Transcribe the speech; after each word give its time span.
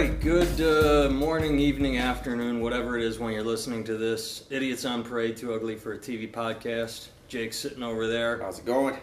right, 0.00 0.20
good 0.20 0.60
uh, 0.62 1.10
morning, 1.10 1.58
evening, 1.58 1.98
afternoon, 1.98 2.62
whatever 2.62 2.96
it 2.96 3.04
is 3.04 3.18
when 3.18 3.34
you're 3.34 3.44
listening 3.44 3.84
to 3.84 3.98
this. 3.98 4.46
Idiots 4.48 4.86
on 4.86 5.02
Parade, 5.02 5.36
Too 5.36 5.52
Ugly 5.52 5.76
for 5.76 5.92
a 5.92 5.98
TV 5.98 6.30
podcast. 6.30 7.08
Jake's 7.28 7.58
sitting 7.58 7.82
over 7.82 8.06
there. 8.06 8.40
How's 8.40 8.58
it 8.60 8.64
going? 8.64 8.96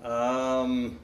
Um, 0.00 1.00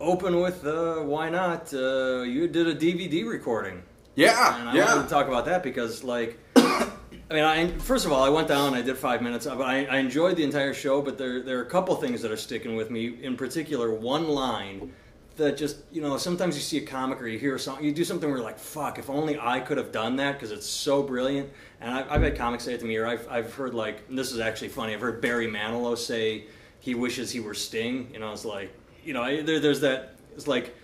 open 0.00 0.40
with 0.40 0.66
uh, 0.66 0.96
why 0.96 1.28
not? 1.28 1.72
Uh, 1.72 2.22
you 2.22 2.48
did 2.48 2.66
a 2.66 2.74
DVD 2.74 3.24
recording. 3.24 3.84
Yeah, 4.16 4.58
And 4.58 4.70
I 4.70 4.74
yeah. 4.74 4.86
wanted 4.86 5.04
to 5.04 5.08
talk 5.08 5.28
about 5.28 5.44
that 5.44 5.62
because, 5.62 6.02
like, 6.02 6.40
I 6.56 6.90
mean, 7.30 7.44
I, 7.44 7.68
first 7.78 8.04
of 8.04 8.10
all, 8.10 8.24
I 8.24 8.30
went 8.30 8.48
down, 8.48 8.74
I 8.74 8.82
did 8.82 8.98
five 8.98 9.22
minutes, 9.22 9.46
I, 9.46 9.84
I 9.84 9.98
enjoyed 9.98 10.36
the 10.36 10.42
entire 10.42 10.74
show, 10.74 11.00
but 11.00 11.18
there, 11.18 11.40
there 11.40 11.60
are 11.60 11.62
a 11.62 11.70
couple 11.70 11.94
things 11.94 12.20
that 12.22 12.32
are 12.32 12.36
sticking 12.36 12.74
with 12.74 12.90
me. 12.90 13.16
In 13.22 13.36
particular, 13.36 13.94
one 13.94 14.26
line 14.26 14.92
that 15.36 15.56
just, 15.56 15.76
you 15.90 16.02
know, 16.02 16.16
sometimes 16.16 16.54
you 16.56 16.60
see 16.62 16.78
a 16.78 16.86
comic 16.86 17.20
or 17.20 17.26
you 17.26 17.38
hear 17.38 17.56
something, 17.58 17.84
you 17.84 17.92
do 17.92 18.04
something 18.04 18.28
where 18.28 18.38
you're 18.38 18.44
like, 18.44 18.58
fuck, 18.58 18.98
if 18.98 19.08
only 19.08 19.38
I 19.38 19.60
could 19.60 19.78
have 19.78 19.90
done 19.92 20.16
that 20.16 20.32
because 20.32 20.50
it's 20.50 20.66
so 20.66 21.02
brilliant. 21.02 21.50
And 21.80 21.92
I, 21.92 22.06
I've 22.14 22.22
had 22.22 22.36
comics 22.36 22.64
say 22.64 22.74
it 22.74 22.80
to 22.80 22.84
me, 22.86 22.96
or 22.96 23.06
I've, 23.06 23.26
I've 23.30 23.52
heard, 23.54 23.74
like, 23.74 24.02
and 24.08 24.18
this 24.18 24.32
is 24.32 24.40
actually 24.40 24.68
funny, 24.68 24.94
I've 24.94 25.00
heard 25.00 25.20
Barry 25.20 25.46
Manilow 25.48 25.96
say 25.96 26.44
he 26.80 26.94
wishes 26.94 27.30
he 27.30 27.40
were 27.40 27.54
Sting. 27.54 28.10
You 28.12 28.18
know, 28.20 28.32
it's 28.32 28.44
like, 28.44 28.72
you 29.04 29.14
know, 29.14 29.22
I, 29.22 29.42
there, 29.42 29.58
there's 29.60 29.80
that, 29.80 30.16
it's 30.34 30.46
like, 30.46 30.74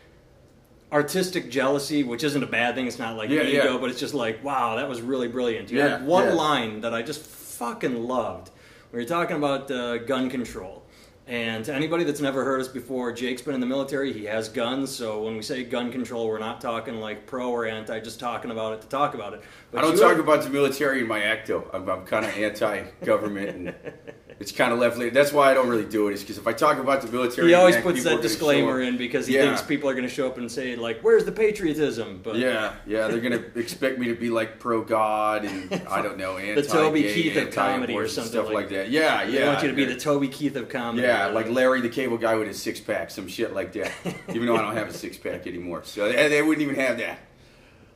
artistic 0.90 1.50
jealousy, 1.50 2.02
which 2.02 2.24
isn't 2.24 2.42
a 2.42 2.46
bad 2.46 2.74
thing. 2.74 2.86
It's 2.86 2.98
not 2.98 3.16
like 3.16 3.28
Yeah, 3.30 3.42
ego, 3.42 3.72
yeah. 3.74 3.78
but 3.78 3.90
it's 3.90 4.00
just 4.00 4.14
like, 4.14 4.42
wow, 4.42 4.76
that 4.76 4.88
was 4.88 5.02
really 5.02 5.28
brilliant. 5.28 5.70
You 5.70 5.78
Yeah, 5.78 5.98
had 5.98 6.06
one 6.06 6.34
line 6.34 6.80
that 6.80 6.94
I 6.94 7.02
just 7.02 7.20
fucking 7.20 8.04
loved. 8.08 8.50
We 8.92 8.98
were 9.00 9.04
talking 9.04 9.36
about 9.36 9.70
uh, 9.70 9.98
gun 9.98 10.30
control. 10.30 10.82
And 11.28 11.62
to 11.66 11.74
anybody 11.74 12.04
that's 12.04 12.22
never 12.22 12.42
heard 12.42 12.58
us 12.58 12.68
before, 12.68 13.12
Jake's 13.12 13.42
been 13.42 13.54
in 13.54 13.60
the 13.60 13.66
military. 13.66 14.14
He 14.14 14.24
has 14.24 14.48
guns. 14.48 14.90
So 14.90 15.22
when 15.22 15.36
we 15.36 15.42
say 15.42 15.62
gun 15.62 15.92
control, 15.92 16.26
we're 16.26 16.38
not 16.38 16.58
talking 16.58 17.00
like 17.00 17.26
pro 17.26 17.50
or 17.50 17.66
anti, 17.66 18.00
just 18.00 18.18
talking 18.18 18.50
about 18.50 18.72
it 18.72 18.80
to 18.80 18.88
talk 18.88 19.12
about 19.12 19.34
it. 19.34 19.42
But 19.70 19.78
I 19.78 19.82
don't 19.82 19.98
talk 19.98 20.16
about 20.16 20.42
the 20.42 20.48
military 20.48 21.02
in 21.02 21.06
my 21.06 21.22
act 21.22 21.48
though. 21.48 21.68
I'm, 21.74 21.86
I'm 21.86 22.06
kind 22.06 22.24
of 22.24 22.34
anti-government, 22.34 23.48
and 23.50 23.74
it's 24.40 24.52
kind 24.52 24.72
of 24.72 24.78
left 24.78 24.96
leaning. 24.96 25.12
That's 25.14 25.32
why 25.32 25.50
I 25.50 25.54
don't 25.54 25.68
really 25.68 25.84
do 25.84 26.08
it. 26.08 26.14
Is 26.14 26.20
because 26.22 26.38
if 26.38 26.46
I 26.46 26.52
talk 26.52 26.78
about 26.78 27.02
the 27.02 27.10
military, 27.10 27.48
He 27.48 27.54
always 27.54 27.76
puts 27.76 28.04
that 28.04 28.22
disclaimer 28.22 28.80
in 28.80 28.96
because 28.96 29.26
he 29.26 29.34
Yeah. 29.34 29.42
thinks 29.42 29.62
people 29.62 29.88
are 29.90 29.94
going 29.94 30.06
to 30.06 30.12
show 30.14 30.26
up 30.28 30.38
and 30.38 30.50
say 30.50 30.76
like, 30.76 31.00
"Where's 31.00 31.24
the 31.24 31.32
patriotism?" 31.32 32.20
But 32.22 32.36
Yeah, 32.36 32.74
yeah, 32.86 33.08
they're 33.08 33.20
gonna 33.20 33.42
expect 33.56 33.98
me 33.98 34.06
to 34.08 34.14
be 34.14 34.30
like 34.30 34.58
pro 34.60 34.82
God 34.82 35.44
and 35.44 35.82
I 35.90 36.02
don't 36.02 36.18
know 36.18 36.36
anti 36.38 36.60
the 36.62 36.68
Toby 36.68 37.02
Keith 37.02 37.36
of 37.36 37.50
comedy 37.52 37.94
or 37.94 38.06
something 38.06 38.30
stuff 38.32 38.46
like 38.46 38.54
like 38.54 38.68
that. 38.70 38.90
Yeah, 38.90 39.22
yeah. 39.24 39.40
they 39.40 39.46
want 39.48 39.62
you 39.62 39.68
to 39.68 39.74
be 39.74 39.84
the 39.84 39.96
Toby 39.96 40.28
Keith 40.28 40.56
of 40.56 40.68
comedy. 40.68 41.06
yeah, 41.06 41.26
like 41.26 41.48
Larry 41.48 41.80
the 41.80 41.88
Cable 41.88 42.16
Guy 42.18 42.34
with 42.36 42.48
his 42.48 42.60
six 42.62 42.80
pack, 42.80 43.10
some 43.10 43.26
shit 43.28 43.54
like 43.54 43.72
that. 43.72 43.90
even 44.28 44.46
though 44.46 44.56
I 44.56 44.62
don't 44.62 44.76
have 44.76 44.88
a 44.88 44.92
six 44.92 45.16
pack 45.16 45.46
anymore, 45.46 45.82
so 45.84 46.08
they, 46.10 46.28
they 46.28 46.42
wouldn't 46.42 46.62
even 46.62 46.76
have 46.76 46.98
that. 46.98 47.18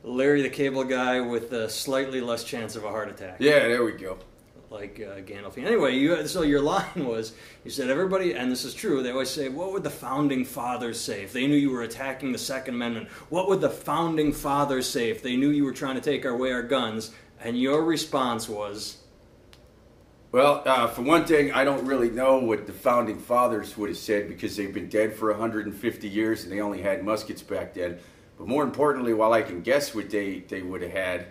Larry 0.03 0.41
the 0.41 0.49
Cable 0.49 0.83
Guy 0.83 1.21
with 1.21 1.53
a 1.53 1.69
slightly 1.69 2.19
less 2.19 2.43
chance 2.43 2.75
of 2.75 2.83
a 2.83 2.89
heart 2.89 3.07
attack. 3.09 3.37
Yeah, 3.39 3.59
there 3.59 3.83
we 3.85 3.93
go. 3.93 4.17
Like 4.73 4.99
uh, 4.99 5.21
Gandolfini. 5.21 5.67
Anyway, 5.67 5.95
you, 5.95 6.27
so 6.27 6.41
your 6.41 6.59
line 6.59 6.85
was 7.05 7.33
you 7.63 7.69
said 7.69 7.89
everybody, 7.89 8.33
and 8.33 8.51
this 8.51 8.65
is 8.65 8.73
true. 8.73 9.03
They 9.03 9.11
always 9.11 9.29
say, 9.29 9.47
"What 9.47 9.71
would 9.71 9.83
the 9.83 9.91
founding 9.91 10.43
fathers 10.43 10.99
say 10.99 11.23
if 11.23 11.31
they 11.31 11.45
knew 11.45 11.55
you 11.55 11.69
were 11.69 11.83
attacking 11.83 12.31
the 12.31 12.39
Second 12.39 12.75
Amendment? 12.75 13.07
What 13.29 13.47
would 13.47 13.61
the 13.61 13.69
founding 13.69 14.33
fathers 14.33 14.89
say 14.89 15.11
if 15.11 15.21
they 15.21 15.35
knew 15.35 15.51
you 15.51 15.63
were 15.63 15.73
trying 15.73 15.95
to 15.95 16.01
take 16.01 16.25
away 16.25 16.51
our 16.51 16.63
guns?" 16.63 17.11
And 17.43 17.59
your 17.59 17.83
response 17.83 18.47
was, 18.47 18.97
Well, 20.31 20.63
uh, 20.65 20.87
for 20.87 21.01
one 21.01 21.25
thing, 21.25 21.51
I 21.51 21.65
don't 21.65 21.85
really 21.85 22.09
know 22.09 22.37
what 22.37 22.65
the 22.65 22.73
founding 22.73 23.19
fathers 23.19 23.77
would 23.77 23.89
have 23.89 23.97
said 23.97 24.29
because 24.29 24.55
they've 24.55 24.73
been 24.73 24.87
dead 24.87 25.13
for 25.13 25.29
150 25.29 26.07
years 26.07 26.43
and 26.43 26.53
they 26.53 26.61
only 26.61 26.81
had 26.81 27.03
muskets 27.03 27.41
back 27.43 27.73
then. 27.73 27.99
But 28.37 28.47
more 28.47 28.63
importantly, 28.63 29.13
while 29.13 29.33
I 29.33 29.41
can 29.41 29.61
guess 29.61 29.93
what 29.93 30.09
they, 30.09 30.39
they 30.39 30.61
would 30.61 30.81
have 30.81 30.91
had 30.91 31.27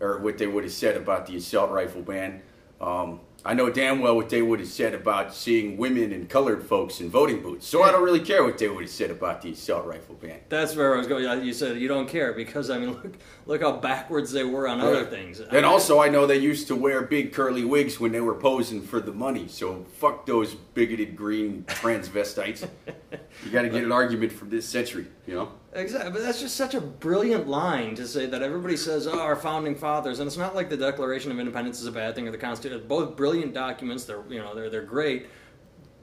or 0.00 0.18
what 0.18 0.38
they 0.38 0.46
would 0.46 0.62
have 0.62 0.72
said 0.72 0.96
about 0.96 1.26
the 1.26 1.36
assault 1.36 1.72
rifle 1.72 2.02
ban, 2.02 2.40
um, 2.80 3.20
I 3.42 3.54
know 3.54 3.70
damn 3.70 4.00
well 4.00 4.16
what 4.16 4.28
they 4.28 4.42
would 4.42 4.60
have 4.60 4.68
said 4.68 4.92
about 4.94 5.34
seeing 5.34 5.78
women 5.78 6.12
and 6.12 6.28
colored 6.28 6.62
folks 6.62 7.00
in 7.00 7.08
voting 7.08 7.40
booths. 7.40 7.66
So 7.66 7.82
I 7.82 7.90
don't 7.90 8.02
really 8.02 8.20
care 8.20 8.44
what 8.44 8.58
they 8.58 8.68
would 8.68 8.82
have 8.82 8.90
said 8.90 9.10
about 9.10 9.40
the 9.40 9.52
assault 9.52 9.86
rifle 9.86 10.14
ban. 10.16 10.40
"That's 10.50 10.76
where 10.76 10.94
I 10.94 10.98
was 10.98 11.06
going." 11.06 11.44
You 11.44 11.52
said 11.54 11.78
you 11.78 11.88
don't 11.88 12.08
care 12.08 12.34
because 12.34 12.68
I 12.68 12.78
mean, 12.78 12.90
look, 13.02 13.14
look 13.46 13.62
how 13.62 13.72
backwards 13.72 14.30
they 14.30 14.44
were 14.44 14.68
on 14.68 14.80
other 14.80 15.06
things. 15.06 15.40
And 15.40 15.64
also, 15.64 16.00
I 16.00 16.08
know 16.08 16.26
they 16.26 16.36
used 16.38 16.68
to 16.68 16.76
wear 16.76 17.02
big 17.02 17.32
curly 17.32 17.64
wigs 17.64 17.98
when 17.98 18.12
they 18.12 18.20
were 18.20 18.34
posing 18.34 18.82
for 18.82 19.00
the 19.00 19.12
money. 19.12 19.48
So 19.48 19.86
fuck 19.94 20.26
those 20.26 20.54
bigoted 20.54 21.16
green 21.16 21.64
transvestites. 21.66 22.68
you 23.44 23.50
got 23.50 23.62
to 23.62 23.70
get 23.70 23.84
an 23.84 23.92
argument 23.92 24.32
from 24.32 24.50
this 24.50 24.68
century, 24.68 25.06
you 25.26 25.34
know? 25.34 25.52
Exactly, 25.72 26.10
but 26.10 26.22
that's 26.22 26.40
just 26.40 26.56
such 26.56 26.74
a 26.74 26.80
brilliant 26.80 27.46
line 27.46 27.94
to 27.94 28.06
say 28.06 28.26
that 28.26 28.42
everybody 28.42 28.76
says, 28.76 29.06
"Oh, 29.06 29.20
our 29.20 29.36
founding 29.36 29.76
fathers," 29.76 30.18
and 30.18 30.26
it's 30.26 30.36
not 30.36 30.54
like 30.54 30.68
the 30.68 30.76
Declaration 30.76 31.30
of 31.30 31.38
Independence 31.38 31.80
is 31.80 31.86
a 31.86 31.92
bad 31.92 32.16
thing 32.16 32.26
or 32.26 32.32
the 32.32 32.38
Constitution. 32.38 32.84
Both 32.88 33.16
brilliant 33.16 33.54
documents. 33.54 34.04
They're 34.04 34.24
you 34.28 34.40
know 34.40 34.52
they're 34.52 34.68
they're 34.68 34.82
great, 34.82 35.28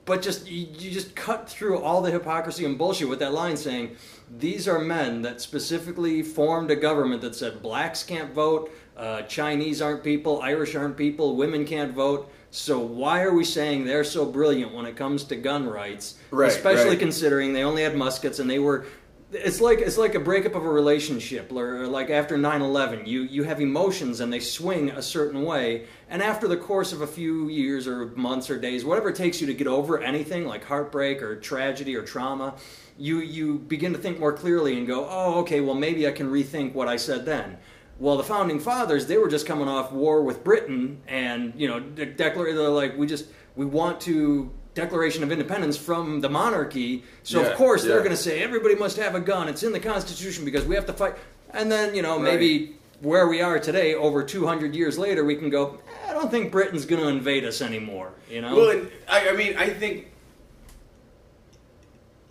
but 0.06 0.22
just 0.22 0.50
you, 0.50 0.68
you 0.80 0.90
just 0.90 1.18
cut 1.18 1.50
through 1.50 1.80
all 1.80 2.02
the 2.02 2.12
hypocrisy 2.12 2.64
and 2.64 2.78
bullshit 2.78 3.10
with 3.10 3.20
that 3.20 3.34
line 3.34 3.58
saying, 3.58 3.98
"These 4.40 4.70
are 4.70 4.80
men 4.80 5.22
that 5.24 5.42
specifically 5.42 6.24
formed 6.24 6.72
a 6.72 6.76
government 6.78 7.22
that 7.22 7.36
said 7.36 7.62
blacks 7.62 8.04
can't 8.04 8.34
vote, 8.34 8.72
uh, 8.96 9.24
Chinese 9.24 9.82
aren't 9.82 10.02
people, 10.02 10.42
Irish 10.42 10.76
aren't 10.76 10.96
people, 10.96 11.36
women 11.36 11.66
can't 11.66 11.92
vote." 11.92 12.32
So 12.52 12.80
why 12.80 13.24
are 13.24 13.34
we 13.34 13.44
saying 13.44 13.84
they're 13.84 14.06
so 14.06 14.26
brilliant 14.26 14.74
when 14.74 14.86
it 14.86 14.96
comes 14.96 15.26
to 15.26 15.36
gun 15.36 15.68
rights? 15.68 16.16
Right, 16.32 16.48
Especially 16.50 16.92
right. 16.92 17.00
considering 17.00 17.52
they 17.52 17.64
only 17.64 17.84
had 17.84 17.98
muskets 17.98 18.40
and 18.40 18.50
they 18.50 18.60
were 18.60 18.86
it's 19.32 19.60
like 19.60 19.80
it's 19.80 19.98
like 19.98 20.16
a 20.16 20.20
breakup 20.20 20.56
of 20.56 20.64
a 20.64 20.70
relationship 20.70 21.52
or 21.52 21.86
like 21.86 22.10
after 22.10 22.38
9-11 22.38 23.06
you 23.06 23.24
you 23.24 23.44
have 23.44 23.60
emotions 23.60 24.22
and 24.22 24.32
they 24.32 24.40
swing 24.40 24.90
a 24.92 25.02
certain 25.02 25.44
way 25.44 25.86
and 26.10 26.22
after 26.24 26.48
the 26.48 26.56
course 26.56 26.94
of 26.94 27.02
a 27.02 27.08
few 27.08 27.50
years 27.50 27.88
or 27.88 28.08
months 28.16 28.50
or 28.50 28.58
days 28.58 28.86
whatever 28.86 29.10
it 29.10 29.16
takes 29.16 29.42
you 29.42 29.48
to 29.48 29.54
get 29.54 29.68
over 29.68 30.00
anything 30.00 30.46
like 30.46 30.64
heartbreak 30.64 31.22
or 31.22 31.36
tragedy 31.36 31.94
or 31.96 32.04
trauma 32.04 32.56
you 32.98 33.20
you 33.20 33.60
begin 33.60 33.92
to 33.92 34.00
think 34.00 34.18
more 34.18 34.32
clearly 34.32 34.78
and 34.78 34.88
go 34.88 35.06
oh 35.10 35.40
okay 35.40 35.60
well 35.60 35.76
maybe 35.76 36.08
i 36.08 36.12
can 36.12 36.32
rethink 36.32 36.74
what 36.74 36.88
i 36.88 36.96
said 36.96 37.26
then. 37.26 37.58
Well 38.00 38.16
the 38.16 38.24
founding 38.24 38.60
fathers 38.60 39.08
they 39.08 39.18
were 39.18 39.28
just 39.28 39.46
coming 39.46 39.68
off 39.68 39.92
war 39.92 40.22
with 40.22 40.44
britain 40.44 41.02
and 41.08 41.54
you 41.58 41.68
know 41.68 41.82
de- 41.82 42.06
declare 42.06 42.54
they're 42.54 42.70
like 42.70 42.96
we 42.96 43.08
just 43.08 43.26
we 43.58 43.66
want 43.66 44.00
to 44.02 44.54
declaration 44.82 45.24
of 45.24 45.32
independence 45.32 45.76
from 45.76 46.22
the 46.22 46.30
monarchy 46.30 47.04
so 47.24 47.42
Yeah, 47.42 47.48
of 47.48 47.58
course 47.58 47.84
they're 47.84 48.00
going 48.00 48.12
to 48.12 48.24
say 48.30 48.42
everybody 48.44 48.76
must 48.76 48.96
have 48.98 49.16
a 49.16 49.20
gun. 49.20 49.50
It's 49.50 49.64
in 49.64 49.72
the 49.74 49.80
Constitution 49.80 50.46
because 50.46 50.66
we 50.66 50.76
have 50.76 50.86
to 50.86 50.94
fight. 50.94 51.16
And 51.52 51.72
then 51.72 51.96
you 51.96 52.04
know 52.04 52.16
Right. 52.18 52.24
maybe 52.36 52.76
where 53.02 53.28
we 53.28 53.42
are 53.42 53.60
today, 53.60 53.94
over 53.96 54.24
200 54.24 54.76
years 54.76 54.98
later, 54.98 55.24
we 55.26 55.36
can 55.36 55.50
go. 55.52 55.80
"Eh, 55.88 56.10
I 56.10 56.14
don't 56.14 56.32
think 56.32 56.52
Britain's 56.52 56.86
going 56.86 57.02
to 57.02 57.08
invade 57.10 57.44
us 57.46 57.62
anymore. 57.62 58.10
You 58.30 58.42
know. 58.42 58.56
Well, 58.56 58.82
I, 59.08 59.30
I 59.30 59.34
mean, 59.34 59.56
I 59.56 59.70
think, 59.70 60.08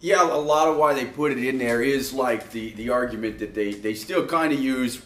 yeah, 0.00 0.22
a 0.22 0.34
lot 0.54 0.66
of 0.68 0.76
why 0.76 0.92
they 0.94 1.04
put 1.06 1.30
it 1.32 1.38
in 1.38 1.58
there 1.58 1.82
is 1.82 2.12
like 2.12 2.50
the, 2.50 2.72
the 2.72 2.90
argument 2.90 3.38
that 3.38 3.54
they, 3.54 3.74
they 3.74 3.94
still 3.94 4.26
kind 4.26 4.52
of 4.52 4.58
use 4.60 5.00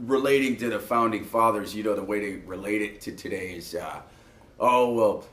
relating 0.00 0.56
to 0.58 0.68
the 0.68 0.80
founding 0.80 1.24
fathers. 1.24 1.74
You 1.76 1.82
know, 1.84 1.94
the 1.94 2.02
way 2.02 2.18
they 2.20 2.34
relate 2.46 2.82
it 2.82 3.00
to 3.02 3.12
today 3.12 3.54
is, 3.54 3.74
uh, 3.74 4.00
oh 4.58 4.92
well, 4.94 5.24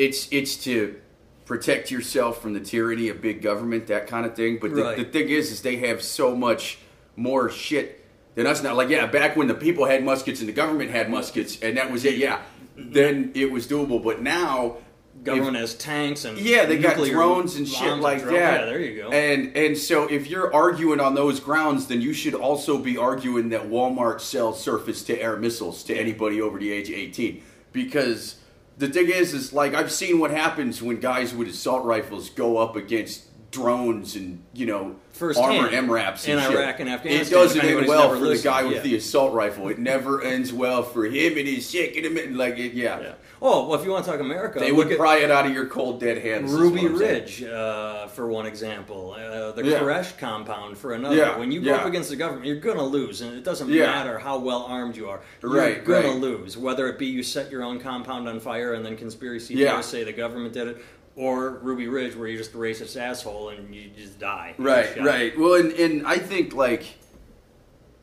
it's 0.00 0.28
it's 0.30 0.56
to 0.64 0.96
protect 1.44 1.90
yourself 1.90 2.40
from 2.40 2.52
the 2.54 2.60
tyranny 2.60 3.08
of 3.08 3.20
big 3.20 3.42
government, 3.42 3.86
that 3.88 4.06
kind 4.06 4.24
of 4.24 4.34
thing. 4.36 4.58
But 4.60 4.74
the, 4.74 4.82
Right. 4.84 4.96
the 4.96 5.04
thing 5.04 5.28
is, 5.28 5.50
is 5.50 5.62
they 5.62 5.76
have 5.76 6.00
so 6.00 6.34
much 6.36 6.78
more 7.16 7.50
shit 7.50 8.04
than 8.36 8.46
us 8.46 8.62
now. 8.62 8.74
Like, 8.74 8.88
yeah, 8.88 9.06
back 9.06 9.36
when 9.36 9.48
the 9.48 9.54
people 9.54 9.84
had 9.86 10.04
muskets 10.04 10.38
and 10.40 10.48
the 10.48 10.52
government 10.52 10.90
had 10.90 11.10
muskets, 11.10 11.58
and 11.60 11.76
that 11.76 11.90
was 11.90 12.04
it. 12.04 12.16
Yeah, 12.18 12.38
mm-hmm. 12.78 12.92
then 12.92 13.32
it 13.34 13.50
was 13.50 13.66
doable. 13.66 14.02
But 14.02 14.22
now, 14.22 14.76
Government 15.24 15.56
if- 15.56 15.60
has 15.62 15.74
tanks 15.74 16.24
and 16.24 16.38
yeah, 16.38 16.64
they 16.64 16.78
got 16.78 16.96
drones 16.96 17.56
and 17.56 17.68
shit 17.68 17.98
like 17.98 18.20
drones. 18.22 18.38
that. 18.38 18.60
Yeah, 18.60 18.64
there 18.66 18.80
you 18.80 19.02
go. 19.02 19.10
And 19.10 19.54
and 19.54 19.76
so 19.76 20.06
if 20.08 20.30
you're 20.30 20.54
arguing 20.54 20.98
on 21.00 21.14
those 21.14 21.40
grounds, 21.40 21.88
then 21.88 22.00
you 22.00 22.14
should 22.14 22.34
also 22.34 22.78
be 22.78 22.96
arguing 22.96 23.50
that 23.50 23.68
Walmart 23.68 24.20
sells 24.20 24.62
surface 24.62 25.02
to 25.04 25.20
air 25.20 25.36
missiles 25.36 25.82
to 25.84 25.94
anybody 25.94 26.40
over 26.40 26.58
the 26.58 26.72
age 26.72 26.88
of 26.88 26.94
18. 26.94 27.42
Because 27.72 28.36
the 28.80 28.88
thing 28.88 29.10
is, 29.10 29.34
is 29.34 29.52
like 29.52 29.74
I've 29.74 29.92
seen 29.92 30.18
what 30.18 30.30
happens 30.30 30.82
when 30.82 30.98
guys 31.00 31.34
with 31.34 31.48
assault 31.48 31.84
rifles 31.84 32.30
go 32.30 32.56
up 32.56 32.76
against 32.76 33.26
drones 33.50 34.16
and 34.16 34.42
you 34.54 34.64
know 34.64 34.96
Firsthand. 35.12 35.58
armor 35.58 35.70
MRAPs 35.70 36.26
In 36.26 36.38
and 36.38 36.46
shit. 36.46 36.60
Iraq 36.60 36.80
and 36.80 36.88
It 36.88 37.30
doesn't 37.30 37.60
end 37.62 37.86
well 37.86 38.10
for 38.10 38.26
the 38.26 38.38
guy 38.38 38.62
with 38.64 38.76
yeah. 38.76 38.82
the 38.82 38.96
assault 38.96 39.34
rifle. 39.34 39.68
It 39.68 39.78
never 39.78 40.22
ends 40.22 40.52
well 40.52 40.82
for 40.82 41.04
him 41.04 41.36
and 41.36 41.46
his 41.46 41.70
shaking 41.70 42.04
him 42.04 42.16
and 42.16 42.36
like 42.36 42.58
it. 42.58 42.72
Yeah, 42.72 43.00
yeah. 43.00 43.12
Oh 43.42 43.66
well, 43.68 43.78
if 43.78 43.86
you 43.86 43.90
want 43.90 44.04
to 44.04 44.10
talk 44.10 44.20
America, 44.20 44.58
they 44.58 44.70
would 44.70 44.94
pry 44.98 45.18
it 45.18 45.30
out 45.30 45.46
of 45.46 45.52
your 45.52 45.64
cold 45.66 45.98
dead 45.98 46.18
hands. 46.18 46.52
Ruby 46.52 46.82
what 46.82 46.90
I'm 46.92 46.98
saying. 46.98 47.12
Ridge, 47.22 47.42
uh, 47.44 48.06
for 48.08 48.26
one 48.28 48.44
example, 48.44 49.12
uh, 49.18 49.52
the 49.52 49.64
Yeah. 49.64 49.78
Koresh 49.78 50.18
compound 50.18 50.76
for 50.76 50.92
another. 50.92 51.16
Yeah, 51.16 51.38
When 51.38 51.50
you 51.50 51.62
go 51.62 51.74
up 51.74 51.86
against 51.86 52.10
the 52.10 52.16
government, 52.16 52.44
you're 52.46 52.56
going 52.56 52.76
to 52.76 52.82
lose, 52.84 53.22
and 53.22 53.34
it 53.34 53.42
doesn't 53.42 53.70
Yeah. 53.70 53.86
matter 53.86 54.18
how 54.18 54.38
well 54.38 54.64
armed 54.68 54.94
you 54.96 55.08
are. 55.08 55.20
You're 55.42 55.52
Right, 55.52 55.82
going 55.82 56.02
to 56.02 56.08
right. 56.10 56.18
lose, 56.18 56.58
whether 56.58 56.86
it 56.88 56.98
be 56.98 57.06
you 57.06 57.22
set 57.22 57.50
your 57.50 57.62
own 57.62 57.80
compound 57.80 58.28
on 58.28 58.40
fire 58.40 58.74
and 58.74 58.84
then 58.84 58.96
conspiracy 58.96 59.54
Yeah. 59.54 59.68
theorists 59.70 59.92
say 59.92 60.04
the 60.04 60.12
government 60.12 60.52
did 60.52 60.68
it, 60.68 60.84
or 61.16 61.58
Ruby 61.62 61.88
Ridge, 61.88 62.14
where 62.16 62.28
you're 62.28 62.38
just 62.38 62.54
a 62.54 62.58
racist 62.58 63.00
asshole 63.00 63.48
and 63.50 63.74
you 63.74 63.88
just 63.96 64.18
die. 64.18 64.54
Right, 64.58 65.02
right. 65.02 65.38
Well, 65.38 65.54
and, 65.54 65.72
and 65.72 66.06
I 66.06 66.18
think 66.18 66.54
like 66.54 66.84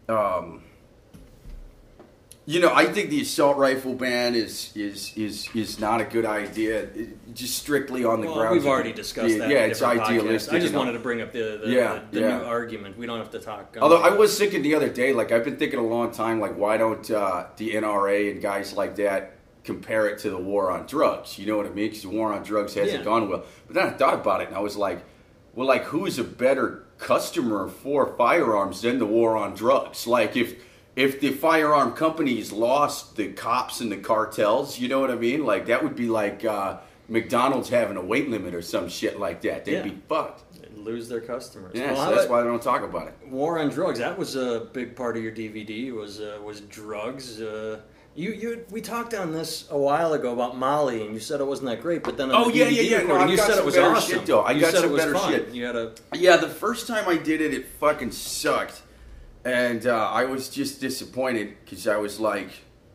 um, 0.09 0.61
you 2.49 2.61
know, 2.61 2.71
I 2.73 2.85
think 2.85 3.09
the 3.09 3.21
assault 3.21 3.57
rifle 3.57 3.93
ban 3.93 4.33
is 4.33 4.71
is 4.73 5.11
is 5.17 5.49
is 5.53 5.79
not 5.79 5.99
a 6.01 6.05
good 6.05 6.25
idea. 6.25 6.83
It- 7.01 7.33
just 7.35 7.59
strictly 7.59 8.03
on 8.03 8.21
the 8.21 8.27
Well, 8.27 8.37
grounds. 8.37 8.53
we've 8.53 8.65
already 8.65 8.93
discussed 8.93 9.33
yeah, 9.33 9.37
that. 9.39 9.49
Yeah, 9.51 9.57
it's 9.65 9.79
different 9.79 10.01
podcasts. 10.01 10.07
idealistic. 10.21 10.53
I 10.53 10.59
just 10.59 10.73
wanted 10.73 10.93
to 10.93 10.99
bring 10.99 11.21
up 11.21 11.31
the 11.33 11.59
the, 11.63 11.69
Yeah, 11.71 11.99
the, 12.09 12.19
the 12.19 12.25
yeah. 12.25 12.37
new 12.39 12.45
argument. 12.45 12.97
We 12.97 13.05
don't 13.05 13.19
have 13.19 13.29
to 13.31 13.39
talk. 13.39 13.75
um, 13.77 13.83
Although 13.83 14.01
I 14.01 14.09
was 14.09 14.35
thinking 14.39 14.63
the 14.63 14.73
other 14.75 14.89
day, 14.89 15.11
like 15.13 15.31
I've 15.31 15.43
been 15.43 15.57
thinking 15.57 15.77
a 15.77 15.83
long 15.85 16.09
time, 16.11 16.39
like 16.39 16.55
why 16.57 16.77
don't 16.77 17.05
uh, 17.11 17.47
the 17.57 17.75
NRA 17.75 18.31
and 18.31 18.41
guys 18.41 18.73
like 18.73 18.95
that 18.95 19.33
compare 19.63 20.07
it 20.07 20.17
to 20.19 20.29
the 20.31 20.37
war 20.37 20.71
on 20.71 20.87
drugs? 20.87 21.37
You 21.37 21.45
know 21.47 21.57
what 21.57 21.65
I 21.67 21.69
mean? 21.69 21.89
Because 21.89 22.01
the 22.03 22.09
war 22.09 22.33
on 22.33 22.41
drugs 22.43 22.73
hasn't 22.73 22.99
Yeah. 22.99 23.03
gone 23.05 23.29
well. 23.29 23.43
But 23.67 23.73
then 23.75 23.85
I 23.87 23.91
thought 23.91 24.15
about 24.15 24.41
it, 24.41 24.47
and 24.47 24.55
I 24.57 24.61
was 24.61 24.77
like, 24.77 25.03
well, 25.53 25.67
like 25.67 25.83
who's 25.83 26.17
a 26.17 26.23
better 26.23 26.85
customer 26.97 27.67
for 27.67 28.15
firearms 28.17 28.81
than 28.81 28.97
the 28.99 29.05
war 29.05 29.35
on 29.37 29.53
drugs? 29.53 30.07
Like 30.07 30.35
if 30.35 30.55
if 30.97 31.21
the 31.21 31.31
firearm 31.31 31.93
companies 31.93 32.51
lost 32.51 33.15
the 33.15 33.31
cops 33.31 33.79
and 33.79 33.89
the 33.91 33.97
cartels, 33.97 34.77
you 34.79 34.89
know 34.89 34.99
what 34.99 35.11
I 35.11 35.15
mean? 35.15 35.45
Like 35.45 35.67
that 35.67 35.81
would 35.83 35.95
be 35.95 36.07
like 36.07 36.43
uh, 36.43 36.77
McDonald's 37.07 37.69
having 37.69 37.95
a 37.97 38.01
weight 38.01 38.29
limit 38.29 38.53
or 38.53 38.61
some 38.61 38.89
shit 38.89 39.19
like 39.19 39.41
that. 39.43 39.63
They'd 39.63 39.73
Yeah. 39.73 39.83
be 39.83 39.97
fucked. 40.09 40.43
lose 40.75 41.09
their 41.09 41.19
customers. 41.21 41.71
Yeah, 41.75 41.91
Well, 41.93 42.09
so 42.09 42.15
that's 42.15 42.29
why 42.29 42.41
they 42.41 42.47
don't 42.47 42.61
talk 42.61 42.81
about 42.81 43.07
it. 43.09 43.13
War 43.29 43.59
on 43.59 43.69
drugs. 43.69 43.99
That 43.99 44.17
was 44.17 44.35
a 44.37 44.67
big 44.71 44.95
part 44.95 45.17
of 45.17 45.23
your 45.23 45.33
DVD. 45.33 45.91
Was 45.93 46.21
uh, 46.21 46.39
was 46.43 46.61
drugs. 46.61 47.41
Uh, 47.41 47.79
you 48.15 48.31
you 48.31 48.63
we 48.71 48.79
talked 48.81 49.13
on 49.13 49.33
this 49.33 49.67
a 49.69 49.77
while 49.77 50.13
ago 50.13 50.31
about 50.33 50.57
Molly, 50.57 51.03
and 51.05 51.13
you 51.13 51.19
said 51.19 51.41
it 51.41 51.45
wasn't 51.45 51.67
that 51.69 51.81
great. 51.81 52.03
But 52.03 52.15
then 52.15 52.31
Oh, 52.31 52.49
the 52.49 52.55
yeah, 52.57 52.65
DVD 52.67 52.75
yeah, 52.75 52.81
yeah. 52.81 52.97
No, 52.99 53.03
recording, 53.15 53.29
you 53.29 53.37
said 53.37 53.57
it 53.57 53.65
was 53.65 53.77
awesome. 53.77 54.17
shit, 54.19 54.25
though. 54.27 54.41
I 54.41 54.51
you 54.51 54.61
got 54.61 54.71
said 54.71 54.79
some 54.81 54.89
it 54.89 54.93
was 54.93 55.01
better 55.01 55.13
fun. 55.15 55.31
shit. 55.33 55.49
You 55.53 55.65
had 55.65 55.75
a 55.75 55.91
Yeah, 56.15 56.37
the 56.37 56.47
first 56.49 56.87
time 56.87 57.07
I 57.09 57.17
did 57.17 57.41
it, 57.41 57.53
it 57.53 57.65
fucking 57.81 58.11
sucked, 58.11 58.81
and 59.47 59.87
uh, 59.87 60.09
I 60.11 60.25
was 60.25 60.49
just 60.49 60.81
disappointed 60.81 61.55
because 61.63 61.87
I 61.87 61.95
was 61.95 62.19
like, 62.19 62.49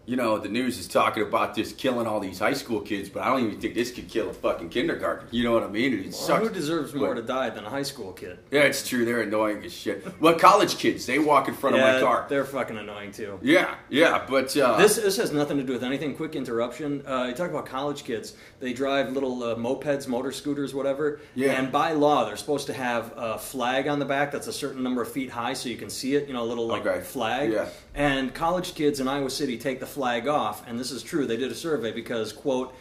you 0.04 0.16
know, 0.16 0.36
the 0.38 0.48
news 0.48 0.78
is 0.78 0.88
talking 0.88 1.22
about 1.22 1.54
this 1.54 1.72
killing 1.72 2.06
all 2.08 2.18
these 2.18 2.38
high 2.38 2.54
school 2.54 2.80
kids, 2.80 3.08
but 3.08 3.22
I 3.22 3.28
don't 3.28 3.46
even 3.46 3.60
think 3.60 3.74
this 3.74 3.92
could 3.92 4.08
kill 4.08 4.30
a 4.30 4.32
fucking 4.34 4.68
kindergarten. 4.70 5.28
You 5.30 5.44
know 5.44 5.52
what 5.52 5.62
I 5.62 5.68
mean? 5.68 5.94
It 5.94 6.02
well, 6.04 6.12
sucks. 6.12 6.48
who 6.48 6.52
deserves 6.52 6.92
more 6.92 7.14
But- 7.14 7.20
to 7.20 7.26
die 7.26 7.50
than 7.50 7.64
a 7.64 7.70
high 7.70 7.82
school 7.84 8.12
kid? 8.12 8.38
Yeah, 8.50 8.62
it's 8.62 8.86
true. 8.88 9.04
They're 9.04 9.20
annoying 9.20 9.64
as 9.64 9.72
shit. 9.72 10.04
Well, 10.20 10.34
college 10.34 10.76
kids, 10.78 11.06
they 11.06 11.18
walk 11.20 11.46
in 11.48 11.54
front 11.54 11.76
yeah, 11.76 11.96
of 11.96 12.02
my 12.02 12.06
car. 12.06 12.26
they're 12.28 12.44
fucking 12.44 12.76
annoying 12.76 13.12
too. 13.12 13.38
Yeah, 13.42 13.74
yeah, 13.90 14.24
but 14.28 14.56
uh, 14.56 14.76
This 14.76 14.96
this 14.96 15.16
has 15.18 15.32
nothing 15.32 15.56
to 15.58 15.62
do 15.62 15.72
with 15.72 15.84
anything. 15.84 16.14
Quick 16.16 16.34
interruption. 16.34 17.04
Uh, 17.06 17.26
you 17.28 17.34
talk 17.34 17.50
about 17.50 17.66
college 17.66 18.04
kids. 18.04 18.34
They 18.60 18.72
drive 18.72 19.12
little 19.12 19.42
uh, 19.44 19.54
mopeds, 19.54 20.08
motor 20.08 20.32
scooters, 20.32 20.74
whatever. 20.74 21.20
Yeah. 21.34 21.52
And 21.52 21.70
by 21.70 21.92
law, 21.92 22.24
they're 22.24 22.36
supposed 22.36 22.66
to 22.66 22.72
have 22.72 23.12
a 23.16 23.38
flag 23.38 23.86
on 23.88 23.98
the 23.98 24.04
back 24.04 24.32
that's 24.32 24.46
a 24.48 24.52
certain 24.52 24.82
number 24.82 25.02
of 25.02 25.10
feet 25.12 25.30
high, 25.30 25.52
so 25.54 25.68
you 25.68 25.76
can 25.76 25.90
see 25.90 26.14
it. 26.16 26.26
You 26.26 26.34
know, 26.34 26.42
a 26.42 26.50
little 26.50 26.66
like 26.66 26.84
Okay. 26.86 27.00
flag. 27.00 27.52
Yeah. 27.52 27.68
And 27.94 28.34
college 28.34 28.74
kids 28.74 29.00
in 29.00 29.08
Iowa 29.08 29.30
City 29.30 29.58
take 29.58 29.80
the 29.80 29.86
flag 29.86 30.26
off, 30.26 30.66
and 30.66 30.78
this 30.78 30.90
is 30.90 31.02
true. 31.02 31.26
They 31.26 31.36
did 31.36 31.52
a 31.52 31.54
survey 31.54 31.92
because 31.92 32.32
quote, 32.32 32.74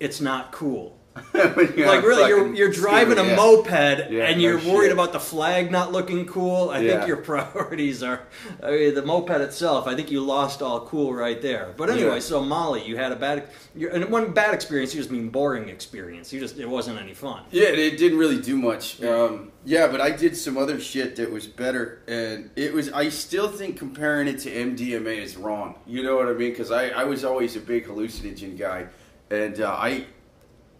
it's 0.00 0.20
not 0.20 0.52
cool. 0.52 0.98
Like 1.34 1.76
really, 1.76 2.28
you're 2.28 2.54
you're 2.54 2.70
driving 2.70 3.14
scooter, 3.18 3.28
a 3.28 3.30
yeah. 3.30 3.36
moped 3.36 4.10
Yeah, 4.10 4.24
and 4.24 4.40
you're 4.42 4.56
worried 4.58 4.86
shit. 4.86 4.92
about 4.92 5.12
the 5.12 5.20
flag 5.20 5.70
not 5.70 5.92
looking 5.92 6.26
cool. 6.26 6.70
I 6.70 6.80
Yeah. 6.80 6.96
think 6.96 7.08
your 7.08 7.16
priorities 7.30 8.02
are 8.02 8.22
I 8.62 8.70
mean, 8.70 8.94
the 8.94 9.02
moped 9.02 9.30
itself. 9.30 9.86
I 9.86 9.94
think 9.94 10.10
you 10.10 10.20
lost 10.20 10.62
all 10.62 10.86
cool 10.86 11.14
right 11.14 11.40
there. 11.40 11.72
But 11.76 11.90
anyway, 11.90 12.20
so 12.20 12.40
Molly, 12.42 12.84
you 12.84 12.96
had 12.96 13.12
a 13.12 13.16
bad 13.16 13.48
you're, 13.76 13.90
and 13.90 14.10
one 14.10 14.32
bad 14.32 14.54
experience. 14.54 14.94
You 14.94 15.00
just 15.00 15.10
mean 15.12 15.28
boring 15.28 15.68
experience. 15.68 16.32
You 16.32 16.40
just 16.40 16.58
it 16.58 16.68
wasn't 16.68 17.00
any 17.00 17.14
fun. 17.14 17.44
Yeah, 17.50 17.68
it 17.68 17.96
didn't 17.96 18.18
really 18.18 18.40
do 18.40 18.56
much. 18.56 19.02
Um, 19.02 19.52
yeah, 19.64 19.86
but 19.86 20.00
I 20.00 20.10
did 20.10 20.36
some 20.36 20.58
other 20.58 20.80
shit 20.80 21.16
that 21.16 21.30
was 21.30 21.46
better, 21.46 22.02
and 22.08 22.50
it 22.56 22.72
was. 22.74 22.90
I 22.92 23.08
still 23.08 23.48
think 23.48 23.78
comparing 23.78 24.26
it 24.28 24.38
to 24.40 24.50
MDMA 24.50 25.22
is 25.22 25.36
wrong. 25.36 25.76
You 25.86 26.02
know 26.02 26.16
what 26.16 26.26
I 26.28 26.32
mean? 26.32 26.50
Because 26.50 26.70
I, 26.70 26.88
I 26.88 27.04
was 27.04 27.24
always 27.24 27.56
a 27.56 27.60
big 27.60 27.86
hallucinogen 27.86 28.58
guy, 28.58 28.86
and 29.30 29.60
uh, 29.60 29.70
I, 29.70 30.04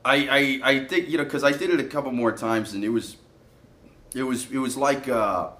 I, 0.04 0.60
I, 0.62 0.70
I 0.72 0.84
think 0.84 1.08
you 1.08 1.18
know 1.18 1.24
because 1.24 1.44
I 1.44 1.52
did 1.52 1.70
it 1.70 1.80
a 1.80 1.84
couple 1.84 2.12
more 2.12 2.32
times, 2.32 2.74
and 2.74 2.84
it 2.84 2.90
was, 2.90 3.16
it 4.14 4.22
was, 4.24 4.50
it 4.50 4.58
was 4.58 4.76
like 4.76 5.08
uh, 5.08 5.50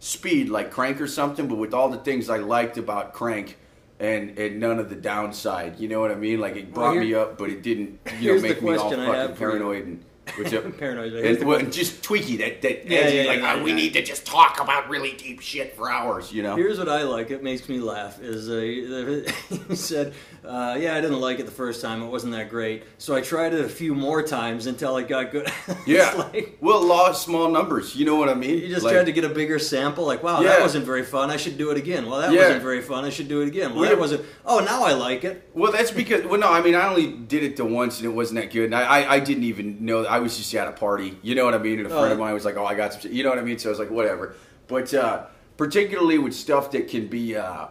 speed, 0.00 0.48
like 0.48 0.70
crank 0.70 1.00
or 1.00 1.06
something, 1.06 1.46
but 1.48 1.56
with 1.56 1.72
all 1.74 1.88
the 1.88 1.98
things 1.98 2.28
I 2.28 2.38
liked 2.38 2.78
about 2.78 3.12
crank. 3.12 3.58
And, 4.00 4.36
and 4.36 4.58
none 4.58 4.80
of 4.80 4.88
the 4.88 4.96
downside, 4.96 5.78
you 5.78 5.86
know 5.86 6.00
what 6.00 6.10
I 6.10 6.16
mean? 6.16 6.40
Like 6.40 6.56
it 6.56 6.64
Well, 6.64 6.74
brought 6.74 6.92
here- 6.94 7.02
me 7.02 7.14
up, 7.14 7.38
but 7.38 7.50
it 7.50 7.62
didn't, 7.62 8.00
you 8.18 8.34
know, 8.34 8.42
make 8.42 8.60
me 8.60 8.74
all 8.74 8.90
fucking 8.90 9.04
have 9.04 9.38
for 9.38 9.44
you. 9.44 9.50
paranoid 9.60 9.86
and 9.86 10.04
what's 10.36 10.52
up? 10.54 10.78
Paranoid. 10.78 11.12
And, 11.12 11.38
well, 11.46 11.58
question. 11.58 11.72
just 11.72 12.02
tweaky 12.02 12.38
that 12.38 12.62
that 12.62 12.86
Yeah, 12.88 12.98
edgy, 12.98 13.16
yeah, 13.18 13.22
like 13.24 13.40
yeah, 13.40 13.56
"Oh, 13.58 13.62
we 13.62 13.72
need 13.72 13.92
to 13.94 14.02
just 14.02 14.24
talk 14.26 14.60
about 14.60 14.88
really 14.88 15.12
deep 15.12 15.40
shit 15.40 15.76
for 15.76 15.90
hours, 15.90 16.32
you 16.32 16.42
know. 16.42 16.56
Here's 16.56 16.78
what 16.78 16.88
I 16.88 17.02
like. 17.02 17.30
It 17.30 17.42
makes 17.42 17.68
me 17.68 17.78
laugh. 17.80 18.20
Is 18.20 18.48
uh, 18.48 18.60
he 19.68 19.76
said, 19.76 20.14
uh, 20.44 20.76
"Yeah, 20.80 20.96
I 20.96 21.00
didn't 21.00 21.20
like 21.20 21.38
it 21.40 21.44
the 21.46 21.52
first 21.52 21.82
time. 21.82 22.02
It 22.02 22.06
wasn't 22.08 22.32
that 22.32 22.48
great. 22.50 22.84
So 22.98 23.14
I 23.14 23.20
tried 23.20 23.52
it 23.52 23.64
a 23.64 23.68
few 23.68 23.94
more 23.94 24.22
times 24.22 24.66
until 24.66 24.96
it 24.96 25.08
got 25.08 25.30
good." 25.32 25.50
Yeah, 25.86 26.12
like- 26.14 26.56
well, 26.60 26.80
law 26.86 27.10
of 27.10 27.16
small 27.16 27.50
numbers. 27.50 27.96
You 27.96 28.04
know 28.06 28.16
what 28.16 28.28
I 28.28 28.34
mean? 28.34 28.58
You 28.58 28.68
just 28.68 28.84
Like, 28.84 28.94
tried 28.94 29.06
to 29.06 29.12
get 29.12 29.24
a 29.24 29.28
bigger 29.28 29.58
sample. 29.58 30.04
Like, 30.06 30.22
wow, 30.22 30.42
that 30.42 30.60
wasn't 30.60 30.84
very 30.84 31.02
fun. 31.04 31.30
I 31.30 31.36
should 31.36 31.58
do 31.58 31.70
it 31.70 31.76
again. 31.76 32.06
Well, 32.06 32.20
that 32.20 32.30
wasn't 32.32 32.62
very 32.62 32.82
fun. 32.82 33.04
I 33.04 33.10
should 33.10 33.28
do 33.28 33.40
it 33.42 33.48
again. 33.48 33.70
Well, 33.72 33.80
Well, 33.80 33.90
that 33.90 33.98
wasn't. 33.98 34.24
Oh, 34.46 34.60
now 34.60 34.84
I 34.84 34.92
like 34.92 35.24
it. 35.24 35.48
Well, 35.54 35.72
that's 35.72 35.90
because 35.90 36.24
well, 36.24 36.38
no, 36.40 36.50
I 36.52 36.60
mean, 36.62 36.74
I 36.74 36.88
only 36.88 37.12
did 37.12 37.42
it 37.42 37.56
the 37.56 37.64
once, 37.64 37.98
and 37.98 38.06
it 38.06 38.14
wasn't 38.14 38.40
that 38.40 38.52
good. 38.52 38.66
And 38.66 38.74
I, 38.74 38.82
I, 39.02 39.14
I 39.14 39.20
didn't 39.20 39.44
even 39.44 39.84
know. 39.84 40.06
I 40.16 40.18
was 40.20 40.36
just 40.36 40.54
at 40.54 40.68
a 40.68 40.72
party. 40.72 41.18
You 41.22 41.34
know 41.34 41.44
what 41.44 41.54
I 41.54 41.58
mean? 41.58 41.78
And 41.78 41.86
a 41.86 41.90
friend 41.90 42.10
Oh. 42.10 42.12
of 42.12 42.18
mine 42.18 42.34
was 42.34 42.44
like, 42.44 42.56
"Oh, 42.56 42.66
I 42.66 42.74
got 42.74 42.92
some." 42.92 43.02
Shit. 43.02 43.12
You 43.12 43.22
know 43.24 43.30
what 43.30 43.38
I 43.38 43.42
mean? 43.42 43.58
So 43.58 43.68
I 43.68 43.72
was 43.74 43.78
like, 43.78 43.90
"Whatever." 43.90 44.34
But 44.68 44.92
uh, 44.94 45.24
particularly 45.56 46.18
with 46.18 46.34
stuff 46.34 46.70
that 46.72 46.88
can 46.88 47.06
be. 47.08 47.36
Uh, 47.36 47.66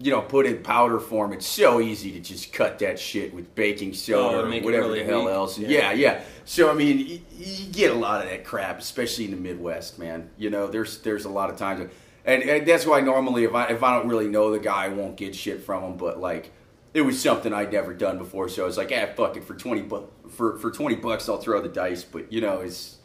you 0.00 0.12
know, 0.12 0.20
put 0.20 0.46
in 0.46 0.62
powder 0.62 1.00
form. 1.00 1.32
It's 1.32 1.44
so 1.44 1.80
easy 1.80 2.12
to 2.12 2.20
just 2.20 2.52
cut 2.52 2.78
that 2.78 3.00
shit 3.00 3.34
with 3.34 3.52
baking 3.56 3.90
Oh, 3.90 3.94
soda 3.94 4.44
and 4.44 4.54
or 4.54 4.64
whatever 4.64 4.84
really 4.86 5.00
the 5.00 5.04
hell 5.06 5.24
weak. 5.24 5.34
else. 5.34 5.58
Yeah. 5.58 5.68
Yeah. 5.68 5.92
yeah, 5.92 6.20
So 6.44 6.70
I 6.70 6.74
mean, 6.74 6.98
you, 7.00 7.18
you 7.36 7.66
get 7.72 7.90
a 7.90 7.94
lot 7.96 8.22
of 8.22 8.30
that 8.30 8.44
crap, 8.44 8.78
especially 8.78 9.24
in 9.24 9.32
the 9.32 9.36
Midwest, 9.36 9.98
man. 9.98 10.30
You 10.38 10.50
know, 10.50 10.68
there's 10.68 10.98
there's 10.98 11.24
a 11.24 11.28
lot 11.28 11.50
of 11.50 11.56
times, 11.56 11.90
and, 12.24 12.42
and 12.44 12.64
that's 12.64 12.86
why 12.86 13.00
normally 13.00 13.42
if 13.42 13.52
I 13.56 13.64
if 13.70 13.82
I 13.82 13.98
don't 13.98 14.06
really 14.06 14.28
know 14.28 14.52
the 14.52 14.60
guy, 14.60 14.84
I 14.84 14.88
won't 14.90 15.16
get 15.16 15.34
shit 15.34 15.64
from 15.64 15.82
him. 15.82 15.96
But 15.96 16.20
like, 16.20 16.52
it 16.94 17.02
was 17.02 17.20
something 17.20 17.52
I'd 17.52 17.72
never 17.72 17.92
done 17.92 18.18
before, 18.18 18.48
so 18.48 18.62
I 18.62 18.66
was 18.66 18.76
like, 18.76 18.92
ah, 18.94 19.06
fuck 19.16 19.36
it 19.36 19.42
for 19.42 19.54
twenty 19.54 19.82
bu- 19.82 20.06
for 20.28 20.58
for 20.58 20.70
twenty 20.70 20.96
bucks, 20.96 21.28
I'll 21.28 21.38
throw 21.38 21.60
the 21.60 21.68
dice. 21.68 22.04
But 22.04 22.32
you 22.32 22.40
know, 22.40 22.60
it's 22.60 22.96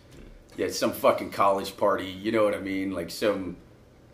yeah, 0.58 0.70
some 0.70 0.92
fucking 0.94 1.32
college 1.32 1.76
party. 1.78 2.06
You 2.06 2.32
know 2.32 2.44
what 2.44 2.54
I 2.54 2.60
mean? 2.60 2.92
Like 2.92 3.10
some 3.10 3.58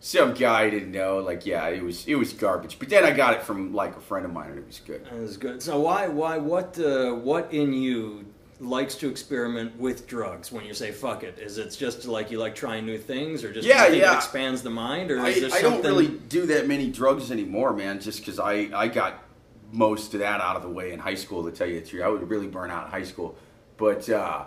some 0.00 0.32
guy 0.32 0.62
I 0.62 0.70
didn't 0.70 0.92
know. 0.92 1.18
Like 1.18 1.44
yeah, 1.46 1.68
it 1.68 1.82
was 1.82 2.06
it 2.06 2.14
was 2.14 2.32
garbage. 2.32 2.78
But 2.78 2.88
then 2.88 3.04
I 3.04 3.10
got 3.10 3.34
it 3.34 3.42
from 3.42 3.74
like 3.74 3.96
a 3.96 4.00
friend 4.00 4.24
of 4.24 4.32
mine, 4.32 4.50
and 4.50 4.58
it 4.58 4.66
was 4.66 4.80
good. 4.80 5.06
It 5.06 5.20
was 5.20 5.36
good. 5.36 5.62
So 5.62 5.78
why, 5.80 6.08
why, 6.08 6.38
what, 6.38 6.78
uh, 6.78 7.12
what 7.12 7.52
in 7.52 7.72
you 7.74 8.24
likes 8.60 8.94
to 8.94 9.08
experiment 9.08 9.78
with 9.78 10.06
drugs? 10.06 10.50
When 10.52 10.64
you 10.64 10.72
say 10.74 10.90
"fuck 10.92 11.22
it? 11.22 11.38
Is 11.38 11.58
it 11.58 11.70
just 11.78 12.06
like 12.06 12.30
you 12.30 12.38
like 12.38 12.54
trying 12.54 12.86
new 12.86 12.98
things, 12.98 13.44
or 13.44 13.52
just 13.52 13.66
Yeah, 13.68 13.88
yeah. 13.88 14.16
expands 14.16 14.62
the 14.62 14.70
mind, 14.70 15.10
or 15.10 15.20
I, 15.20 15.28
is 15.30 15.40
there 15.40 15.50
I 15.52 15.60
something? 15.60 15.82
don't 15.82 15.90
really 15.90 16.08
do 16.08 16.46
that 16.46 16.66
many 16.66 16.90
drugs 16.90 17.30
anymore, 17.30 17.74
man. 17.74 18.00
Just 18.00 18.20
because 18.20 18.38
I 18.38 18.70
I 18.74 18.88
got 18.88 19.22
most 19.72 20.14
of 20.14 20.20
that 20.20 20.40
out 20.40 20.56
of 20.56 20.62
the 20.62 20.68
way 20.68 20.92
in 20.92 20.98
high 20.98 21.14
school. 21.14 21.44
To 21.44 21.52
tell 21.52 21.66
you 21.66 21.80
the 21.80 21.86
truth, 21.86 22.02
I 22.02 22.08
would 22.08 22.28
really 22.28 22.48
burn 22.48 22.70
out 22.70 22.86
in 22.86 22.90
high 22.90 23.04
school, 23.04 23.36
but. 23.76 24.08
uh 24.08 24.44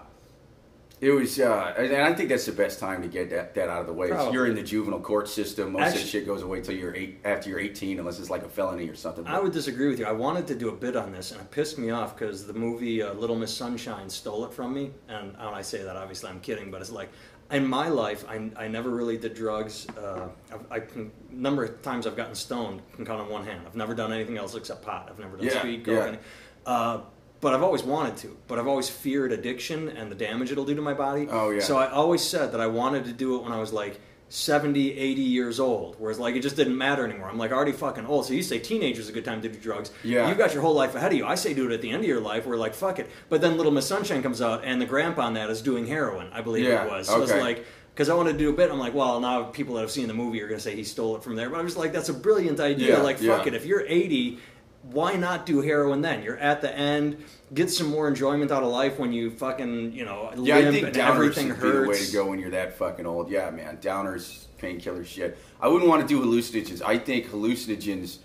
it 1.04 1.12
was, 1.12 1.38
uh, 1.38 1.74
and 1.78 1.98
I 1.98 2.14
think 2.14 2.30
that's 2.30 2.46
the 2.46 2.54
best 2.54 2.80
time 2.80 3.02
to 3.02 3.10
get 3.10 3.30
that, 3.32 3.54
that 3.56 3.68
out 3.68 3.82
of 3.82 3.88
the 3.88 3.94
way. 3.94 4.08
You're 4.08 4.46
in 4.46 4.56
the 4.56 4.64
juvenile 4.64 5.02
court 5.02 5.28
system. 5.28 5.74
Most 5.74 5.96
of 5.96 6.02
that 6.02 6.08
shit 6.08 6.26
goes 6.26 6.44
away 6.44 6.62
till 6.62 6.76
you're 6.76 6.96
eight, 6.96 7.20
after 7.26 7.50
you're 7.50 7.60
18, 7.60 8.00
unless 8.00 8.20
it's 8.20 8.30
like 8.30 8.44
a 8.44 8.48
felony 8.48 8.88
or 8.88 8.96
something. 8.96 9.28
I 9.28 9.38
would 9.38 9.52
disagree 9.52 9.90
with 9.90 10.00
you. 10.00 10.06
I 10.06 10.14
wanted 10.14 10.48
to 10.48 10.56
do 10.56 10.70
a 10.70 10.72
bit 10.72 10.96
on 10.96 11.12
this, 11.12 11.34
and 11.34 11.42
it 11.42 11.52
pissed 11.52 11.78
me 11.78 11.90
off 11.90 12.18
because 12.18 12.48
the 12.48 12.54
movie 12.54 13.04
uh, 13.04 13.12
Little 13.16 13.36
Miss 13.36 13.54
Sunshine 13.54 14.10
stole 14.10 14.46
it 14.46 14.54
from 14.54 14.74
me. 14.74 14.92
And 15.10 15.34
when 15.34 15.54
I 15.54 15.62
say 15.62 15.84
that, 15.84 15.98
obviously, 15.98 16.30
I'm 16.30 16.40
kidding, 16.40 16.72
but 16.72 16.80
it's 16.80 16.90
like 16.90 17.10
in 17.52 17.68
my 17.68 17.88
life, 17.90 18.26
I, 18.28 18.50
I 18.56 18.68
never 18.68 18.90
really 18.90 19.18
did 19.18 19.34
drugs. 19.36 19.88
Uh, 19.98 20.28
I, 20.72 20.76
I 20.76 20.80
can, 20.80 21.12
number 21.30 21.64
of 21.64 21.82
times 21.82 22.08
I've 22.08 22.16
gotten 22.16 22.36
stoned 22.36 22.82
can 22.96 23.06
count 23.06 23.22
on 23.22 23.30
one 23.30 23.46
hand. 23.46 23.62
I've 23.68 23.76
never 23.76 23.94
done 23.94 24.12
anything 24.12 24.38
else 24.38 24.56
except 24.56 24.84
pot. 24.84 25.08
I've 25.12 25.20
never 25.20 25.38
done 25.38 25.46
Yeah, 25.48 25.60
speed, 25.60 25.86
yeah. 25.88 26.06
any- 26.08 26.18
Uh, 26.66 27.02
but 27.42 27.54
I've 27.54 27.62
always 27.64 27.84
wanted 27.84 28.16
to. 28.18 28.38
But 28.48 28.58
I've 28.58 28.68
always 28.68 28.90
feared 28.90 29.32
addiction 29.34 29.90
and 29.90 30.10
the 30.10 30.16
damage 30.16 30.52
it'll 30.52 30.64
do 30.66 30.76
to 30.76 30.82
my 30.82 30.94
body. 30.94 31.28
Oh, 31.30 31.50
yeah. 31.52 31.60
So 31.60 31.78
I 31.78 31.90
always 31.92 32.22
said 32.22 32.54
that 32.54 32.62
I 32.62 32.68
wanted 32.68 33.04
to 33.06 33.12
do 33.14 33.36
it 33.36 33.44
when 33.44 33.52
I 33.52 33.60
was 33.60 33.74
like 33.74 34.00
70, 34.34 34.98
80 34.98 35.22
years 35.22 35.60
old. 35.60 35.96
Whereas 36.00 36.18
like 36.18 36.36
it 36.36 36.42
just 36.42 36.56
didn't 36.56 36.76
matter 36.76 37.06
anymore. 37.06 37.30
I'm 37.30 37.38
like 37.38 37.52
already 37.52 37.72
fucking 37.72 38.08
old. 38.08 38.26
So 38.26 38.34
you 38.34 38.42
say 38.42 38.58
teenager's 38.58 39.08
a 39.08 39.12
good 39.12 39.24
time 39.24 39.44
to 39.44 39.48
do 39.48 39.60
drugs. 39.60 39.92
Yeah. 40.04 40.28
You've 40.28 40.40
got 40.40 40.54
your 40.54 40.64
whole 40.64 40.74
life 40.74 40.96
ahead 40.96 41.12
of 41.12 41.18
you. 41.20 41.26
I 41.28 41.36
say 41.36 41.54
do 41.54 41.70
it 41.70 41.72
at 41.72 41.82
the 41.82 41.92
end 41.92 42.02
of 42.02 42.08
your 42.08 42.20
life. 42.20 42.48
We're 42.48 42.58
like 42.58 42.74
fuck 42.74 42.98
it. 42.98 43.12
But 43.30 43.42
then 43.42 43.58
Little 43.58 43.72
Miss 43.72 43.86
Sunshine 43.86 44.24
comes 44.24 44.42
out 44.42 44.66
and 44.66 44.82
the 44.82 44.88
grandpa 44.88 45.22
on 45.22 45.36
that 45.36 45.52
is 45.52 45.62
doing 45.62 45.86
heroin. 45.86 46.32
I 46.34 46.42
believe 46.42 46.66
Yeah, 46.66 46.84
it 46.84 46.90
was. 46.90 47.08
So 47.08 47.22
it's 47.22 47.32
like. 47.32 47.64
Because 47.94 48.10
I 48.10 48.16
wanted 48.16 48.32
to 48.32 48.38
do 48.40 48.50
a 48.50 48.54
bit, 48.54 48.72
I'm 48.72 48.80
like, 48.80 48.96
well, 48.96 49.20
now 49.20 49.44
people 49.44 49.76
that 49.76 49.82
have 49.82 49.92
seen 49.92 50.08
the 50.08 50.16
movie 50.16 50.42
are 50.42 50.48
going 50.48 50.58
to 50.58 50.64
say 50.64 50.76
he 50.76 50.84
stole 50.84 51.16
it 51.16 51.24
from 51.24 51.36
there. 51.36 51.48
But 51.48 51.60
I 51.60 51.62
was 51.62 51.78
like, 51.78 51.94
that's 51.94 52.10
a 52.10 52.14
brilliant 52.16 52.60
idea. 52.60 52.98
Yeah, 52.98 53.04
like, 53.04 53.18
fuck 53.18 53.46
yeah. 53.46 53.50
it. 53.50 53.54
If 53.54 53.68
you're 53.68 53.86
80 53.88 54.40
why 54.84 55.16
not 55.16 55.46
do 55.46 55.62
heroin 55.62 56.02
then? 56.02 56.24
You're 56.24 56.38
at 56.38 56.62
the 56.62 56.76
end. 56.76 57.24
Get 57.54 57.70
some 57.70 57.88
more 57.88 58.08
enjoyment 58.08 58.52
out 58.52 58.64
of 58.64 58.70
life 58.70 59.00
when 59.00 59.14
you 59.14 59.32
fucking 59.32 59.94
you 59.94 60.04
know 60.06 60.32
Yeah, 60.36 60.58
I 60.58 60.72
think 60.72 60.88
and 60.88 60.96
downers 60.96 61.10
everything 61.10 61.50
would 61.50 61.62
be 61.62 61.72
the 61.72 61.88
way 61.88 62.06
to 62.06 62.12
go 62.12 62.30
when 62.30 62.40
you're 62.40 62.52
that 62.52 62.78
fucking 62.78 63.06
old. 63.06 63.30
Yeah, 63.30 63.50
man, 63.50 63.78
downers, 63.78 64.46
painkiller 64.58 65.06
shit. 65.06 65.38
I 65.62 65.70
wouldn't 65.70 65.90
want 65.90 66.02
to 66.02 66.08
do 66.08 66.22
hallucinogens. 66.22 66.82
I 66.82 66.98
think 66.98 67.28
hallucinogens, 67.28 68.18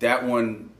that 0.00 0.24
one 0.24 0.70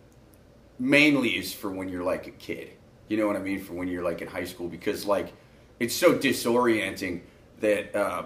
mainly 0.79 1.31
is 1.31 1.53
for 1.53 1.71
when 1.71 1.89
you're 1.89 2.05
like 2.05 2.27
a 2.27 2.33
kid. 2.33 2.73
You 3.09 3.17
know 3.17 3.27
what 3.27 3.37
I 3.37 3.41
mean? 3.41 3.63
For 3.63 3.73
when 3.73 3.89
you're 3.89 4.05
like 4.05 4.21
in 4.21 4.29
high 4.29 4.45
school, 4.45 4.69
because 4.69 5.07
like 5.07 5.33
it's 5.81 5.95
so 5.95 6.15
disorienting 6.15 7.23
that 7.61 7.95
uh, 7.97 8.25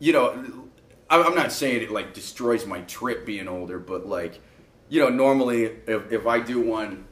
you 0.00 0.12
know. 0.12 0.64
I'm 1.10 1.34
not 1.34 1.52
saying 1.52 1.80
it 1.80 1.90
like 1.90 2.12
destroys 2.12 2.66
my 2.66 2.82
trip 2.82 3.24
being 3.24 3.48
older, 3.48 3.78
but 3.78 4.06
like 4.06 4.42
you 4.88 5.00
know, 5.00 5.08
normally 5.08 5.64
if, 5.86 6.10
if 6.12 6.26
I 6.26 6.40
do 6.40 6.60
one 6.60 7.04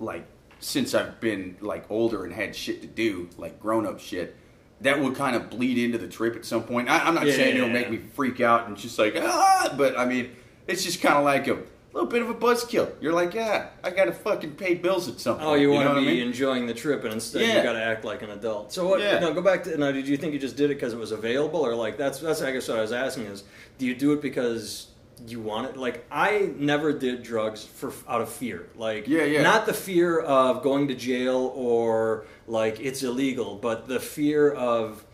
like 0.00 0.26
since 0.60 0.94
I've 0.94 1.20
been 1.20 1.56
like 1.60 1.90
older 1.90 2.24
and 2.24 2.32
had 2.32 2.54
shit 2.54 2.80
to 2.82 2.86
do, 2.88 3.28
like 3.38 3.60
grown 3.60 3.86
up 3.86 4.00
shit, 4.00 4.36
that 4.80 5.00
would 5.00 5.14
kind 5.14 5.34
of 5.36 5.50
bleed 5.50 5.78
into 5.78 5.98
the 5.98 6.08
trip 6.08 6.36
at 6.36 6.44
some 6.44 6.62
point. 6.64 6.88
I, 6.88 6.98
I'm 7.00 7.14
not 7.14 7.26
Yeah, 7.26 7.32
saying 7.34 7.56
yeah, 7.56 7.62
it'll 7.62 7.72
make 7.72 7.90
me 7.90 7.98
freak 7.98 8.40
out 8.40 8.66
and 8.68 8.76
just 8.76 8.98
like 8.98 9.14
ah, 9.18 9.74
but 9.76 9.98
I 9.98 10.04
mean, 10.04 10.30
it's 10.66 10.84
just 10.84 11.00
kind 11.00 11.16
of 11.16 11.24
like 11.24 11.46
a 11.48 11.58
little 11.92 12.08
bit 12.08 12.22
of 12.22 12.28
a 12.28 12.34
buzzkill. 12.34 12.92
You're 13.00 13.12
like, 13.14 13.34
yeah, 13.34 13.68
I 13.82 13.90
got 13.90 14.04
to 14.04 14.12
fucking 14.12 14.52
pay 14.56 14.74
bills 14.74 15.08
at 15.08 15.18
some 15.20 15.36
point. 15.36 15.48
Oh, 15.48 15.54
you 15.54 15.70
want 15.70 15.88
to 15.88 15.94
be 15.94 16.00
I 16.00 16.12
mean? 16.14 16.22
enjoying 16.28 16.66
the 16.66 16.74
trip, 16.74 17.02
and 17.04 17.14
instead 17.14 17.42
Yeah. 17.42 17.56
you 17.56 17.62
got 17.62 17.72
to 17.72 17.82
act 17.82 18.04
like 18.04 18.22
an 18.22 18.30
adult. 18.30 18.72
So 18.72 18.86
what? 18.86 19.00
Yeah. 19.00 19.18
No, 19.20 19.32
go 19.32 19.40
back 19.42 19.64
to 19.64 19.76
now. 19.78 19.90
Did 19.90 20.06
you 20.06 20.16
think 20.16 20.32
you 20.34 20.38
just 20.38 20.56
did 20.56 20.66
it 20.70 20.74
because 20.74 20.92
it 20.92 20.98
was 20.98 21.12
available, 21.12 21.60
or 21.60 21.74
like 21.74 21.96
that's 21.96 22.18
that's 22.20 22.42
I 22.42 22.52
guess 22.52 22.68
what 22.68 22.78
I 22.78 22.82
was 22.82 22.92
asking 22.92 23.24
is, 23.24 23.44
do 23.78 23.86
you 23.86 23.94
do 23.94 24.12
it 24.12 24.20
because 24.22 24.88
you 25.26 25.40
want 25.40 25.68
it? 25.68 25.76
Like 25.76 26.04
I 26.10 26.50
never 26.56 26.92
did 26.92 27.22
drugs 27.22 27.64
for 27.64 27.92
out 28.08 28.20
of 28.20 28.28
fear. 28.28 28.68
Like 28.76 29.06
Yeah, 29.08 29.24
yeah. 29.24 29.42
not 29.42 29.66
the 29.66 29.74
fear 29.74 30.20
of 30.20 30.62
going 30.62 30.88
to 30.88 30.94
jail 30.94 31.52
or 31.54 32.24
like 32.46 32.80
it's 32.80 33.02
illegal, 33.02 33.56
but 33.56 33.88
the 33.88 34.00
fear 34.00 34.50
of 34.52 35.04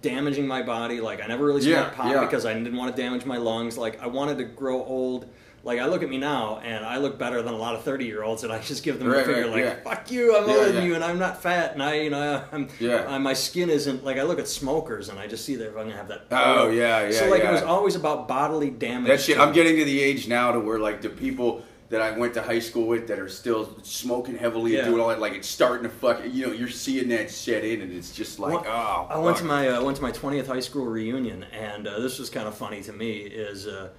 damaging 0.00 0.46
my 0.46 0.62
body. 0.62 1.00
Like 1.00 1.22
I 1.22 1.26
never 1.26 1.44
really 1.44 1.62
Yeah, 1.62 1.82
smoked 1.82 1.96
pot 1.96 2.10
yeah. 2.12 2.20
because 2.24 2.44
I 2.46 2.54
didn't 2.54 2.76
want 2.76 2.94
to 2.94 3.02
damage 3.02 3.24
my 3.24 3.36
lungs. 3.36 3.76
Like 3.78 4.00
I 4.02 4.06
wanted 4.06 4.38
to 4.38 4.44
grow 4.44 4.84
old. 4.84 5.28
Like 5.64 5.78
I 5.78 5.86
look 5.86 6.02
at 6.02 6.08
me 6.10 6.18
now, 6.18 6.58
and 6.58 6.84
I 6.84 6.96
look 6.96 7.18
better 7.20 7.40
than 7.40 7.54
a 7.54 7.56
lot 7.56 7.76
of 7.76 7.82
thirty-year-olds, 7.84 8.42
and 8.42 8.52
I 8.52 8.58
just 8.58 8.82
give 8.82 8.98
them 8.98 9.06
Right, 9.08 9.18
the 9.24 9.32
figure 9.32 9.42
right, 9.42 9.50
like, 9.52 9.64
yeah. 9.64 9.82
"Fuck 9.84 10.10
you, 10.10 10.36
I'm 10.36 10.48
Yeah, 10.48 10.54
older 10.56 10.72
than 10.72 10.82
yeah. 10.82 10.88
you, 10.88 10.94
and 10.96 11.04
I'm 11.04 11.20
not 11.20 11.40
fat, 11.40 11.74
and 11.74 11.82
I, 11.82 12.00
you 12.00 12.10
know, 12.10 12.42
I'm, 12.50 12.68
Yeah. 12.80 13.04
uh, 13.14 13.18
my 13.20 13.32
skin 13.32 13.70
isn't 13.70 14.04
like 14.04 14.18
I 14.18 14.22
look 14.24 14.40
at 14.40 14.48
smokers, 14.48 15.08
and 15.08 15.20
I 15.20 15.28
just 15.28 15.44
see 15.44 15.54
that 15.56 15.68
if 15.68 15.76
I'm 15.76 15.84
gonna 15.84 15.96
have 15.96 16.08
that. 16.08 16.22
Oh, 16.32 16.68
yeah, 16.68 17.04
yeah. 17.06 17.12
So 17.12 17.28
like 17.28 17.44
it 17.44 17.50
was 17.52 17.62
always 17.62 17.94
about 17.94 18.26
bodily 18.26 18.70
damage. 18.70 19.06
That 19.06 19.20
shit. 19.20 19.38
I'm 19.38 19.52
getting 19.52 19.76
to 19.76 19.84
the 19.84 20.02
age 20.02 20.26
now 20.26 20.50
to 20.50 20.58
where 20.58 20.80
like 20.80 21.00
the 21.00 21.10
people 21.10 21.62
that 21.90 22.00
I 22.00 22.16
went 22.18 22.34
to 22.34 22.42
high 22.42 22.58
school 22.58 22.86
with 22.88 23.06
that 23.08 23.18
are 23.20 23.28
still 23.28 23.76
smoking 23.82 24.36
heavily 24.36 24.76
and 24.78 24.88
doing 24.88 25.00
all 25.00 25.10
that, 25.10 25.20
like 25.20 25.34
it's 25.34 25.46
starting 25.46 25.84
to 25.84 25.90
fuck. 25.90 26.22
You 26.26 26.46
know, 26.48 26.52
you're 26.52 26.70
seeing 26.70 27.08
that 27.10 27.30
set 27.30 27.64
in, 27.64 27.82
and 27.82 27.92
it's 27.92 28.12
just 28.12 28.40
like, 28.40 28.54
Well, 28.64 28.64
oh. 28.66 29.14
I 29.14 29.18
went 29.18 29.36
to 29.36 29.44
my 29.44 29.68
uh, 29.68 29.82
went 29.84 29.96
to 29.98 30.02
my 30.02 30.10
twentieth 30.10 30.48
high 30.48 30.58
school 30.60 30.86
reunion, 30.86 31.44
and 31.52 31.86
uh, 31.86 32.00
this 32.00 32.18
was 32.18 32.30
kind 32.30 32.48
of 32.48 32.56
funny 32.56 32.80
to 32.82 32.92
me. 32.92 33.18
Is 33.18 33.68
uh, 33.68 33.90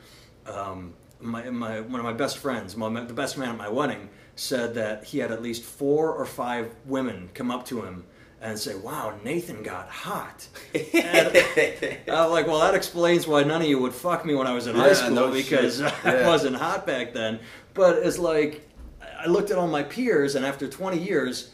um, 0.45 0.93
my, 1.23 1.49
my 1.49 1.81
one 1.81 1.99
of 1.99 2.05
my 2.05 2.13
best 2.13 2.37
friends, 2.37 2.75
my, 2.75 3.03
the 3.03 3.13
best 3.13 3.37
man 3.37 3.49
at 3.49 3.57
my 3.57 3.69
wedding, 3.69 4.09
said 4.35 4.73
that 4.75 5.03
he 5.05 5.19
had 5.19 5.31
at 5.31 5.41
least 5.41 5.63
four 5.63 6.13
or 6.13 6.25
five 6.25 6.73
women 6.85 7.29
come 7.33 7.49
up 7.51 7.65
to 7.67 7.81
him 7.81 8.03
and 8.41 8.59
say, 8.59 8.75
"Wow, 8.75 9.17
Nathan 9.23 9.63
got 9.63 9.87
hot." 9.89 10.47
I'm 10.75 12.31
like, 12.31 12.47
"Well, 12.47 12.59
that 12.59 12.75
explains 12.75 13.27
why 13.27 13.43
none 13.43 13.61
of 13.61 13.67
you 13.67 13.79
would 13.79 13.93
fuck 13.93 14.25
me 14.25 14.35
when 14.35 14.47
I 14.47 14.53
was 14.53 14.67
in 14.67 14.75
high 14.75 14.93
school 14.93 15.11
no 15.15 15.31
because. 15.31 15.81
I 15.81 15.91
Yeah. 16.03 16.27
wasn't 16.27 16.55
hot 16.55 16.85
back 16.85 17.13
then." 17.13 17.39
But 17.73 17.97
it's 17.97 18.19
like 18.19 18.69
I 19.17 19.27
looked 19.27 19.51
at 19.51 19.57
all 19.57 19.67
my 19.67 19.83
peers, 19.83 20.35
and 20.35 20.45
after 20.45 20.67
20 20.67 20.97
years, 20.97 21.51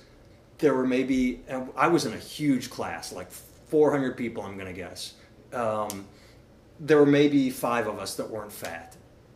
there 0.57 0.73
were 0.73 0.85
maybe 0.85 1.41
I 1.75 1.87
was 1.87 2.05
in 2.05 2.13
a 2.13 2.17
huge 2.17 2.69
class, 2.69 3.13
like 3.13 3.29
400 3.31 4.17
people, 4.17 4.43
I'm 4.43 4.57
gonna 4.57 4.73
guess. 4.73 5.13
Um, 5.53 6.07
there 6.79 6.97
were 6.97 7.05
maybe 7.05 7.49
five 7.49 7.87
of 7.87 7.99
us 7.99 8.15
that 8.15 8.29
weren't 8.29 8.51
fat. 8.51 8.95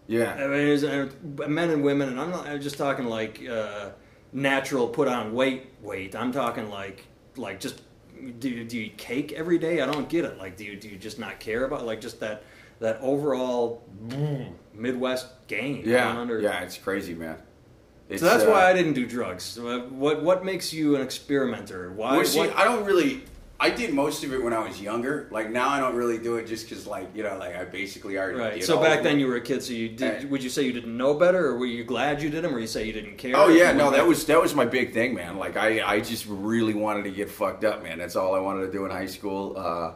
I 0.09 0.11
yeah, 0.11 0.47
mean, 0.47 0.67
it 0.67 0.71
was, 0.71 0.83
uh, 0.83 1.09
men 1.47 1.69
and 1.69 1.83
women, 1.83 2.09
and 2.09 2.19
I'm 2.19 2.29
not 2.29 2.47
I'm 2.47 2.59
just 2.61 2.77
talking 2.77 3.05
like 3.05 3.41
uh, 3.47 3.91
natural 4.33 4.87
put 4.87 5.07
on 5.07 5.33
weight. 5.33 5.67
Weight. 5.81 6.15
I'm 6.15 6.31
talking 6.31 6.69
like 6.69 7.05
like 7.37 7.59
just 7.59 7.81
do 8.39 8.49
you, 8.49 8.63
do 8.63 8.77
you 8.77 8.83
eat 8.85 8.97
cake 8.97 9.31
every 9.31 9.57
day? 9.57 9.81
I 9.81 9.85
don't 9.85 10.09
get 10.09 10.25
it. 10.25 10.37
Like 10.37 10.57
do 10.57 10.65
you 10.65 10.75
do 10.75 10.89
you 10.89 10.97
just 10.97 11.19
not 11.19 11.39
care 11.39 11.65
about 11.65 11.85
like 11.85 12.01
just 12.01 12.19
that 12.19 12.43
that 12.79 12.99
overall 13.01 13.83
Midwest 14.73 15.27
gain? 15.47 15.83
Yeah, 15.85 16.17
under- 16.17 16.39
yeah. 16.39 16.63
It's 16.63 16.77
crazy, 16.77 17.13
man. 17.13 17.37
It's, 18.09 18.21
So 18.21 18.27
that's 18.27 18.43
uh, 18.43 18.51
why 18.51 18.69
I 18.69 18.73
didn't 18.73 18.93
do 18.93 19.05
drugs. 19.05 19.57
What 19.59 20.21
what 20.21 20.43
makes 20.43 20.73
you 20.73 20.95
an 20.95 21.01
experimenter? 21.01 21.91
Why? 21.93 22.17
Well, 22.17 22.25
see, 22.25 22.39
what- 22.39 22.55
I 22.57 22.65
don't 22.65 22.85
really. 22.85 23.23
I 23.63 23.69
did 23.69 23.93
most 23.93 24.25
of 24.25 24.33
it 24.33 24.43
when 24.43 24.51
I 24.51 24.59
was 24.59 24.81
younger. 24.81 25.29
Like 25.31 25.49
now, 25.49 25.69
I 25.69 25.79
don't 25.79 25.95
really 25.95 26.17
do 26.17 26.35
it 26.35 26.47
just 26.47 26.67
because, 26.67 26.85
like 26.85 27.15
you 27.15 27.23
know, 27.23 27.37
like 27.37 27.55
I 27.55 27.63
basically 27.63 28.17
already 28.17 28.37
right. 28.37 28.61
So 28.61 28.77
back 28.77 29.03
then 29.03 29.19
you 29.19 29.27
were 29.27 29.37
a 29.37 29.41
kid. 29.41 29.63
So 29.63 29.71
you 29.71 29.87
did. 29.87 30.25
Uh, 30.25 30.27
would 30.27 30.43
you 30.43 30.49
say 30.49 30.63
you 30.63 30.73
didn't 30.73 30.97
know 30.97 31.13
better, 31.13 31.47
or 31.47 31.57
were 31.57 31.65
you 31.65 31.85
glad 31.85 32.21
you 32.21 32.29
did 32.29 32.43
them, 32.43 32.53
or 32.53 32.59
you 32.59 32.67
say 32.67 32.85
you 32.85 32.91
didn't 32.91 33.17
care? 33.17 33.37
Oh 33.37 33.47
yeah, 33.47 33.71
no, 33.71 33.89
that 33.89 33.99
back- 33.99 34.07
was 34.07 34.25
that 34.25 34.41
was 34.41 34.53
my 34.53 34.65
big 34.65 34.93
thing, 34.93 35.13
man. 35.13 35.37
Like 35.37 35.55
I, 35.55 35.81
I 35.81 36.01
just 36.01 36.25
really 36.27 36.73
wanted 36.73 37.03
to 37.03 37.11
get 37.11 37.29
fucked 37.29 37.63
up, 37.63 37.81
man. 37.81 37.99
That's 37.99 38.17
all 38.17 38.35
I 38.35 38.39
wanted 38.39 38.65
to 38.65 38.71
do 38.73 38.83
in 38.83 38.91
high 38.91 39.05
school. 39.05 39.53
Uh, 39.55 39.93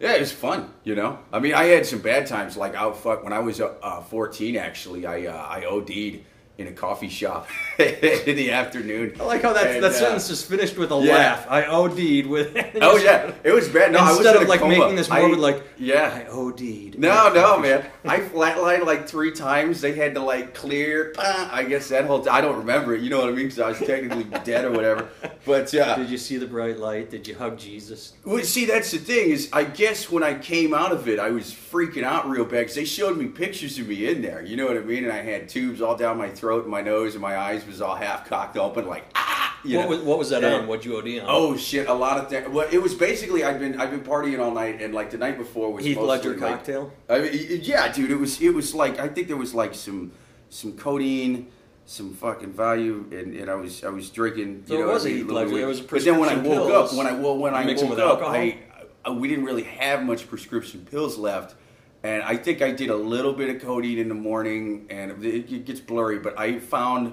yeah, 0.00 0.14
it 0.14 0.20
was 0.20 0.32
fun, 0.32 0.72
you 0.82 0.94
know. 0.94 1.18
I 1.30 1.40
mean, 1.40 1.52
I 1.52 1.64
had 1.64 1.84
some 1.84 1.98
bad 1.98 2.26
times, 2.26 2.56
like 2.56 2.74
out 2.74 2.96
fuck 2.96 3.22
when 3.22 3.34
I 3.34 3.40
was 3.40 3.60
uh, 3.60 3.74
uh, 3.82 4.00
14. 4.00 4.56
Actually, 4.56 5.04
I 5.04 5.26
uh, 5.26 5.36
I 5.36 5.66
OD'd 5.66 6.24
in 6.60 6.66
a 6.68 6.72
coffee 6.72 7.08
shop 7.08 7.48
in 7.78 8.36
the 8.36 8.50
afternoon. 8.52 9.16
I 9.18 9.24
like 9.24 9.42
how 9.42 9.52
that 9.54 9.66
And, 9.74 9.82
that 9.84 9.92
uh, 9.92 9.94
sentence 9.94 10.28
is 10.30 10.42
finished 10.42 10.76
with 10.76 10.92
a 10.92 10.96
yeah. 11.00 11.14
laugh. 11.14 11.46
I 11.48 11.64
OD'd 11.66 12.26
with. 12.26 12.56
Oh 12.82 12.96
yeah, 12.96 13.32
it 13.44 13.52
was 13.52 13.68
bad. 13.68 13.92
No, 13.92 13.98
I 13.98 14.08
was 14.10 14.18
Instead 14.18 14.36
of 14.36 14.48
like 14.48 14.60
coma. 14.60 14.78
making 14.78 14.96
this 14.96 15.10
I- 15.10 15.20
morbid, 15.20 15.38
like 15.38 15.62
yeah. 15.78 16.24
I 16.26 16.30
OD'd. 16.30 16.98
No, 16.98 17.32
no, 17.32 17.58
man. 17.58 17.84
I 18.04 18.20
flatlined 18.20 18.84
like 18.86 19.08
three 19.08 19.32
times. 19.32 19.80
They 19.80 19.92
had 19.94 20.14
to 20.14 20.20
like 20.20 20.54
clear. 20.54 21.14
ah, 21.18 21.50
I 21.52 21.64
guess 21.64 21.88
that 21.88 22.04
whole. 22.04 22.28
I 22.28 22.40
don't 22.40 22.58
remember 22.58 22.94
it. 22.94 23.00
You 23.02 23.10
know 23.10 23.18
what 23.20 23.28
I 23.28 23.32
mean? 23.32 23.46
Because 23.46 23.60
I 23.60 23.68
was 23.68 23.78
technically 23.78 24.24
dead 24.44 24.64
or 24.64 24.72
whatever. 24.72 25.08
But 25.44 25.74
uh, 25.74 25.96
Did 25.96 26.10
you 26.10 26.18
see 26.18 26.36
the 26.36 26.46
bright 26.46 26.78
light? 26.78 27.10
Did 27.10 27.26
you 27.26 27.34
hug 27.34 27.58
Jesus? 27.58 28.12
well, 28.24 28.42
see, 28.44 28.66
that's 28.66 28.90
the 28.90 28.98
thing 28.98 29.30
is, 29.30 29.48
I 29.52 29.64
guess 29.64 30.10
when 30.10 30.22
I 30.22 30.34
came 30.38 30.74
out 30.74 30.92
of 30.92 31.08
it, 31.08 31.18
I 31.18 31.30
was 31.30 31.46
freaking 31.52 32.02
out 32.04 32.28
real 32.28 32.44
bad 32.44 32.60
because 32.60 32.74
they 32.74 32.84
showed 32.84 33.16
me 33.16 33.26
pictures 33.26 33.78
of 33.78 33.88
me 33.88 34.06
in 34.08 34.20
there. 34.22 34.42
You 34.42 34.56
know 34.56 34.66
what 34.66 34.76
I 34.76 34.80
mean? 34.80 35.04
And 35.04 35.12
I 35.12 35.22
had 35.22 35.48
tubes 35.48 35.80
all 35.80 35.96
down 35.96 36.18
my 36.18 36.28
throat, 36.28 36.49
and 36.58 36.68
my 36.70 36.80
nose, 36.82 37.14
and 37.14 37.22
my 37.22 37.36
eyes 37.36 37.66
was 37.66 37.80
all 37.80 37.94
half 37.94 38.28
cocked 38.28 38.56
open, 38.56 38.86
like 38.86 39.04
ah. 39.14 39.36
You 39.62 39.76
What 39.76 39.82
know? 39.84 39.88
was, 39.90 40.00
what 40.00 40.18
was 40.18 40.30
that 40.30 40.42
on? 40.42 40.66
What'd 40.66 40.84
you 40.86 40.96
OD 40.96 41.22
on? 41.22 41.26
Oh 41.28 41.56
shit! 41.56 41.86
A 41.88 41.92
lot 41.92 42.16
of 42.18 42.30
things. 42.30 42.48
Well, 42.48 42.66
it 42.72 42.78
was 42.80 42.94
basically 42.94 43.44
I've 43.44 43.58
been 43.58 43.78
I've 43.78 43.90
been 43.90 44.00
partying 44.00 44.40
all 44.40 44.50
night, 44.52 44.80
and 44.80 44.94
like 44.94 45.10
the 45.10 45.18
night 45.18 45.36
before 45.36 45.70
was 45.70 45.84
Heath 45.84 45.98
Ledger 45.98 46.30
like, 46.30 46.38
cocktail. 46.40 46.92
I 47.10 47.18
mean, 47.20 47.60
yeah, 47.62 47.92
dude. 47.92 48.10
It 48.10 48.16
was 48.16 48.40
it 48.40 48.54
was 48.54 48.74
like 48.74 48.98
I 48.98 49.08
think 49.08 49.28
there 49.28 49.36
was 49.36 49.52
like 49.54 49.74
some 49.74 50.12
some 50.48 50.72
codeine, 50.78 51.48
some 51.84 52.14
fucking 52.14 52.54
Valium, 52.54 53.12
and, 53.12 53.34
and 53.34 53.50
I 53.50 53.54
was 53.54 53.84
I 53.84 53.90
was 53.90 54.08
drinking. 54.08 54.64
So 54.66 54.78
you 54.78 54.88
it 54.88 54.92
was 54.92 55.04
a 55.04 55.08
a 55.08 55.12
Heath 55.12 55.26
little 55.26 55.56
It 55.56 55.66
was 55.66 55.80
a 55.80 55.84
But 55.84 56.04
then 56.04 56.18
when 56.18 56.28
I 56.30 56.34
woke 56.36 56.68
pills. 56.68 56.92
up, 56.92 56.96
when 56.96 57.06
I 57.06 57.12
well 57.12 57.36
when 57.36 57.54
I 57.54 57.66
woke 57.66 57.98
up. 57.98 58.22
I, 58.22 58.56
I 59.04 59.10
we 59.10 59.28
didn't 59.28 59.44
really 59.44 59.64
have 59.64 60.02
much 60.04 60.26
prescription 60.26 60.86
pills 60.90 61.18
left. 61.18 61.54
And 62.02 62.22
I 62.22 62.36
think 62.36 62.62
I 62.62 62.70
did 62.70 62.88
a 62.88 62.96
little 62.96 63.32
bit 63.32 63.54
of 63.54 63.62
codeine 63.62 63.98
in 63.98 64.08
the 64.08 64.14
morning, 64.14 64.86
and 64.88 65.22
it, 65.22 65.52
it 65.52 65.64
gets 65.66 65.80
blurry. 65.80 66.18
But 66.18 66.38
I 66.38 66.58
found 66.58 67.12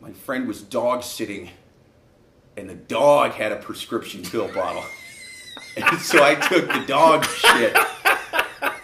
my 0.00 0.12
friend 0.12 0.48
was 0.48 0.62
dog 0.62 1.04
sitting, 1.04 1.50
and 2.56 2.68
the 2.68 2.74
dog 2.74 3.32
had 3.32 3.52
a 3.52 3.56
prescription 3.56 4.22
pill 4.22 4.52
bottle. 4.52 4.84
And 5.76 6.00
so 6.00 6.24
I 6.24 6.34
took 6.34 6.66
the 6.66 6.84
dog 6.88 7.24
shit. 7.24 7.76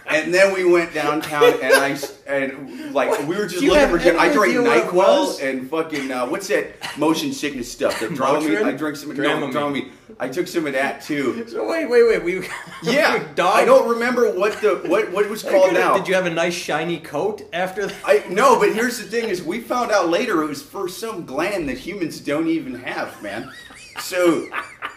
And 0.07 0.33
then 0.33 0.55
we 0.55 0.65
went 0.65 0.95
downtown, 0.95 1.55
and 1.61 1.73
I 1.73 1.99
and 2.29 2.95
like 2.95 3.27
we 3.27 3.37
were 3.37 3.47
just 3.47 3.63
you 3.63 3.73
looking 3.73 3.99
for. 3.99 4.17
I 4.17 4.33
drank 4.33 4.55
what 4.55 4.87
Nyquil 4.87 5.43
and 5.43 5.69
fucking 5.69 6.13
uh, 6.13 6.27
what's 6.27 6.47
that 6.49 6.77
motion 6.97 7.33
sickness 7.33 7.71
stuff 7.71 7.99
that 7.99 8.11
Dramamine. 8.11 8.61
Motrin? 8.61 8.65
I 8.65 8.73
drank 8.73 8.97
some. 8.97 9.09
No, 9.17 9.25
Dramamine. 9.51 9.91
I 10.19 10.29
took 10.29 10.47
some 10.47 10.67
of 10.67 10.73
that 10.73 11.03
too. 11.03 11.47
So 11.55 11.69
wait, 11.69 11.89
wait, 11.89 12.05
wait. 12.09 12.25
We 12.25 12.49
Yeah, 12.83 13.25
dog. 13.35 13.55
I 13.55 13.65
don't 13.65 13.89
remember 13.89 14.31
what 14.31 14.61
the 14.61 14.77
what 14.87 15.11
what 15.13 15.25
it 15.25 15.31
was 15.31 15.43
called 15.51 15.73
now. 15.73 15.97
Did 15.97 16.09
you 16.09 16.15
have 16.15 16.27
a 16.27 16.31
nice 16.31 16.55
shiny 16.55 16.99
coat 16.99 17.43
after 17.53 17.87
that? 17.87 17.97
I 18.05 18.25
no, 18.29 18.59
but 18.59 18.75
here's 18.75 18.99
the 18.99 19.05
thing: 19.05 19.29
is 19.29 19.43
we 19.43 19.61
found 19.61 19.91
out 19.93 20.09
later 20.09 20.43
it 20.43 20.49
was 20.49 20.63
for 20.63 20.89
some 20.89 21.25
gland 21.25 21.69
that 21.69 21.79
humans 21.79 22.21
don't 22.21 22.49
even 22.49 22.75
have, 22.75 23.21
man. 23.23 23.53
So 24.01 24.49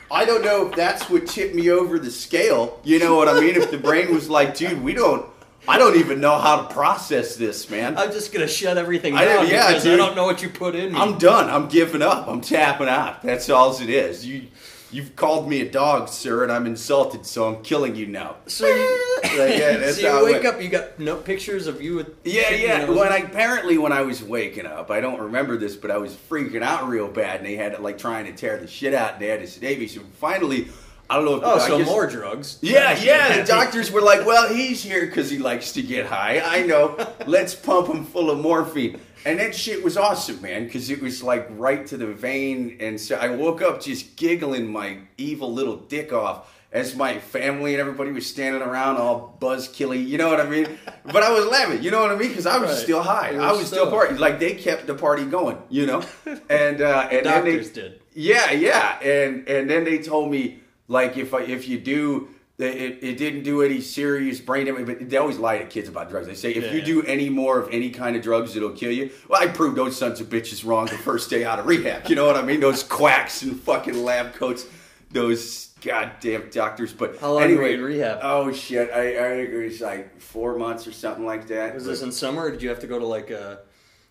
I 0.10 0.26
don't 0.26 0.44
know 0.44 0.68
if 0.68 0.76
that's 0.76 1.10
what 1.10 1.28
tipped 1.28 1.54
me 1.54 1.70
over 1.70 2.00
the 2.00 2.12
scale. 2.12 2.80
You 2.84 3.00
know 3.00 3.16
what 3.16 3.28
I 3.28 3.40
mean? 3.40 3.56
If 3.56 3.70
the 3.72 3.78
brain 3.78 4.14
was 4.14 4.30
like, 4.30 4.56
dude, 4.56 4.82
we 4.82 4.94
don't 4.94 5.26
I 5.68 5.78
don't 5.78 5.98
even 5.98 6.22
know 6.22 6.38
how 6.38 6.62
to 6.62 6.74
process 6.74 7.36
this, 7.36 7.70
man. 7.70 7.98
I'm 7.98 8.12
just 8.12 8.32
gonna 8.32 8.48
shut 8.48 8.78
everything 8.78 9.16
I 9.16 9.26
down 9.26 9.48
yeah, 9.48 9.68
because 9.68 9.86
I 9.86 9.98
don't 9.98 10.16
know 10.16 10.24
what 10.24 10.42
you 10.42 10.50
put 10.50 10.76
in 10.76 10.94
me. 10.94 11.00
I'm 11.00 11.18
done. 11.18 11.50
I'm 11.50 11.68
giving 11.68 12.02
up. 12.02 12.28
I'm 12.28 12.40
tapping 12.40 12.88
out. 12.88 13.22
That's 13.22 13.50
all 13.50 13.76
it 13.76 13.90
is. 13.90 14.26
You, 14.26 14.48
you've 14.91 15.15
called 15.15 15.50
me 15.50 15.62
a 15.62 15.70
dog, 15.70 16.10
sir, 16.10 16.44
and 16.44 16.51
I'm 16.51 16.65
insulted, 16.65 17.25
so 17.25 17.48
I'm 17.48 17.63
killing 17.63 17.96
you 17.96 18.08
now. 18.08 18.38
so 18.48 18.67
you, 18.67 19.03
Like, 19.24 19.58
yeah, 19.58 19.77
that's 19.77 20.00
so 20.00 20.20
you 20.20 20.34
wake 20.34 20.46
up, 20.46 20.62
you 20.62 20.70
got 20.70 21.00
no 21.00 21.15
pictures 21.15 21.67
of 21.67 21.82
you 21.82 21.96
with 21.96 22.15
Yeah, 22.24 22.51
yeah. 22.51 22.89
When 22.89 23.12
I 23.12 23.17
apparently 23.17 23.77
when 23.77 23.91
I 23.91 24.01
was 24.01 24.24
waking 24.24 24.65
up, 24.65 24.91
I 24.91 25.01
don't 25.01 25.20
remember 25.20 25.58
this, 25.58 25.75
but 25.75 25.91
I 25.91 25.98
was 25.98 26.13
freaking 26.13 26.62
out 26.63 26.88
real 26.88 27.08
bad, 27.08 27.38
and 27.38 27.46
they 27.46 27.56
had 27.56 27.79
like 27.79 27.98
trying 27.98 28.25
to 28.25 28.34
tear 28.34 28.58
the 28.58 28.67
shit 28.67 28.94
out, 28.94 29.13
and 29.13 29.22
they 29.22 29.27
had 29.27 29.41
to 29.41 29.48
sedate 29.48 29.79
me. 29.79 29.88
So 29.88 30.01
finally, 30.20 30.67
I 31.10 31.15
don't 31.15 31.25
know 31.25 31.38
if 31.38 31.44
oh, 31.44 31.60
so 31.60 31.79
more 31.84 32.08
drugs? 32.08 32.60
Yeah, 32.62 32.98
yeah. 33.00 33.38
The 33.41 33.48
doctors 33.48 33.91
were 33.91 34.01
like, 34.01 34.25
"Well, 34.25 34.53
he's 34.53 34.84
here 34.84 35.06
because 35.06 35.29
he 35.29 35.38
likes 35.38 35.72
to 35.74 35.82
get 35.82 36.06
high. 36.06 36.41
I 36.44 36.65
know. 36.65 36.98
Let's 37.25 37.56
pump 37.56 37.88
him 37.88 38.06
full 38.06 38.29
of 38.29 38.39
morphine." 38.39 39.00
And 39.27 39.39
that 39.39 39.53
shit 39.55 39.84
was 39.84 39.98
awesome, 39.98 40.41
man, 40.41 40.63
because 40.65 40.89
it 40.89 41.01
was 41.01 41.22
like 41.22 41.48
right 41.51 41.86
to 41.88 41.98
the 41.98 42.07
vein. 42.07 42.77
And 42.79 43.00
so 43.00 43.15
I 43.15 43.27
woke 43.29 43.62
up 43.62 43.81
just 43.81 44.15
giggling 44.15 44.72
my 44.72 45.00
evil 45.17 45.51
little 45.53 45.75
dick 45.75 46.13
off 46.13 46.53
as 46.72 46.96
my 46.96 47.17
family 47.19 47.74
and 47.74 47.81
everybody 47.81 48.12
was 48.12 48.25
standing 48.25 48.62
around 48.62 48.98
all 48.98 49.36
buzz 49.39 49.67
killy. 49.67 50.00
You 50.00 50.17
know 50.17 50.29
what 50.29 50.39
I 50.39 50.48
mean? 50.50 50.67
But 51.05 51.24
I 51.24 51.31
was 51.31 51.46
laughing. 51.46 51.84
You 51.84 51.91
know 51.91 52.01
what 52.01 52.12
I 52.12 52.15
mean? 52.15 52.29
Because 52.29 52.46
I 52.46 52.57
was 52.57 52.69
Right. 52.69 52.79
still 52.79 53.01
high. 53.01 53.36
I 53.36 53.51
was 53.51 53.67
still 53.67 53.88
still- 53.88 53.91
partying. 53.91 54.19
Like 54.19 54.39
they 54.39 54.53
kept 54.55 54.88
the 54.88 54.93
party 54.96 55.25
going. 55.25 55.57
You 55.69 55.86
know? 55.88 56.01
And 56.50 56.81
uh, 56.81 57.07
and 57.12 57.25
then 57.25 57.43
they, 57.46 57.57
did. 57.63 58.01
yeah, 58.13 58.51
yeah, 58.51 59.00
and 59.01 59.48
and 59.50 59.69
then 59.69 59.84
they 59.84 59.98
told 60.00 60.31
me 60.31 60.60
like 60.88 61.17
if 61.17 61.34
I, 61.34 61.41
if 61.41 61.67
you 61.67 61.77
do, 61.79 62.29
it, 62.66 63.00
it 63.04 63.18
didn't 63.18 63.44
do 63.44 63.62
any 63.62 63.82
serious 63.82 64.40
brain 64.40 64.66
damage. 64.66 64.86
But 64.88 65.10
they 65.10 65.18
always 65.18 65.38
lie 65.38 65.60
to 65.60 65.66
kids 65.66 65.88
about 65.90 66.10
drugs. 66.10 66.26
They 66.28 66.34
say 66.34 66.52
if 66.52 66.72
you 66.74 66.80
Yeah. 66.80 66.86
do 66.86 67.04
any 67.04 67.30
more 67.30 67.60
of 67.60 67.70
any 67.72 67.90
kind 67.92 68.16
of 68.16 68.24
drugs, 68.24 68.56
it'll 68.56 68.72
kill 68.72 68.92
you. 68.92 69.12
Well, 69.28 69.42
I 69.42 69.48
proved 69.48 69.76
those 69.78 69.96
sons 69.96 70.20
of 70.20 70.28
bitches 70.30 70.66
wrong 70.66 70.88
the 70.88 70.98
first 70.98 71.30
day 71.30 71.46
out 71.46 71.60
of 71.60 71.68
rehab. 71.68 72.08
You 72.10 72.16
know 72.16 72.26
what 72.26 72.36
I 72.36 72.42
mean? 72.42 72.60
Those 72.60 72.82
quacks 72.84 73.44
and 73.44 73.60
fucking 73.60 74.04
lab 74.04 74.34
coats, 74.34 74.66
those 75.12 75.68
goddamn 75.82 76.50
doctors. 76.52 76.94
But 76.94 77.18
How 77.20 77.34
long 77.34 77.44
anyway, 77.44 77.60
were 77.60 77.68
you 77.70 77.74
in 77.76 77.84
rehab? 77.84 78.20
Oh 78.24 78.52
shit, 78.52 78.90
I, 78.92 79.10
I 79.10 79.30
think 79.38 79.50
it 79.52 79.64
was 79.66 79.82
like 79.82 80.20
four 80.20 80.58
months 80.58 80.88
or 80.88 80.92
something 80.92 81.26
like 81.26 81.48
that. 81.50 81.76
Was 81.76 81.86
this 81.86 82.02
in 82.02 82.12
summer, 82.12 82.46
or 82.46 82.52
did 82.52 82.64
you 82.64 82.70
have 82.70 82.80
to 82.80 82.88
go 82.88 82.98
to 82.98 83.06
like 83.06 83.30
a? 83.30 83.60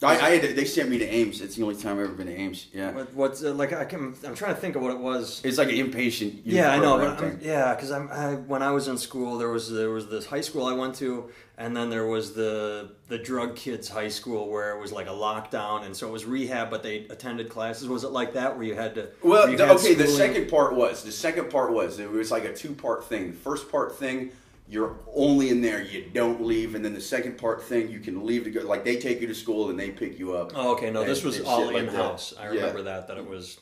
I, 0.02 0.32
I 0.32 0.38
they 0.38 0.66
sent 0.66 0.90
me 0.90 0.98
to 0.98 1.06
Ames. 1.06 1.40
It's 1.40 1.56
the 1.56 1.62
only 1.62 1.74
time 1.74 1.98
I've 1.98 2.04
ever 2.04 2.12
been 2.12 2.26
to 2.26 2.36
Ames. 2.36 2.66
Yeah, 2.74 2.92
What, 2.92 3.14
what's 3.14 3.42
uh, 3.42 3.54
like? 3.54 3.72
I 3.72 3.86
can. 3.86 4.14
I'm 4.26 4.34
trying 4.34 4.54
to 4.54 4.60
think 4.60 4.76
of 4.76 4.82
what 4.82 4.90
it 4.90 4.98
was. 4.98 5.40
it's 5.42 5.56
like 5.56 5.68
an 5.68 5.76
inpatient. 5.76 6.42
Yeah, 6.44 6.70
I 6.70 6.78
know. 6.78 6.98
But 6.98 7.22
I'm, 7.22 7.38
yeah, 7.40 7.74
because 7.74 7.90
I'm 7.90 8.10
I, 8.10 8.34
when 8.34 8.62
I 8.62 8.72
was 8.72 8.88
in 8.88 8.98
school, 8.98 9.38
there 9.38 9.48
was 9.48 9.72
there 9.72 9.90
was 9.90 10.08
this 10.08 10.26
high 10.26 10.42
school 10.42 10.66
I 10.66 10.74
went 10.74 10.96
to, 10.96 11.30
and 11.56 11.74
then 11.74 11.88
there 11.88 12.06
was 12.06 12.34
the 12.34 12.90
the 13.08 13.16
drug 13.16 13.56
kids 13.56 13.88
high 13.88 14.08
school 14.08 14.50
where 14.50 14.76
it 14.76 14.80
was 14.80 14.92
like 14.92 15.06
a 15.06 15.10
lockdown, 15.10 15.86
and 15.86 15.96
so 15.96 16.06
it 16.08 16.12
was 16.12 16.26
rehab, 16.26 16.68
but 16.68 16.82
they 16.82 17.06
attended 17.08 17.48
classes. 17.48 17.88
Was 17.88 18.04
it 18.04 18.10
like 18.10 18.34
that 18.34 18.54
where 18.54 18.66
you 18.66 18.74
had 18.74 18.94
to? 18.96 19.08
Well, 19.22 19.46
the- 19.46 19.52
had 19.52 19.76
okay. 19.76 19.94
The 19.94 20.08
second 20.08 20.50
part 20.50 20.74
was 20.74 21.04
the 21.04 21.12
second 21.12 21.48
part 21.48 21.72
was 21.72 21.98
it 21.98 22.10
was 22.10 22.30
like 22.30 22.44
a 22.44 22.52
two 22.52 22.74
part 22.74 23.06
thing. 23.06 23.30
The 23.30 23.36
first 23.38 23.70
part 23.70 23.96
thing, 23.98 24.32
you're 24.68 24.98
only 25.14 25.50
in 25.50 25.60
there, 25.60 25.80
you 25.82 26.10
don't 26.12 26.44
leave, 26.44 26.74
and 26.74 26.84
then 26.84 26.92
the 26.94 27.00
second 27.00 27.38
part 27.38 27.62
thing, 27.62 27.88
you 27.90 28.00
can 28.00 28.26
leave 28.26 28.44
to 28.44 28.50
go. 28.50 28.62
Like 28.62 28.84
they 28.84 28.96
take 28.96 29.20
you 29.20 29.26
to 29.28 29.34
school 29.34 29.70
and 29.70 29.78
they 29.78 29.90
pick 29.90 30.18
you 30.18 30.34
up. 30.36 30.52
Oh, 30.54 30.72
okay. 30.72 30.90
No, 30.90 31.04
this 31.04 31.22
was 31.22 31.40
all 31.42 31.74
in 31.76 31.86
house. 31.88 32.30
that. 32.30 32.40
I 32.40 32.44
Yeah. 32.46 32.60
remember 32.60 32.82
that. 32.82 33.06
That 33.08 33.18
it 33.18 33.28
was. 33.28 33.58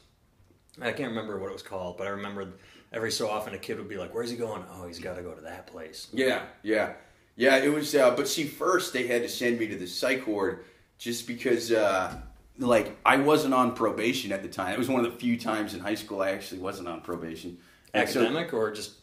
I 0.80 0.92
can't 0.92 1.10
remember 1.10 1.38
what 1.38 1.50
it 1.50 1.52
was 1.52 1.62
called, 1.62 1.96
but 1.98 2.06
I 2.06 2.10
remember 2.10 2.54
every 2.92 3.12
so 3.12 3.28
often 3.28 3.54
a 3.54 3.58
kid 3.58 3.78
would 3.78 3.88
be 3.88 3.96
like, 3.96 4.14
"Where's 4.14 4.30
he 4.30 4.36
going? 4.36 4.64
Oh, 4.72 4.86
he's 4.86 4.98
got 4.98 5.16
to 5.16 5.22
go 5.22 5.32
to 5.32 5.42
that 5.42 5.66
place." 5.66 6.08
Yeah, 6.12 6.42
yeah, 6.62 6.94
yeah. 7.36 7.56
It 7.58 7.72
was, 7.72 7.94
uh, 7.94 8.14
but 8.16 8.26
see, 8.26 8.44
first 8.44 8.92
they 8.92 9.06
had 9.06 9.22
to 9.22 9.28
send 9.28 9.58
me 9.58 9.66
to 9.68 9.76
the 9.76 9.86
psych 9.86 10.26
ward 10.26 10.64
just 10.98 11.26
because, 11.26 11.70
uh, 11.70 12.16
like, 12.58 12.96
I 13.04 13.18
wasn't 13.18 13.52
on 13.54 13.74
probation 13.74 14.32
at 14.32 14.42
the 14.42 14.48
time. 14.48 14.72
It 14.72 14.78
was 14.78 14.88
one 14.88 15.04
of 15.04 15.12
the 15.12 15.18
few 15.18 15.38
times 15.38 15.74
in 15.74 15.80
high 15.80 15.94
school 15.96 16.22
I 16.22 16.30
actually 16.30 16.60
wasn't 16.60 16.88
on 16.88 17.00
probation. 17.02 17.58
And 17.92 18.08
so- 18.08 18.22
Academic 18.22 18.52
or 18.54 18.72
just 18.72 18.94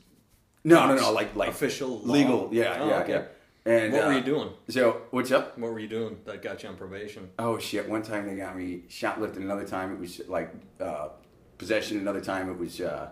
no, 0.63 0.87
no, 0.87 0.95
no. 0.95 1.11
Like, 1.11 1.35
like 1.35 1.49
official 1.49 1.99
law? 1.99 2.13
legal. 2.13 2.49
Yeah, 2.51 2.77
Oh, 2.79 2.87
yeah, 2.87 2.99
okay. 2.99 3.11
yeah. 3.13 3.23
And 3.63 3.93
What 3.93 4.05
were 4.05 4.11
uh, 4.13 4.17
you 4.17 4.23
doing? 4.23 4.49
So 4.69 5.01
what's 5.11 5.31
up? 5.31 5.57
What 5.57 5.71
were 5.71 5.79
you 5.79 5.87
doing 5.87 6.17
that 6.25 6.41
got 6.41 6.63
you 6.63 6.69
on 6.69 6.75
probation? 6.75 7.29
Oh 7.37 7.59
shit! 7.59 7.87
One 7.87 8.01
time 8.01 8.27
they 8.27 8.35
got 8.35 8.57
me 8.57 8.83
shoplifting. 8.87 9.43
Another 9.43 9.65
time 9.67 9.93
it 9.93 9.99
was 9.99 10.19
like 10.27 10.51
uh, 10.79 11.09
possession. 11.59 11.99
Another 11.99 12.21
time 12.21 12.49
it 12.49 12.57
was 12.57 12.81
uh, 12.81 13.09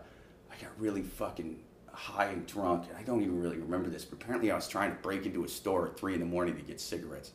I 0.51 0.55
got 0.61 0.71
really 0.79 1.03
fucking 1.03 1.59
high 1.91 2.25
and 2.25 2.47
drunk. 2.47 2.85
And 2.89 2.97
I 2.97 3.03
don't 3.03 3.21
even 3.21 3.39
really 3.39 3.57
remember 3.57 3.89
this, 3.89 4.05
but 4.05 4.23
apparently 4.23 4.49
I 4.49 4.55
was 4.55 4.67
trying 4.67 4.89
to 4.89 4.97
break 5.03 5.25
into 5.27 5.43
a 5.43 5.47
store 5.47 5.89
at 5.89 5.99
three 5.99 6.15
in 6.15 6.19
the 6.19 6.25
morning 6.25 6.55
to 6.55 6.63
get 6.63 6.81
cigarettes. 6.81 7.31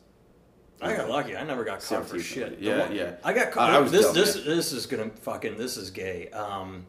I 0.81 0.93
got 0.95 1.09
lucky. 1.09 1.37
I 1.37 1.43
never 1.45 1.63
got 1.63 1.81
caught 1.81 2.05
for 2.05 2.19
shit. 2.19 2.59
Yeah, 2.59 2.79
one- 2.79 2.95
yeah. 2.95 3.15
I 3.23 3.31
got 3.31 3.51
caught. 3.51 3.69
I 3.69 3.79
was 3.79 3.93
this 3.93 4.07
dumb, 4.07 4.15
this 4.15 4.35
man. 4.35 4.45
this 4.45 4.73
is 4.73 4.85
gonna 4.87 5.09
fucking 5.21 5.57
this 5.57 5.77
is 5.77 5.89
gay. 5.89 6.29
Um, 6.31 6.85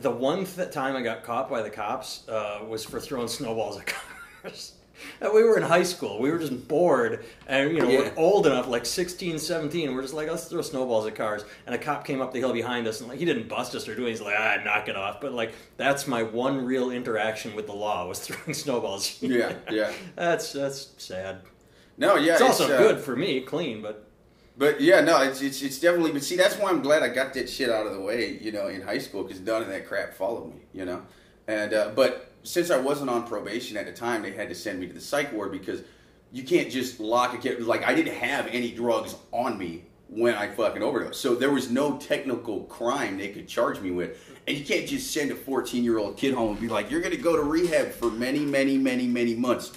the 0.00 0.10
one 0.10 0.44
th- 0.44 0.70
time 0.70 0.96
I 0.96 1.02
got 1.02 1.22
caught 1.24 1.48
by 1.50 1.62
the 1.62 1.70
cops 1.70 2.28
uh, 2.28 2.60
was 2.66 2.84
for 2.84 3.00
throwing 3.00 3.28
snowballs 3.28 3.78
at 3.78 3.86
cars. 4.42 4.72
And 5.20 5.30
we 5.34 5.42
were 5.44 5.58
in 5.58 5.62
high 5.62 5.82
school. 5.82 6.18
We 6.18 6.30
were 6.30 6.38
just 6.38 6.66
bored, 6.68 7.22
and 7.46 7.70
you 7.72 7.80
know 7.80 7.88
Yeah. 7.88 7.98
we're 7.98 8.12
old 8.16 8.46
enough, 8.46 8.66
like 8.66 8.86
16, 8.86 9.38
17. 9.38 9.94
We're 9.94 10.00
just 10.00 10.14
like, 10.14 10.28
let's 10.30 10.44
throw 10.46 10.62
snowballs 10.62 11.06
at 11.06 11.14
cars. 11.14 11.44
And 11.66 11.74
a 11.74 11.78
cop 11.78 12.06
came 12.06 12.22
up 12.22 12.32
the 12.32 12.38
hill 12.38 12.54
behind 12.54 12.86
us, 12.86 13.00
and 13.00 13.08
like 13.10 13.18
he 13.18 13.26
didn't 13.26 13.46
bust 13.46 13.74
us 13.74 13.86
or 13.88 13.94
do 13.94 14.06
anything. 14.06 14.12
He's 14.12 14.20
like, 14.22 14.36
ah, 14.38 14.56
knock 14.64 14.88
it 14.88 14.96
off. 14.96 15.20
But 15.20 15.34
like 15.34 15.52
that's 15.76 16.06
my 16.06 16.22
one 16.22 16.64
real 16.64 16.90
interaction 16.90 17.54
with 17.54 17.66
the 17.66 17.74
law 17.74 18.08
was 18.08 18.20
throwing 18.26 18.54
snowballs. 18.54 19.18
Yeah, 19.20 19.52
yeah. 19.70 19.92
that's 20.16 20.52
that's 20.52 20.94
sad. 20.96 21.40
No, 21.98 22.16
yeah. 22.16 22.32
It's 22.34 22.42
also 22.42 22.64
uh, 22.64 22.78
good 22.78 22.98
for 22.98 23.16
me, 23.16 23.42
clean, 23.42 23.82
but 23.82 24.05
But 24.58 24.80
yeah, 24.80 25.00
no, 25.02 25.20
it's, 25.22 25.42
it's 25.42 25.60
it's 25.62 25.78
definitely. 25.78 26.12
But 26.12 26.24
see, 26.24 26.36
that's 26.36 26.56
why 26.56 26.70
I'm 26.70 26.80
glad 26.80 27.02
I 27.02 27.08
got 27.08 27.34
that 27.34 27.48
shit 27.48 27.70
out 27.70 27.86
of 27.86 27.92
the 27.92 28.00
way, 28.00 28.38
you 28.40 28.52
know, 28.52 28.68
in 28.68 28.80
high 28.80 28.98
school 28.98 29.22
because 29.22 29.40
none 29.40 29.62
of 29.62 29.68
that 29.68 29.86
crap 29.86 30.14
followed 30.14 30.54
me, 30.54 30.62
you 30.72 30.84
know. 30.84 31.02
And 31.46 31.74
uh, 31.74 31.90
but 31.94 32.32
since 32.42 32.70
I 32.70 32.78
wasn't 32.78 33.10
on 33.10 33.26
probation 33.26 33.76
at 33.76 33.86
the 33.86 33.92
time, 33.92 34.22
they 34.22 34.32
had 34.32 34.48
to 34.48 34.54
send 34.54 34.80
me 34.80 34.86
to 34.86 34.92
the 34.92 35.00
psych 35.00 35.32
ward 35.32 35.52
because 35.52 35.82
you 36.32 36.42
can't 36.42 36.70
just 36.70 37.00
lock 37.00 37.34
a 37.34 37.38
kid. 37.38 37.62
Like 37.62 37.84
I 37.84 37.94
didn't 37.94 38.14
have 38.14 38.46
any 38.46 38.72
drugs 38.72 39.14
on 39.30 39.58
me 39.58 39.84
when 40.08 40.34
I 40.34 40.48
fucking 40.48 40.82
overdosed, 40.82 41.20
so 41.20 41.34
there 41.34 41.50
was 41.50 41.70
no 41.70 41.98
technical 41.98 42.60
crime 42.64 43.18
they 43.18 43.28
could 43.28 43.48
charge 43.48 43.80
me 43.80 43.90
with. 43.90 44.24
And 44.46 44.56
you 44.56 44.64
can't 44.64 44.86
just 44.86 45.12
send 45.12 45.32
a 45.32 45.34
14 45.34 45.84
year 45.84 45.98
old 45.98 46.16
kid 46.16 46.32
home 46.32 46.52
and 46.52 46.60
be 46.60 46.68
like, 46.68 46.90
"You're 46.90 47.02
to 47.02 47.16
go 47.18 47.36
to 47.36 47.42
rehab 47.42 47.92
for 47.92 48.10
many, 48.10 48.40
many, 48.40 48.78
many, 48.78 49.06
many 49.06 49.34
months." 49.34 49.72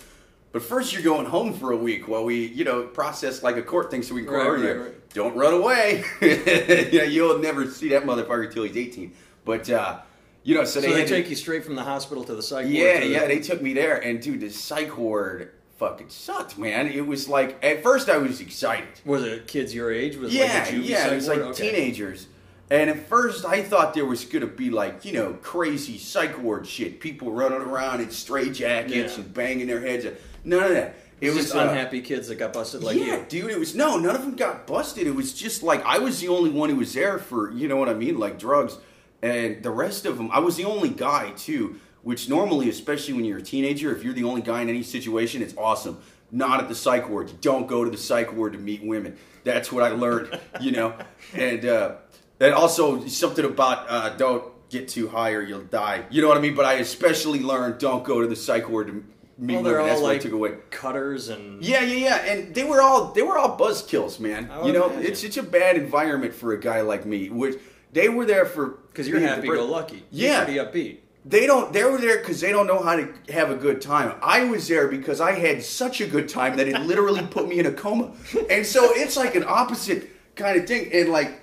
But 0.52 0.64
first, 0.64 0.94
you're 0.94 1.04
going 1.04 1.26
home 1.28 1.54
for 1.54 1.72
a 1.72 1.78
week 1.78 2.08
while 2.08 2.24
we, 2.26 2.48
you 2.48 2.64
know, 2.64 2.84
process 2.84 3.44
like 3.44 3.58
a 3.58 3.62
court 3.62 3.92
thing 3.92 4.02
so 4.02 4.16
we 4.16 4.24
can 4.24 4.32
Right, 4.34 4.44
court 4.44 4.60
you. 4.62 4.68
right, 4.68 4.80
right. 4.80 5.10
Don't 5.14 5.36
run 5.36 5.54
away. 5.54 6.04
you 6.22 6.98
know, 7.00 7.04
you'll 7.04 7.40
never 7.40 7.68
see 7.70 7.90
that 7.90 8.04
motherfucker 8.04 8.48
until 8.48 8.64
he's 8.64 8.76
18. 8.78 9.12
But, 9.46 9.70
uh, 9.70 10.00
you 10.44 10.56
know, 10.56 10.64
so, 10.64 10.80
so 10.80 10.82
they, 10.82 10.94
they 10.94 11.00
had 11.00 11.08
to- 11.08 11.16
take 11.16 11.30
you 11.30 11.36
straight 11.36 11.64
from 11.64 11.76
the 11.76 11.84
hospital 11.84 12.24
to 12.24 12.34
the 12.36 12.42
psych 12.42 12.64
ward. 12.64 12.74
yeah, 12.74 13.00
yeah, 13.04 13.28
they 13.28 13.40
took 13.40 13.62
me 13.62 13.74
there, 13.74 13.98
and 13.98 14.22
dude, 14.22 14.42
the 14.42 14.50
psych 14.50 14.98
ward 14.98 15.52
fucking 15.78 16.10
sucked, 16.10 16.58
man. 16.58 16.88
It 16.88 17.06
was 17.06 17.30
like 17.30 17.64
at 17.64 17.84
first 17.84 18.10
I 18.10 18.18
was 18.18 18.42
excited. 18.42 18.88
Was 19.06 19.24
it 19.24 19.48
kids 19.48 19.74
your 19.74 19.92
age? 19.94 20.18
Was 20.18 20.34
Yeah, 20.34 20.66
like 20.66 20.84
yeah, 20.88 21.08
it 21.12 21.16
was 21.16 21.28
ward? 21.28 21.40
like 21.40 21.48
Okay. 21.50 21.72
teenagers. 21.72 22.28
And 22.72 22.90
at 22.90 23.08
first 23.08 23.46
I 23.46 23.64
thought 23.64 23.94
there 23.94 24.06
was 24.06 24.26
gonna 24.26 24.46
be 24.46 24.70
like 24.72 25.06
you 25.06 25.14
know 25.14 25.34
crazy 25.42 25.98
psych 25.98 26.38
ward 26.44 26.68
shit, 26.68 27.00
people 27.00 27.32
running 27.32 27.62
around 27.62 28.02
in 28.02 28.10
stray 28.12 28.50
jackets 28.50 29.18
Yeah. 29.18 29.24
and 29.24 29.34
banging 29.34 29.68
their 29.68 29.80
heads. 29.80 30.04
None 30.06 30.14
of 30.46 30.52
that. 30.52 30.96
It 31.22 31.28
It 31.28 31.28
was 31.30 31.36
was 31.36 31.46
just 31.48 31.56
uh, 31.56 31.60
unhappy 31.60 32.02
kids 32.02 32.28
that 32.30 32.36
got 32.36 32.54
busted 32.54 32.82
like 32.84 32.98
yeah, 32.98 33.18
you. 33.18 33.26
dude. 33.28 33.52
It 33.52 33.60
was 33.60 33.76
no, 33.76 33.98
none 33.98 34.16
of 34.16 34.22
them 34.22 34.36
got 34.36 34.66
busted. 34.66 35.06
It 35.06 35.16
was 35.16 35.34
just 35.34 35.64
like 35.64 35.84
I 35.86 36.00
was 36.00 36.20
the 36.22 36.30
only 36.30 36.50
one 36.50 36.70
who 36.70 36.78
was 36.78 36.94
there 36.94 37.20
for 37.20 37.52
you 37.52 37.68
know 37.68 37.76
what 37.76 37.90
I 37.90 37.94
mean, 37.94 38.18
like 38.18 38.40
drugs, 38.40 38.78
and 39.22 39.62
the 39.62 39.72
rest 39.72 40.06
of 40.06 40.18
them. 40.18 40.30
I 40.32 40.40
was 40.40 40.56
the 40.56 40.64
only 40.66 40.90
guy 40.90 41.32
too, 41.32 41.80
which 42.04 42.30
normally, 42.30 42.70
especially 42.70 43.14
when 43.16 43.26
you're 43.26 43.40
a 43.40 43.44
teenager, 43.44 43.94
if 43.94 44.04
you're 44.04 44.14
the 44.14 44.24
only 44.24 44.42
guy 44.42 44.62
in 44.62 44.70
any 44.70 44.84
situation, 44.84 45.42
it's 45.42 45.56
awesome. 45.58 46.00
Not 46.32 46.62
at 46.62 46.70
the 46.70 46.76
psych 46.76 47.10
ward. 47.10 47.30
You 47.30 47.38
don't 47.42 47.68
go 47.68 47.84
to 47.84 47.90
the 47.90 47.98
psych 47.98 48.34
ward 48.34 48.54
to 48.54 48.60
meet 48.60 48.84
women. 48.84 49.18
That's 49.44 49.72
what 49.72 49.84
I 49.84 49.90
learned, 49.90 50.40
you 50.62 50.72
know. 50.72 50.94
And 51.34 51.66
uh, 51.66 51.96
and 52.40 52.54
also 52.54 53.06
something 53.08 53.44
about 53.44 53.90
uh, 53.90 54.10
don't 54.16 54.44
get 54.70 54.88
too 54.88 55.10
high 55.10 55.32
or 55.32 55.42
you'll 55.42 55.64
die. 55.64 56.06
You 56.12 56.22
know 56.22 56.28
what 56.30 56.38
I 56.38 56.42
mean? 56.42 56.56
But 56.56 56.66
I 56.66 56.74
especially 56.76 57.40
learned 57.40 57.80
don't 57.80 58.04
go 58.06 58.22
to 58.22 58.28
the 58.28 58.36
psych 58.38 58.70
ward 58.70 58.88
to 58.88 59.04
meet 59.40 59.54
Well, 59.56 59.64
they're. 59.64 59.84
That's 59.84 59.98
all 59.98 60.04
what 60.04 60.10
I 60.10 60.14
like 60.14 60.22
took 60.22 60.34
away. 60.34 60.54
cutters 60.70 61.30
and 61.30 61.64
Yeah, 61.64 61.82
yeah, 61.84 61.96
yeah, 62.26 62.32
and 62.34 62.54
they 62.54 62.64
were 62.64 62.82
all 62.82 63.12
they 63.14 63.22
were 63.24 63.38
all 63.38 63.58
buzzkills, 63.58 64.20
man. 64.20 64.50
I 64.52 64.58
would 64.60 64.68
You 64.68 64.74
know, 64.74 64.90
imagine. 64.90 65.06
it's 65.12 65.24
it's 65.24 65.38
a 65.38 65.44
bad 65.44 65.76
environment 65.78 66.34
for 66.34 66.54
a 66.54 66.60
guy 66.60 66.82
like 66.82 67.06
me. 67.06 67.30
Which 67.30 67.58
they 67.94 68.10
were 68.10 68.26
there 68.26 68.46
for 68.46 68.68
because 68.88 69.08
you're 69.08 69.20
happy 69.20 69.42
depressed. 69.42 69.62
go 69.62 69.72
lucky. 69.72 70.04
Yeah. 70.12 70.46
you're 70.48 70.66
pretty 70.66 70.90
upbeat. 70.92 70.98
They 71.26 71.46
don't. 71.46 71.74
They 71.74 71.84
were 71.84 71.98
there 71.98 72.20
because 72.20 72.40
they 72.42 72.52
don't 72.52 72.66
know 72.68 72.82
how 72.82 72.96
to 72.96 73.14
have 73.30 73.52
a 73.52 73.56
good 73.56 73.82
time. 73.82 74.16
I 74.24 74.46
was 74.46 74.68
there 74.68 74.88
because 74.88 75.20
I 75.20 75.34
had 75.34 75.62
such 75.64 76.00
a 76.02 76.08
good 76.08 76.30
time 76.30 76.56
that 76.58 76.68
it 76.68 76.80
literally 76.82 77.22
put 77.30 77.48
me 77.48 77.60
in 77.60 77.66
a 77.66 77.72
coma. 77.74 78.12
And 78.50 78.66
so 78.66 78.92
it's 78.94 79.18
like 79.18 79.36
an 79.36 79.44
opposite 79.46 80.10
kind 80.36 80.58
of 80.60 80.66
thing. 80.66 80.90
And 80.94 81.10
like, 81.10 81.42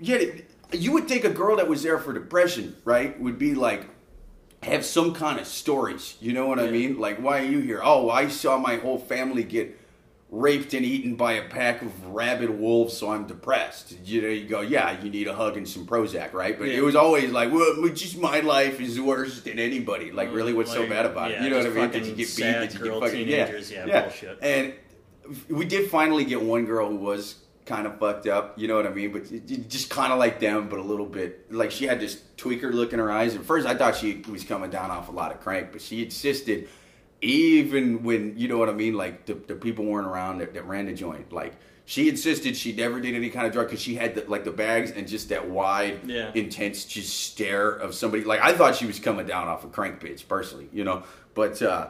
yeah, 0.00 0.18
you 0.72 0.92
would 0.92 1.08
think 1.08 1.24
a 1.24 1.30
girl 1.30 1.56
that 1.56 1.68
was 1.68 1.82
there 1.82 1.98
for 1.98 2.12
depression, 2.12 2.76
right, 2.84 3.18
would 3.20 3.38
be 3.38 3.54
like 3.54 3.86
have 4.62 4.84
some 4.84 5.14
kind 5.14 5.40
of 5.40 5.46
stories. 5.46 6.16
You 6.20 6.32
know 6.32 6.46
what 6.46 6.60
I 6.60 6.70
mean? 6.70 6.98
Like, 6.98 7.18
why 7.18 7.40
are 7.40 7.44
you 7.46 7.58
here? 7.60 7.80
Oh, 7.82 8.10
I 8.10 8.28
saw 8.28 8.58
my 8.58 8.76
whole 8.76 8.98
family 8.98 9.42
get 9.42 9.78
raped 10.30 10.72
and 10.72 10.86
eaten 10.86 11.14
by 11.14 11.32
a 11.32 11.46
pack 11.46 11.82
of 11.82 12.06
rabid 12.06 12.48
wolves, 12.48 12.96
so 12.96 13.10
I'm 13.10 13.26
depressed. 13.26 13.94
You 14.04 14.22
know, 14.22 14.28
you 14.28 14.48
go, 14.48 14.62
yeah, 14.62 14.98
you 15.02 15.10
need 15.10 15.26
a 15.26 15.34
hug 15.34 15.58
and 15.58 15.68
some 15.68 15.84
Prozac, 15.86 16.32
right? 16.32 16.58
But 16.58 16.68
Yeah. 16.68 16.78
it 16.78 16.82
was 16.82 16.96
always 16.96 17.30
like, 17.32 17.52
well, 17.52 17.86
just 17.88 18.16
my 18.18 18.40
life 18.40 18.80
is 18.80 18.98
worse 18.98 19.42
than 19.42 19.58
anybody. 19.58 20.10
Like, 20.10 20.30
mm, 20.30 20.34
really, 20.34 20.54
what's 20.54 20.72
so 20.72 20.88
bad 20.88 21.04
about 21.04 21.32
it? 21.32 21.42
You 21.42 21.50
know 21.50 21.58
what 21.58 21.66
I 21.66 21.70
mean? 21.70 21.90
Did 21.90 22.06
you 22.06 22.14
get 22.14 22.36
beat? 22.36 22.42
Did 22.44 22.74
you 22.74 22.84
get 22.84 23.00
fucking 23.00 23.26
teenagers, 23.26 23.70
yeah, 23.70 24.02
bullshit. 24.02 24.38
And 24.40 24.72
we 25.50 25.66
did 25.66 25.90
finally 25.90 26.24
get 26.24 26.40
one 26.40 26.64
girl 26.64 26.88
who 26.88 26.96
was 26.96 27.34
kind 27.66 27.86
of 27.86 27.98
fucked 27.98 28.26
up. 28.26 28.58
You 28.58 28.66
know 28.68 28.76
what 28.76 28.86
I 28.86 28.90
mean? 28.90 29.12
But 29.12 29.30
it- 29.30 29.50
it 29.50 29.68
just 29.70 29.88
kind 29.90 30.12
of 30.12 30.18
like 30.18 30.40
them, 30.40 30.68
but 30.68 30.78
a 30.78 30.82
little 30.82 31.06
bit 31.06 31.52
like 31.52 31.70
she 31.70 31.86
had 31.86 32.00
this 32.00 32.20
tweaker 32.36 32.72
look 32.72 32.92
in 32.92 32.98
her 32.98 33.10
eyes. 33.10 33.34
At 33.36 33.44
first, 33.44 33.66
I 33.66 33.74
thought 33.74 33.96
she 33.96 34.22
was 34.28 34.42
coming 34.44 34.70
down 34.70 34.90
off 34.90 35.08
a 35.08 35.12
lot 35.12 35.32
of 35.32 35.40
crank, 35.40 35.70
but 35.72 35.80
she 35.80 36.02
insisted, 36.02 36.68
even 37.20 38.02
when 38.02 38.34
you 38.36 38.48
know 38.48 38.58
what 38.58 38.68
I 38.68 38.72
mean, 38.72 38.94
like 38.94 39.26
the, 39.26 39.34
the 39.34 39.54
people 39.54 39.84
weren't 39.84 40.06
around 40.08 40.38
that, 40.38 40.54
that 40.54 40.66
ran 40.66 40.86
the 40.86 40.92
joint, 40.92 41.32
like. 41.32 41.54
She 41.84 42.08
insisted 42.08 42.56
she 42.56 42.72
never 42.72 43.00
did 43.00 43.16
any 43.16 43.28
kind 43.28 43.44
of 43.44 43.52
drug 43.52 43.66
because 43.66 43.80
she 43.82 43.96
had 43.96 44.14
the, 44.14 44.24
like 44.30 44.44
the 44.44 44.52
bags 44.52 44.92
and 44.92 45.06
just 45.06 45.30
that 45.30 45.50
wide, 45.50 45.98
Yeah. 46.06 46.30
intense, 46.32 46.84
just 46.84 47.12
stare 47.32 47.70
of 47.70 47.92
somebody. 47.96 48.22
Like 48.22 48.40
I 48.40 48.52
thought 48.52 48.76
she 48.76 48.86
was 48.86 49.00
coming 49.00 49.26
down 49.26 49.48
off 49.48 49.64
a 49.64 49.66
crank 49.66 49.98
bitch, 50.00 50.26
personally, 50.28 50.68
you 50.72 50.84
know. 50.84 51.02
But 51.34 51.60
uh, 51.60 51.88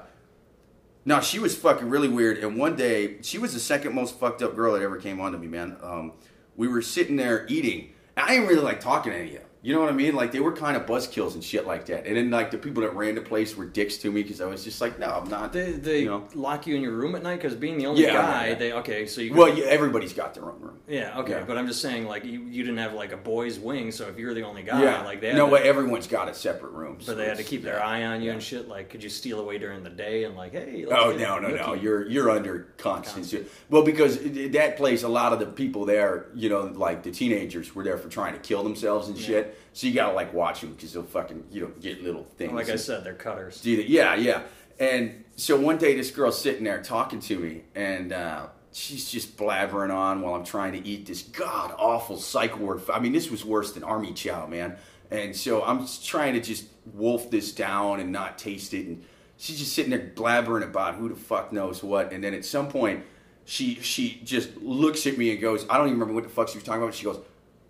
no, 1.04 1.20
she 1.20 1.38
was 1.38 1.56
fucking 1.56 1.88
really 1.88 2.08
weird. 2.08 2.38
And 2.38 2.56
one 2.56 2.76
day, 2.76 3.16
she 3.22 3.38
was 3.38 3.52
the 3.54 3.60
second 3.60 3.94
most 3.94 4.18
fucked 4.18 4.42
up 4.42 4.54
girl 4.54 4.74
that 4.74 4.82
ever 4.82 4.98
came 4.98 5.20
on 5.20 5.32
to 5.32 5.38
me, 5.38 5.48
man. 5.48 5.76
Um, 5.82 6.12
we 6.56 6.68
were 6.68 6.82
sitting 6.82 7.16
there 7.16 7.46
eating. 7.48 7.92
I 8.16 8.34
didn't 8.34 8.48
really 8.48 8.62
like 8.62 8.80
talking 8.80 9.12
to 9.12 9.18
any 9.18 9.36
of 9.36 9.42
them. 9.42 9.51
You 9.64 9.72
know 9.72 9.78
what 9.78 9.90
I 9.90 9.92
mean? 9.92 10.16
Like 10.16 10.32
they 10.32 10.40
were 10.40 10.50
kind 10.52 10.76
of 10.76 10.86
buzzkills 10.86 11.34
and 11.34 11.44
shit 11.44 11.68
like 11.68 11.86
that. 11.86 12.04
And 12.04 12.16
then 12.16 12.30
like 12.32 12.50
the 12.50 12.58
people 12.58 12.82
that 12.82 12.96
ran 12.96 13.14
the 13.14 13.20
place 13.20 13.56
were 13.56 13.64
dicks 13.64 13.96
to 13.98 14.10
me 14.10 14.24
because 14.24 14.40
I 14.40 14.46
was 14.46 14.64
just 14.64 14.80
like, 14.80 14.98
no, 14.98 15.06
I'm 15.06 15.28
not. 15.28 15.52
They, 15.52 15.70
they 15.70 16.00
you 16.00 16.06
know. 16.06 16.26
lock 16.34 16.66
you 16.66 16.74
in 16.74 16.82
your 16.82 16.90
room 16.90 17.14
at 17.14 17.22
night 17.22 17.36
because 17.36 17.54
being 17.54 17.78
the 17.78 17.86
only 17.86 18.02
Yeah, 18.02 18.12
guy, 18.14 18.48
yeah. 18.48 18.54
they 18.56 18.72
okay. 18.72 19.06
So 19.06 19.20
you 19.20 19.32
Well, 19.34 19.56
yeah, 19.56 19.66
everybody's 19.66 20.14
got 20.14 20.34
their 20.34 20.46
own 20.46 20.58
room. 20.60 20.80
yeah 20.88 21.16
okay, 21.20 21.34
Yeah. 21.34 21.44
but 21.46 21.56
I'm 21.56 21.68
just 21.68 21.80
saying 21.80 22.06
like 22.08 22.24
you, 22.24 22.40
you 22.40 22.64
didn't 22.64 22.78
have 22.78 22.94
like 22.94 23.12
a 23.12 23.16
boys 23.16 23.60
wing, 23.60 23.92
so 23.92 24.08
if 24.08 24.18
you're 24.18 24.34
the 24.34 24.42
only 24.42 24.64
guy, 24.64 24.82
yeah, 24.82 25.02
like 25.04 25.20
they 25.20 25.32
no, 25.32 25.44
to, 25.44 25.52
but 25.52 25.62
everyone's 25.62 26.08
got 26.08 26.28
a 26.28 26.34
separate 26.34 26.72
room. 26.72 26.96
but 26.96 27.06
so 27.06 27.14
they 27.14 27.26
had 27.28 27.36
to 27.36 27.44
keep 27.44 27.62
their 27.62 27.80
eye 27.80 28.02
on 28.02 28.20
you 28.20 28.32
and 28.32 28.42
shit. 28.42 28.66
Like, 28.66 28.90
could 28.90 29.04
you 29.04 29.10
steal 29.10 29.38
away 29.38 29.58
during 29.58 29.84
the 29.84 29.90
day 29.90 30.24
and 30.24 30.34
like, 30.36 30.54
hey? 30.54 30.84
Oh 30.90 31.12
no 31.16 31.38
no 31.38 31.48
no! 31.54 31.74
You're 31.74 32.08
you're 32.08 32.30
under 32.30 32.72
constant. 32.78 33.26
su- 33.26 33.46
Well, 33.70 33.84
because 33.84 34.18
that 34.50 34.76
place, 34.76 35.04
a 35.04 35.08
lot 35.08 35.32
of 35.32 35.38
the 35.38 35.46
people 35.46 35.84
there, 35.84 36.26
you 36.34 36.48
know, 36.48 36.62
like 36.74 37.04
the 37.04 37.12
teenagers, 37.12 37.76
were 37.76 37.84
there 37.84 37.96
for 37.96 38.08
trying 38.08 38.32
to 38.32 38.40
kill 38.40 38.64
themselves 38.64 39.06
and 39.06 39.16
shit. 39.16 39.50
So 39.72 39.86
you 39.86 39.94
gotta 39.94 40.14
like 40.14 40.32
watch 40.32 40.60
them 40.60 40.72
because 40.74 40.92
they'll 40.92 41.02
fucking 41.02 41.44
you 41.50 41.62
know 41.62 41.72
get 41.80 42.02
little 42.02 42.24
things. 42.36 42.52
Like 42.52 42.68
I 42.68 42.76
said, 42.76 43.04
they're 43.04 43.14
cutters. 43.14 43.60
do 43.60 43.76
that. 43.76 43.88
Yeah 43.88 44.14
yeah. 44.14 44.42
And 44.78 45.24
so 45.36 45.58
one 45.58 45.78
day, 45.78 45.94
this 45.96 46.10
girl's 46.10 46.40
sitting 46.40 46.64
there 46.64 46.82
talking 46.82 47.20
to 47.20 47.38
me, 47.38 47.62
and 47.74 48.12
uh, 48.12 48.46
she's 48.72 49.10
just 49.10 49.36
blabbering 49.36 49.94
on 49.94 50.20
while 50.20 50.34
I'm 50.34 50.44
trying 50.44 50.72
to 50.72 50.86
eat 50.86 51.06
this 51.06 51.22
god 51.22 51.74
awful 51.78 52.16
psych 52.16 52.58
ward. 52.58 52.82
I 52.92 52.98
mean, 53.00 53.12
this 53.12 53.30
was 53.30 53.44
worse 53.44 53.72
than 53.72 53.84
army 53.84 54.12
chow, 54.12 54.46
man. 54.46 54.76
And 55.10 55.36
so 55.36 55.62
I'm 55.62 55.80
just 55.80 56.06
trying 56.06 56.34
to 56.34 56.40
just 56.40 56.66
wolf 56.86 57.30
this 57.30 57.52
down 57.52 58.00
and 58.00 58.12
not 58.12 58.38
taste 58.38 58.72
it. 58.72 58.86
And 58.86 59.04
she's 59.36 59.58
just 59.58 59.74
sitting 59.74 59.90
there 59.90 60.12
blabbering 60.14 60.64
about 60.64 60.94
who 60.94 61.08
the 61.10 61.16
fuck 61.16 61.52
knows 61.52 61.82
what. 61.82 62.12
And 62.12 62.24
then 62.24 62.32
at 62.32 62.44
some 62.44 62.68
point, 62.68 63.04
she 63.44 63.74
she 63.76 64.20
just 64.24 64.56
looks 64.56 65.06
at 65.06 65.18
me 65.18 65.32
and 65.32 65.40
goes, 65.40 65.66
I 65.68 65.76
don't 65.76 65.88
even 65.88 65.98
remember 65.98 66.14
what 66.14 66.24
the 66.24 66.30
fuck 66.30 66.48
she 66.48 66.56
was 66.56 66.64
talking 66.64 66.82
about. 66.82 66.94
She 66.94 67.04
goes, 67.04 67.20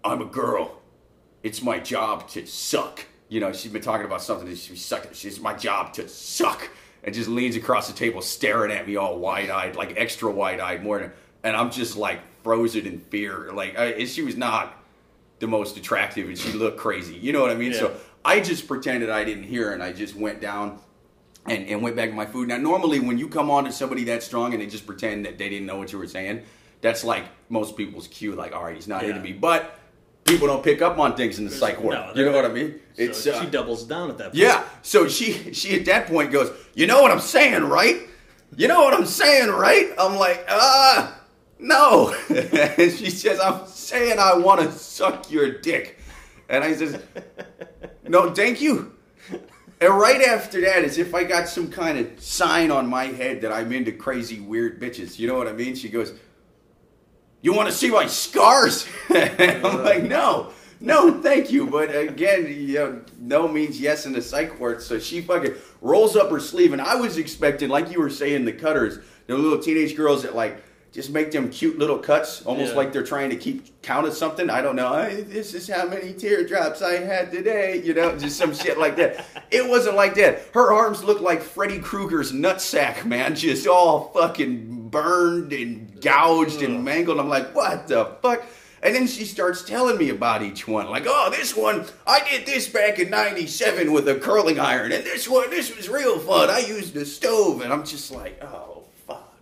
I'm 0.04 0.20
a 0.20 0.26
girl. 0.26 0.81
It's 1.42 1.62
my 1.62 1.78
job 1.78 2.28
to 2.30 2.46
suck. 2.46 3.04
You 3.28 3.40
know, 3.40 3.52
she's 3.52 3.72
been 3.72 3.82
talking 3.82 4.06
about 4.06 4.22
something 4.22 4.48
that 4.48 4.58
she 4.58 4.76
sucked. 4.76 5.16
She's 5.16 5.40
my 5.40 5.54
job 5.54 5.92
to 5.94 6.08
suck. 6.08 6.68
And 7.04 7.12
just 7.12 7.28
leans 7.28 7.56
across 7.56 7.88
the 7.88 7.94
table, 7.94 8.22
staring 8.22 8.70
at 8.70 8.86
me 8.86 8.94
all 8.94 9.18
wide 9.18 9.50
eyed, 9.50 9.74
like 9.74 9.94
extra 9.96 10.30
wide 10.30 10.60
eyed, 10.60 10.84
more 10.84 11.00
than. 11.00 11.10
And 11.42 11.56
I'm 11.56 11.72
just 11.72 11.96
like 11.96 12.20
frozen 12.44 12.86
in 12.86 13.00
fear. 13.00 13.50
Like 13.52 13.76
I, 13.76 14.04
she 14.04 14.22
was 14.22 14.36
not 14.36 14.76
the 15.40 15.48
most 15.48 15.76
attractive, 15.76 16.28
and 16.28 16.38
she 16.38 16.52
looked 16.52 16.78
crazy. 16.78 17.14
You 17.16 17.32
know 17.32 17.40
what 17.40 17.50
I 17.50 17.56
mean? 17.56 17.74
So 17.74 17.96
I 18.24 18.38
just 18.38 18.68
pretended 18.68 19.10
I 19.10 19.24
didn't 19.24 19.42
hear, 19.42 19.72
and 19.72 19.82
I 19.82 19.92
just 19.92 20.14
went 20.14 20.40
down 20.40 20.78
and, 21.46 21.66
and 21.66 21.82
went 21.82 21.96
back 21.96 22.10
to 22.10 22.14
my 22.14 22.26
food. 22.26 22.46
Now, 22.46 22.58
normally 22.58 23.00
when 23.00 23.18
you 23.18 23.26
come 23.28 23.50
on 23.50 23.64
to 23.64 23.72
somebody 23.72 24.04
that 24.04 24.22
strong 24.22 24.52
and 24.52 24.62
they 24.62 24.68
just 24.68 24.86
pretend 24.86 25.26
that 25.26 25.38
they 25.38 25.48
didn't 25.48 25.66
know 25.66 25.74
what 25.78 25.90
you 25.92 25.98
were 25.98 26.06
saying, 26.06 26.42
that's 26.82 27.02
like 27.02 27.24
most 27.48 27.76
people's 27.76 28.06
cue. 28.06 28.36
Like, 28.36 28.54
all 28.54 28.62
right, 28.62 28.76
he's 28.76 28.86
not 28.86 29.02
Yeah. 29.02 29.08
into 29.08 29.22
me, 29.22 29.32
but 29.32 29.76
people 30.24 30.46
don't 30.46 30.62
pick 30.62 30.82
up 30.82 30.98
on 30.98 31.16
things 31.16 31.38
in 31.38 31.44
the 31.44 31.50
psych 31.50 31.80
ward. 31.80 31.96
No, 31.96 32.12
you 32.14 32.24
know 32.24 32.32
what 32.32 32.44
I 32.44 32.48
mean? 32.48 32.80
So 32.96 33.02
It's 33.02 33.26
uh, 33.26 33.40
she 33.40 33.50
doubles 33.50 33.84
down 33.84 34.10
at 34.10 34.18
that. 34.18 34.24
point. 34.26 34.36
yeah. 34.36 34.64
So 34.82 35.08
she 35.08 35.52
she 35.52 35.74
at 35.78 35.84
that 35.86 36.06
point 36.06 36.30
goes, 36.32 36.52
you 36.74 36.86
know 36.86 37.02
what 37.02 37.10
I'm 37.10 37.20
saying, 37.20 37.64
right? 37.64 38.00
You 38.56 38.68
know 38.68 38.80
what 38.82 38.94
I'm 38.94 39.06
saying, 39.06 39.48
right? 39.50 39.90
I'm 39.98 40.16
like, 40.16 40.44
ah, 40.48 41.18
no. 41.58 42.14
and 42.28 42.92
she 42.92 43.08
says, 43.10 43.40
I'm 43.40 43.66
saying 43.66 44.18
I 44.18 44.36
want 44.36 44.60
to 44.60 44.70
suck 44.72 45.30
your 45.30 45.58
dick, 45.60 45.98
and 46.50 46.62
I 46.62 46.74
says, 46.74 47.00
no, 48.06 48.32
thank 48.34 48.60
you. 48.60 48.92
And 49.80 49.92
right 49.98 50.20
after 50.22 50.60
that, 50.60 50.84
as 50.84 50.98
if 50.98 51.12
I 51.14 51.24
got 51.24 51.48
some 51.48 51.68
kind 51.70 51.98
of 51.98 52.20
sign 52.20 52.70
on 52.70 52.86
my 52.86 53.06
head 53.06 53.40
that 53.40 53.50
I'm 53.52 53.72
into 53.72 53.90
crazy, 53.90 54.38
weird 54.38 54.80
bitches. 54.80 55.18
You 55.18 55.26
know 55.26 55.34
what 55.36 55.48
I 55.48 55.52
mean? 55.52 55.74
She 55.74 55.88
goes, 55.88 56.12
You 57.42 57.52
want 57.52 57.68
to 57.68 57.74
see 57.74 57.90
my 57.90 58.06
scars? 58.06 58.86
I'm 59.10 59.64
uh. 59.64 59.82
like, 59.82 60.04
No, 60.04 60.52
no, 60.80 61.20
thank 61.20 61.50
you. 61.50 61.66
But 61.66 61.94
again, 61.94 62.46
you 62.48 62.74
know, 62.74 63.00
no 63.20 63.46
means 63.48 63.80
yes 63.80 64.06
in 64.06 64.12
the 64.12 64.22
psych 64.22 64.58
ward. 64.58 64.80
So 64.80 64.98
she 64.98 65.20
fucking 65.20 65.54
rolls 65.80 66.16
up 66.16 66.30
her 66.30 66.40
sleeve. 66.40 66.72
And 66.72 66.80
I 66.80 66.94
was 66.96 67.18
expecting, 67.18 67.68
like 67.68 67.90
you 67.90 68.00
were 68.00 68.10
saying, 68.10 68.44
the 68.44 68.52
cutters, 68.52 68.98
the 69.26 69.36
little 69.36 69.58
teenage 69.58 69.96
girls 69.96 70.22
that 70.22 70.34
like, 70.34 70.62
just 70.92 71.08
make 71.10 71.30
them 71.30 71.48
cute 71.48 71.78
little 71.78 71.96
cuts, 71.98 72.42
almost 72.42 72.72
Yeah. 72.72 72.76
like 72.76 72.92
they're 72.92 73.02
trying 73.02 73.30
to 73.30 73.36
keep 73.36 73.80
count 73.80 74.06
of 74.06 74.12
something. 74.12 74.50
I 74.50 74.60
don't 74.60 74.76
know. 74.76 74.92
"Hey, 75.02 75.22
This 75.22 75.54
is 75.54 75.66
how 75.66 75.86
many 75.88 76.12
teardrops 76.12 76.82
I 76.82 76.98
had 76.98 77.32
today. 77.32 77.80
You 77.82 77.94
know, 77.94 78.14
just 78.18 78.36
some 78.36 78.54
shit 78.54 78.76
like 78.78 78.96
that. 78.96 79.24
It 79.50 79.68
wasn't 79.68 79.96
like 79.96 80.14
that. 80.16 80.42
Her 80.54 80.72
arms 80.72 81.02
looked 81.04 81.20
like 81.22 81.42
Freddy 81.42 81.78
Krueger's 81.78 82.32
nutsack, 82.32 83.04
man. 83.06 83.34
Just 83.34 83.66
all 83.66 84.10
fucking 84.14 84.81
burned 84.92 85.52
and 85.52 86.00
gouged 86.00 86.62
and 86.62 86.84
mangled. 86.84 87.18
I'm 87.18 87.28
like, 87.28 87.52
what 87.56 87.88
the 87.88 88.04
fuck? 88.22 88.44
And 88.84 88.94
then 88.94 89.06
she 89.06 89.24
starts 89.24 89.62
telling 89.64 89.96
me 89.96 90.10
about 90.10 90.42
each 90.42 90.66
one. 90.68 90.88
Like, 90.90 91.04
oh, 91.06 91.30
this 91.30 91.56
one, 91.56 91.84
I 92.06 92.20
did 92.28 92.46
this 92.46 92.68
back 92.68 92.98
in 92.98 93.10
97 93.10 93.92
with 93.92 94.08
a 94.08 94.16
curling 94.16 94.58
iron. 94.60 94.90
And 94.92 95.04
this 95.04 95.28
one, 95.28 95.50
this 95.50 95.74
was 95.76 95.88
real 95.88 96.18
fun. 96.18 96.50
I 96.50 96.60
used 96.60 96.96
a 96.96 97.04
stove. 97.06 97.62
And 97.62 97.72
I'm 97.72 97.84
just 97.84 98.10
like, 98.12 98.42
oh, 98.42 98.82
fuck. 99.06 99.32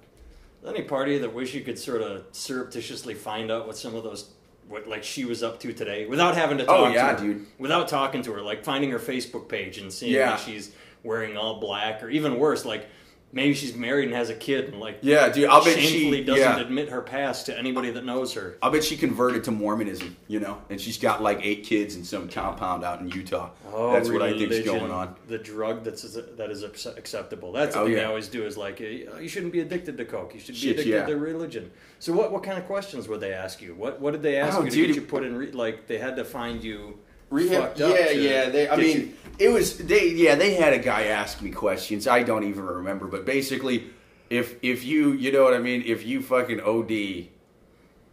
Any 0.67 0.83
party 0.83 1.19
that 1.19 1.33
wish 1.35 1.55
you 1.55 1.63
could 1.63 1.79
sort 1.79 2.03
of 2.03 2.25
surreptitiously 2.33 3.15
find 3.15 3.51
out 3.51 3.67
what 3.67 3.79
some 3.79 3.95
of 3.95 4.05
those, 4.05 4.31
what 4.69 4.87
like 4.87 5.03
she 5.03 5.25
was 5.25 5.43
up 5.43 5.59
to 5.61 5.73
today, 5.73 6.05
without 6.05 6.37
having 6.37 6.59
to 6.59 6.65
oh, 6.65 6.67
talk 6.67 6.89
Oh, 6.89 6.93
yeah, 6.93 7.13
to 7.15 7.23
her, 7.23 7.29
dude. 7.35 7.47
without 7.59 7.89
talking 7.89 8.21
to 8.23 8.33
her, 8.35 8.43
like 8.43 8.63
finding 8.63 8.91
her 8.91 8.99
Facebook 8.99 9.49
page 9.49 9.79
and 9.79 9.91
seeing 9.91 10.13
Yeah. 10.13 10.33
that 10.33 10.41
she's 10.41 10.73
wearing 11.03 11.39
all 11.39 11.61
black, 11.61 12.03
or 12.03 12.11
even 12.11 12.39
worse, 12.39 12.67
like 12.67 12.87
maybe 13.33 13.55
she's 13.55 13.75
married 13.75 14.07
and 14.07 14.15
has 14.15 14.29
a 14.31 14.35
kid, 14.35 14.67
and 14.67 14.81
like 14.81 14.99
Yeah, 15.03 15.29
dude, 15.29 15.49
I'll 15.49 15.65
bet 15.65 15.79
she 15.79 16.25
doesn't 16.25 16.41
yeah. 16.43 16.61
admit 16.61 16.89
her 16.89 17.01
past 17.01 17.47
to 17.47 17.59
anybody 17.59 17.91
that 17.93 18.05
knows 18.05 18.33
her. 18.35 18.57
i'll 18.63 18.71
bet 18.71 18.83
she 18.85 18.97
converted 18.97 19.45
to 19.45 19.51
Mormonism, 19.51 20.17
you 20.29 20.41
know, 20.41 20.61
and 20.71 20.81
she's 20.81 20.99
got 20.99 21.23
like 21.23 21.41
eight 21.43 21.65
kids 21.65 21.97
in 21.97 22.05
some 22.05 22.29
compound 22.29 22.85
out 22.85 23.01
in 23.01 23.09
Utah. 23.11 23.51
Oh, 23.73 23.93
that's 23.93 24.09
what 24.11 24.23
I 24.23 24.31
think's 24.31 24.43
religion, 24.57 24.79
going 24.79 24.91
on. 24.91 25.15
The 25.29 25.39
drug 25.39 25.85
that's 25.85 26.03
that 26.03 26.51
is 26.51 26.63
acceptable. 26.65 27.53
That's 27.53 27.77
Oh, 27.77 27.85
thing 27.85 27.95
they 27.95 28.05
always 28.05 28.29
do 28.29 28.45
is 28.45 28.57
like 28.57 28.81
uh, 28.81 28.85
you 29.19 29.29
shouldn't 29.29 29.53
be 29.53 29.61
addicted 29.61 29.97
to 29.99 30.05
coke. 30.05 30.35
You 30.35 30.41
should 30.41 30.55
be 30.55 30.61
Shit, 30.61 30.71
addicted 30.75 30.91
yeah. 30.91 31.07
to 31.07 31.17
religion. 31.17 31.71
So 31.99 32.13
what 32.13 32.33
what 32.33 32.43
kind 32.43 32.59
of 32.59 32.67
questions 32.67 33.07
would 33.09 33.21
they 33.21 33.33
ask 33.33 33.61
you? 33.63 33.75
What 33.75 34.01
what 34.01 34.13
did 34.13 34.23
they 34.23 34.39
ask 34.39 34.59
Oh, 34.59 34.65
you 34.65 34.71
to 34.71 34.87
get 34.87 34.97
you 34.97 35.03
put 35.03 35.25
in? 35.25 35.37
Re- 35.37 35.53
like 35.53 35.87
they 35.87 35.99
had 35.99 36.17
to 36.17 36.25
find 36.25 36.63
you 36.65 36.99
Rehab, 37.31 37.75
yeah, 37.77 38.11
yeah. 38.11 38.49
They, 38.51 38.69
I 38.69 38.77
mean, 38.77 38.97
you- 39.01 39.13
it 39.39 39.49
was 39.51 39.79
they. 39.79 40.09
Yeah, 40.09 40.35
they 40.35 40.55
had 40.55 40.73
a 40.73 40.79
guy 40.79 41.05
ask 41.05 41.41
me 41.41 41.51
questions. 41.51 42.07
I 42.07 42.23
don't 42.23 42.45
even 42.45 42.67
remember, 42.67 43.07
but 43.07 43.25
basically, 43.25 43.87
if 44.29 44.57
if 44.63 44.85
you, 44.85 45.13
you 45.13 45.33
know 45.33 45.45
what 45.45 45.55
I 45.55 45.59
mean, 45.59 45.83
if 45.87 46.05
you 46.05 46.21
fucking 46.23 46.61
OD, 46.61 47.29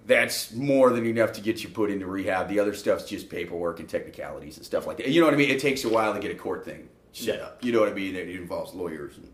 that's 0.05 0.53
more 0.53 0.91
than 0.91 1.05
enough 1.05 1.33
to 1.33 1.41
get 1.41 1.63
you 1.63 1.69
put 1.69 1.89
into 1.89 2.05
rehab. 2.05 2.47
The 2.47 2.59
other 2.59 2.73
stuff's 2.73 3.05
just 3.05 3.29
paperwork 3.29 3.79
and 3.79 3.89
technicalities 3.89 4.57
and 4.57 4.65
stuff 4.65 4.87
like 4.87 4.97
that. 4.97 5.07
You 5.09 5.19
know 5.19 5.25
what 5.27 5.33
I 5.33 5.37
mean? 5.37 5.49
It 5.49 5.59
takes 5.59 5.83
a 5.83 5.89
while 5.89 6.13
to 6.13 6.19
get 6.19 6.31
a 6.31 6.35
court 6.35 6.63
thing 6.63 6.87
set 7.11 7.39
Yeah. 7.39 7.45
up. 7.45 7.63
You 7.63 7.71
know 7.73 7.79
what 7.81 7.89
I 7.89 7.93
mean? 7.93 8.15
It 8.15 8.29
involves 8.29 8.73
lawyers 8.73 9.17
and 9.17 9.27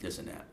this 0.00 0.18
and 0.18 0.28
that. 0.28 0.46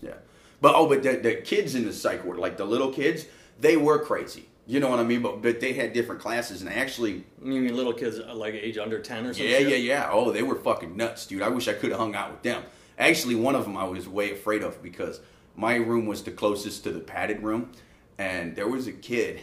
Yeah. 0.00 0.14
But 0.60 0.74
oh, 0.74 0.88
but 0.88 1.02
the, 1.02 1.16
the 1.16 1.34
kids 1.36 1.74
in 1.74 1.84
the 1.84 1.92
psych 1.92 2.24
ward, 2.24 2.38
like 2.38 2.56
the 2.56 2.64
little 2.64 2.92
kids, 2.92 3.26
they 3.60 3.76
were 3.76 3.98
crazy. 4.00 4.48
You 4.66 4.78
know 4.78 4.88
what 4.88 5.00
I 5.00 5.04
mean? 5.04 5.22
But 5.22 5.42
but 5.42 5.60
they 5.60 5.72
had 5.72 5.92
different 5.92 6.20
classes, 6.20 6.62
and 6.62 6.70
actually, 6.70 7.24
You 7.42 7.60
mean 7.60 7.76
little 7.76 7.92
kids 7.92 8.18
uh, 8.20 8.34
like 8.34 8.54
age 8.54 8.78
under 8.78 9.00
ten 9.00 9.26
or 9.26 9.34
something? 9.34 9.50
yeah, 9.50 9.58
yeah, 9.58 9.76
yeah. 9.76 10.08
Oh, 10.10 10.30
they 10.30 10.42
were 10.42 10.54
fucking 10.54 10.96
nuts, 10.96 11.26
dude. 11.26 11.42
I 11.42 11.48
wish 11.48 11.66
I 11.68 11.72
could 11.72 11.90
have 11.90 11.98
hung 11.98 12.14
out 12.14 12.30
with 12.30 12.42
them. 12.42 12.62
Actually, 12.98 13.34
one 13.34 13.54
of 13.56 13.64
them 13.64 13.76
I 13.76 13.84
was 13.84 14.08
way 14.08 14.30
afraid 14.30 14.62
of 14.62 14.80
because 14.82 15.20
my 15.56 15.74
room 15.76 16.06
was 16.06 16.22
the 16.22 16.30
closest 16.30 16.84
to 16.84 16.92
the 16.92 17.00
padded 17.00 17.42
room, 17.42 17.72
and 18.18 18.54
there 18.54 18.68
was 18.68 18.86
a 18.86 18.92
kid 18.92 19.40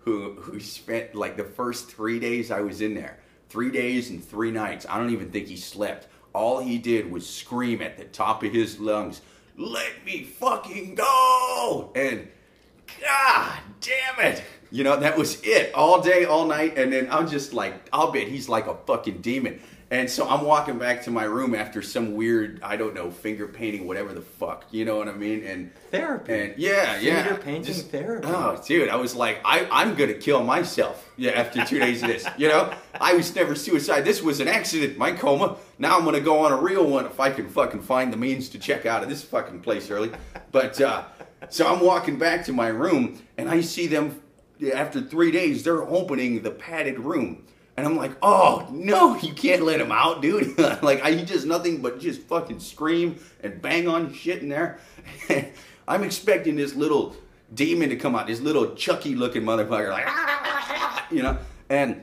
who 0.00 0.34
who 0.34 0.58
spent 0.58 1.14
like 1.14 1.36
the 1.36 1.44
first 1.44 1.88
three 1.88 2.18
days 2.18 2.50
I 2.50 2.60
was 2.60 2.80
in 2.80 2.94
there 2.94 3.18
three 3.48 3.70
days 3.70 4.10
and 4.10 4.22
three 4.24 4.50
nights. 4.50 4.84
I 4.88 4.98
don't 4.98 5.10
even 5.10 5.30
think 5.30 5.46
he 5.46 5.56
slept. 5.56 6.08
All 6.32 6.58
he 6.58 6.78
did 6.78 7.10
was 7.10 7.28
scream 7.28 7.80
at 7.80 7.96
the 7.96 8.04
top 8.04 8.42
of 8.42 8.52
his 8.52 8.78
lungs, 8.80 9.22
"Let 9.56 10.04
me 10.04 10.24
fucking 10.24 10.96
go!" 10.96 11.92
And 11.94 12.28
God 13.00 13.58
damn 13.80 14.32
it. 14.32 14.42
You 14.70 14.84
know, 14.84 14.96
that 14.96 15.16
was 15.16 15.40
it 15.42 15.72
all 15.74 16.00
day, 16.00 16.24
all 16.24 16.46
night. 16.46 16.76
And 16.76 16.92
then 16.92 17.08
I'm 17.10 17.28
just 17.28 17.52
like, 17.52 17.74
I'll 17.92 18.10
bet 18.10 18.28
he's 18.28 18.48
like 18.48 18.66
a 18.66 18.74
fucking 18.86 19.20
demon. 19.22 19.60
And 19.88 20.10
so 20.10 20.28
I'm 20.28 20.44
walking 20.44 20.78
back 20.78 21.02
to 21.04 21.12
my 21.12 21.22
room 21.22 21.54
after 21.54 21.80
some 21.80 22.14
weird, 22.16 22.60
I 22.60 22.76
don't 22.76 22.92
know, 22.92 23.08
finger 23.08 23.46
painting, 23.46 23.86
whatever 23.86 24.12
the 24.12 24.20
fuck. 24.20 24.64
You 24.72 24.84
know 24.84 24.96
what 24.96 25.06
I 25.06 25.12
mean? 25.12 25.44
And 25.44 25.72
Therapy. 25.92 26.32
and 26.32 26.54
yeah, 26.58 26.98
yeah. 26.98 27.22
Finger 27.22 27.40
painting 27.40 27.74
therapy. 27.74 28.26
Oh, 28.28 28.60
dude, 28.66 28.88
I 28.88 28.96
was 28.96 29.14
like, 29.14 29.40
I, 29.44 29.68
I'm 29.70 29.94
gonna 29.94 30.14
kill 30.14 30.42
myself. 30.42 31.08
Yeah, 31.16 31.30
after 31.32 31.64
two 31.64 31.78
days 31.78 32.02
of 32.02 32.08
this. 32.08 32.26
You 32.36 32.48
know, 32.48 32.74
I 33.00 33.14
was 33.14 33.34
never 33.36 33.54
suicide. 33.54 34.04
This 34.04 34.22
was 34.22 34.40
an 34.40 34.48
accident. 34.48 34.98
My 34.98 35.12
coma. 35.12 35.56
Now 35.78 35.96
I'm 35.96 36.04
gonna 36.04 36.20
go 36.20 36.44
on 36.44 36.50
a 36.52 36.56
real 36.56 36.84
one 36.84 37.06
if 37.06 37.20
I 37.20 37.30
can 37.30 37.48
fucking 37.48 37.82
find 37.82 38.12
the 38.12 38.16
means 38.16 38.48
to 38.50 38.58
check 38.58 38.86
out 38.86 39.04
of 39.04 39.08
this 39.08 39.22
fucking 39.22 39.60
place 39.60 39.88
early. 39.90 40.10
But 40.50 40.80
uh, 40.80 41.04
so 41.48 41.72
I'm 41.72 41.80
walking 41.80 42.18
back 42.18 42.44
to 42.46 42.52
my 42.52 42.68
room 42.68 43.22
and 43.38 43.48
I 43.48 43.60
see 43.60 43.86
them 43.86 44.20
after 44.74 45.00
three 45.00 45.30
days. 45.30 45.62
They're 45.62 45.82
opening 45.82 46.42
the 46.42 46.50
padded 46.50 46.98
room. 46.98 47.44
And 47.76 47.86
I'm 47.86 47.96
like, 47.96 48.12
oh 48.22 48.66
no, 48.70 49.16
you 49.18 49.34
can't 49.34 49.62
let 49.62 49.80
him 49.80 49.92
out, 49.92 50.22
dude. 50.22 50.58
like 50.82 51.02
I, 51.02 51.12
he 51.12 51.24
does 51.24 51.44
nothing 51.44 51.82
but 51.82 52.00
just 52.00 52.22
fucking 52.22 52.60
scream 52.60 53.18
and 53.42 53.60
bang 53.60 53.86
on 53.86 54.12
shit 54.14 54.42
in 54.42 54.48
there. 54.48 54.78
I'm 55.88 56.02
expecting 56.02 56.56
this 56.56 56.74
little 56.74 57.16
demon 57.52 57.90
to 57.90 57.96
come 57.96 58.16
out, 58.16 58.26
this 58.26 58.40
little 58.40 58.74
Chucky 58.74 59.14
looking 59.14 59.42
motherfucker, 59.42 59.90
like, 59.90 60.08
you 61.10 61.22
know, 61.22 61.38
and 61.68 62.02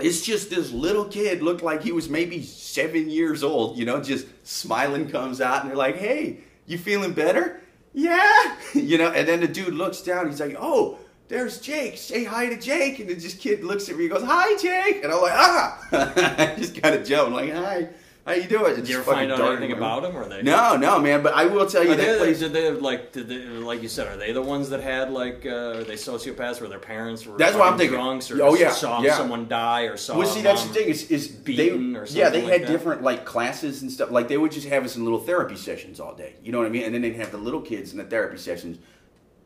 it's 0.00 0.22
just 0.22 0.50
this 0.50 0.72
little 0.72 1.06
kid 1.06 1.42
looked 1.42 1.62
like 1.62 1.82
he 1.82 1.92
was 1.92 2.08
maybe 2.08 2.42
seven 2.42 3.08
years 3.08 3.42
old, 3.42 3.78
you 3.78 3.84
know, 3.84 4.02
just 4.02 4.26
smiling 4.46 5.08
comes 5.08 5.40
out 5.40 5.62
and 5.62 5.70
they're 5.70 5.76
like, 5.76 5.96
hey, 5.96 6.40
you 6.66 6.76
feeling 6.76 7.12
better? 7.12 7.60
Yeah, 7.92 8.56
you 8.74 8.98
know, 8.98 9.12
and 9.12 9.28
then 9.28 9.40
the 9.40 9.48
dude 9.48 9.74
looks 9.74 10.02
down, 10.02 10.28
he's 10.28 10.40
like, 10.40 10.56
oh, 10.58 10.98
there's 11.28 11.60
Jake. 11.60 11.96
Say 11.96 12.24
hi 12.24 12.48
to 12.48 12.58
Jake. 12.60 12.98
And 13.00 13.08
this 13.08 13.34
kid 13.34 13.64
looks 13.64 13.88
at 13.88 13.96
me 13.96 14.04
and 14.04 14.12
goes, 14.14 14.22
hi, 14.24 14.56
Jake. 14.60 15.02
And 15.04 15.12
I'm 15.12 15.20
like, 15.22 15.32
ah. 15.34 15.86
I 15.92 16.54
just 16.58 16.80
kind 16.80 16.94
of 16.94 17.06
jump. 17.06 17.28
I'm 17.28 17.34
like, 17.34 17.52
hi. 17.52 17.88
How 18.26 18.32
you 18.32 18.44
doing? 18.44 18.74
Did 18.74 18.88
you 18.88 18.96
ever 18.96 19.04
find 19.12 19.30
out 19.30 19.38
anything 19.40 19.72
about 19.72 20.00
them? 20.00 20.16
Or 20.16 20.26
they? 20.26 20.40
No, 20.40 20.76
no, 20.78 20.98
man. 20.98 21.22
But 21.22 21.34
I 21.34 21.44
will 21.44 21.66
tell 21.66 21.84
you 21.84 21.92
Are 21.92 21.94
that 21.94 22.12
they, 22.12 22.16
place. 22.16 22.38
did 22.38 22.54
they 22.54 22.70
like? 22.70 23.12
Did 23.12 23.28
they, 23.28 23.44
like 23.44 23.82
you 23.82 23.88
said? 23.88 24.06
Are 24.06 24.16
they 24.16 24.32
the 24.32 24.40
ones 24.40 24.70
that 24.70 24.80
had 24.80 25.10
like? 25.10 25.44
Uh, 25.44 25.50
are 25.80 25.84
they 25.84 25.92
sociopaths 25.92 26.58
where 26.58 26.70
their 26.70 26.78
parents 26.78 27.26
were? 27.26 27.36
That's 27.36 27.54
what 27.54 27.70
I'm 27.70 27.76
thinking. 27.76 27.98
Drunks 27.98 28.30
or 28.30 28.42
Oh, 28.42 28.54
yeah, 28.54 28.70
saw 28.70 29.02
yeah. 29.02 29.14
someone 29.14 29.46
die 29.46 29.82
or 29.82 29.98
saw. 29.98 30.16
Well, 30.16 30.26
see, 30.26 30.40
that's 30.40 30.64
the 30.64 30.72
thing 30.72 30.88
is, 30.88 31.10
is 31.10 31.36
they, 31.42 31.68
beaten 31.68 31.96
or 31.96 32.06
yeah, 32.06 32.30
they 32.30 32.40
something 32.40 32.48
had 32.48 32.62
that. 32.62 32.68
different 32.68 33.02
like 33.02 33.26
classes 33.26 33.82
and 33.82 33.92
stuff. 33.92 34.10
Like 34.10 34.28
they 34.28 34.38
would 34.38 34.52
just 34.52 34.68
have 34.68 34.86
us 34.86 34.96
in 34.96 35.04
little 35.04 35.20
therapy 35.20 35.56
sessions 35.56 36.00
all 36.00 36.14
day. 36.14 36.36
You 36.42 36.50
know 36.50 36.56
what 36.60 36.66
I 36.66 36.70
mean? 36.70 36.84
And 36.84 36.94
then 36.94 37.02
they'd 37.02 37.16
have 37.16 37.30
the 37.30 37.36
little 37.36 37.60
kids 37.60 37.92
in 37.92 37.98
the 37.98 38.04
therapy 38.04 38.38
sessions 38.38 38.78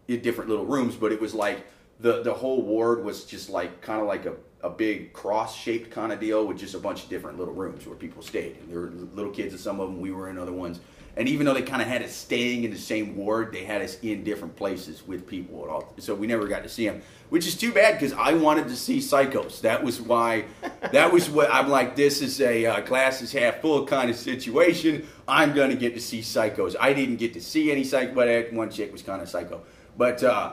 in 0.09 0.21
different 0.21 0.51
little 0.51 0.67
rooms. 0.67 0.97
But 0.97 1.13
it 1.13 1.21
was 1.21 1.35
like 1.35 1.65
the 2.01 2.23
the 2.23 2.35
whole 2.35 2.63
ward 2.63 3.05
was 3.05 3.25
just 3.25 3.51
like 3.51 3.81
kind 3.81 4.01
of 4.01 4.09
like 4.09 4.27
a, 4.27 4.35
a 4.63 4.71
big 4.71 5.13
cross 5.13 5.57
shaped 5.57 5.91
kind 5.91 6.13
of 6.13 6.21
deal 6.21 6.47
with 6.47 6.59
just 6.59 6.75
a 6.75 6.79
bunch 6.79 7.05
of 7.05 7.09
different 7.09 7.39
little 7.39 7.55
rooms 7.55 7.87
where 7.87 7.97
people 7.97 8.23
stayed. 8.23 8.57
And 8.57 8.71
there 8.71 8.81
were 8.81 8.91
little 9.15 9.33
kids 9.33 9.53
in 9.53 9.59
some 9.59 9.81
of 9.81 9.89
them. 9.89 10.01
We 10.01 10.11
were 10.11 10.29
in 10.29 10.39
other 10.39 10.53
ones. 10.53 10.81
And 11.19 11.29
even 11.29 11.47
though 11.47 11.55
they 11.55 11.63
kind 11.63 11.83
of 11.83 11.89
had 11.89 12.01
us 12.05 12.15
staying 12.15 12.63
in 12.63 12.71
the 12.71 12.79
same 12.79 13.17
ward, 13.17 13.53
they 13.53 13.65
had 13.65 13.83
us 13.83 13.99
in 14.03 14.23
different 14.23 14.55
places 14.55 15.05
with 15.05 15.27
people 15.27 15.65
at 15.65 15.69
all. 15.69 15.93
So 15.99 16.15
we 16.15 16.29
never 16.29 16.47
got 16.47 16.63
to 16.63 16.69
see 16.69 16.89
them, 16.89 17.03
which 17.29 17.45
is 17.45 17.57
too 17.57 17.73
bad 17.73 17.95
because 17.95 18.13
I 18.13 18.35
wanted 18.35 18.69
to 18.69 18.77
see 18.77 18.99
Psychos. 18.99 19.61
That 19.63 19.83
was 19.83 20.01
why. 20.01 20.45
That 20.93 21.13
was 21.13 21.29
what 21.29 21.53
I'm 21.53 21.69
like. 21.69 21.97
This 21.97 22.23
is 22.23 22.41
a 22.41 22.67
uh, 22.67 22.81
glass 22.83 23.21
is 23.21 23.33
half 23.33 23.61
full 23.61 23.85
kind 23.85 24.11
of 24.11 24.17
situation. 24.17 25.09
I'm 25.27 25.55
gonna 25.55 25.75
get 25.75 25.95
to 25.95 26.01
see 26.01 26.21
Psychos. 26.21 26.77
I 26.79 26.93
didn't 26.93 27.17
get 27.17 27.35
to 27.35 27.41
see 27.41 27.73
any 27.73 27.83
Psycho, 27.83 28.15
but 28.15 28.53
one 28.53 28.71
chick 28.71 28.93
was 28.93 29.03
kind 29.03 29.21
of 29.21 29.29
psycho. 29.29 29.63
But 29.99 30.23
uh, 30.25 30.53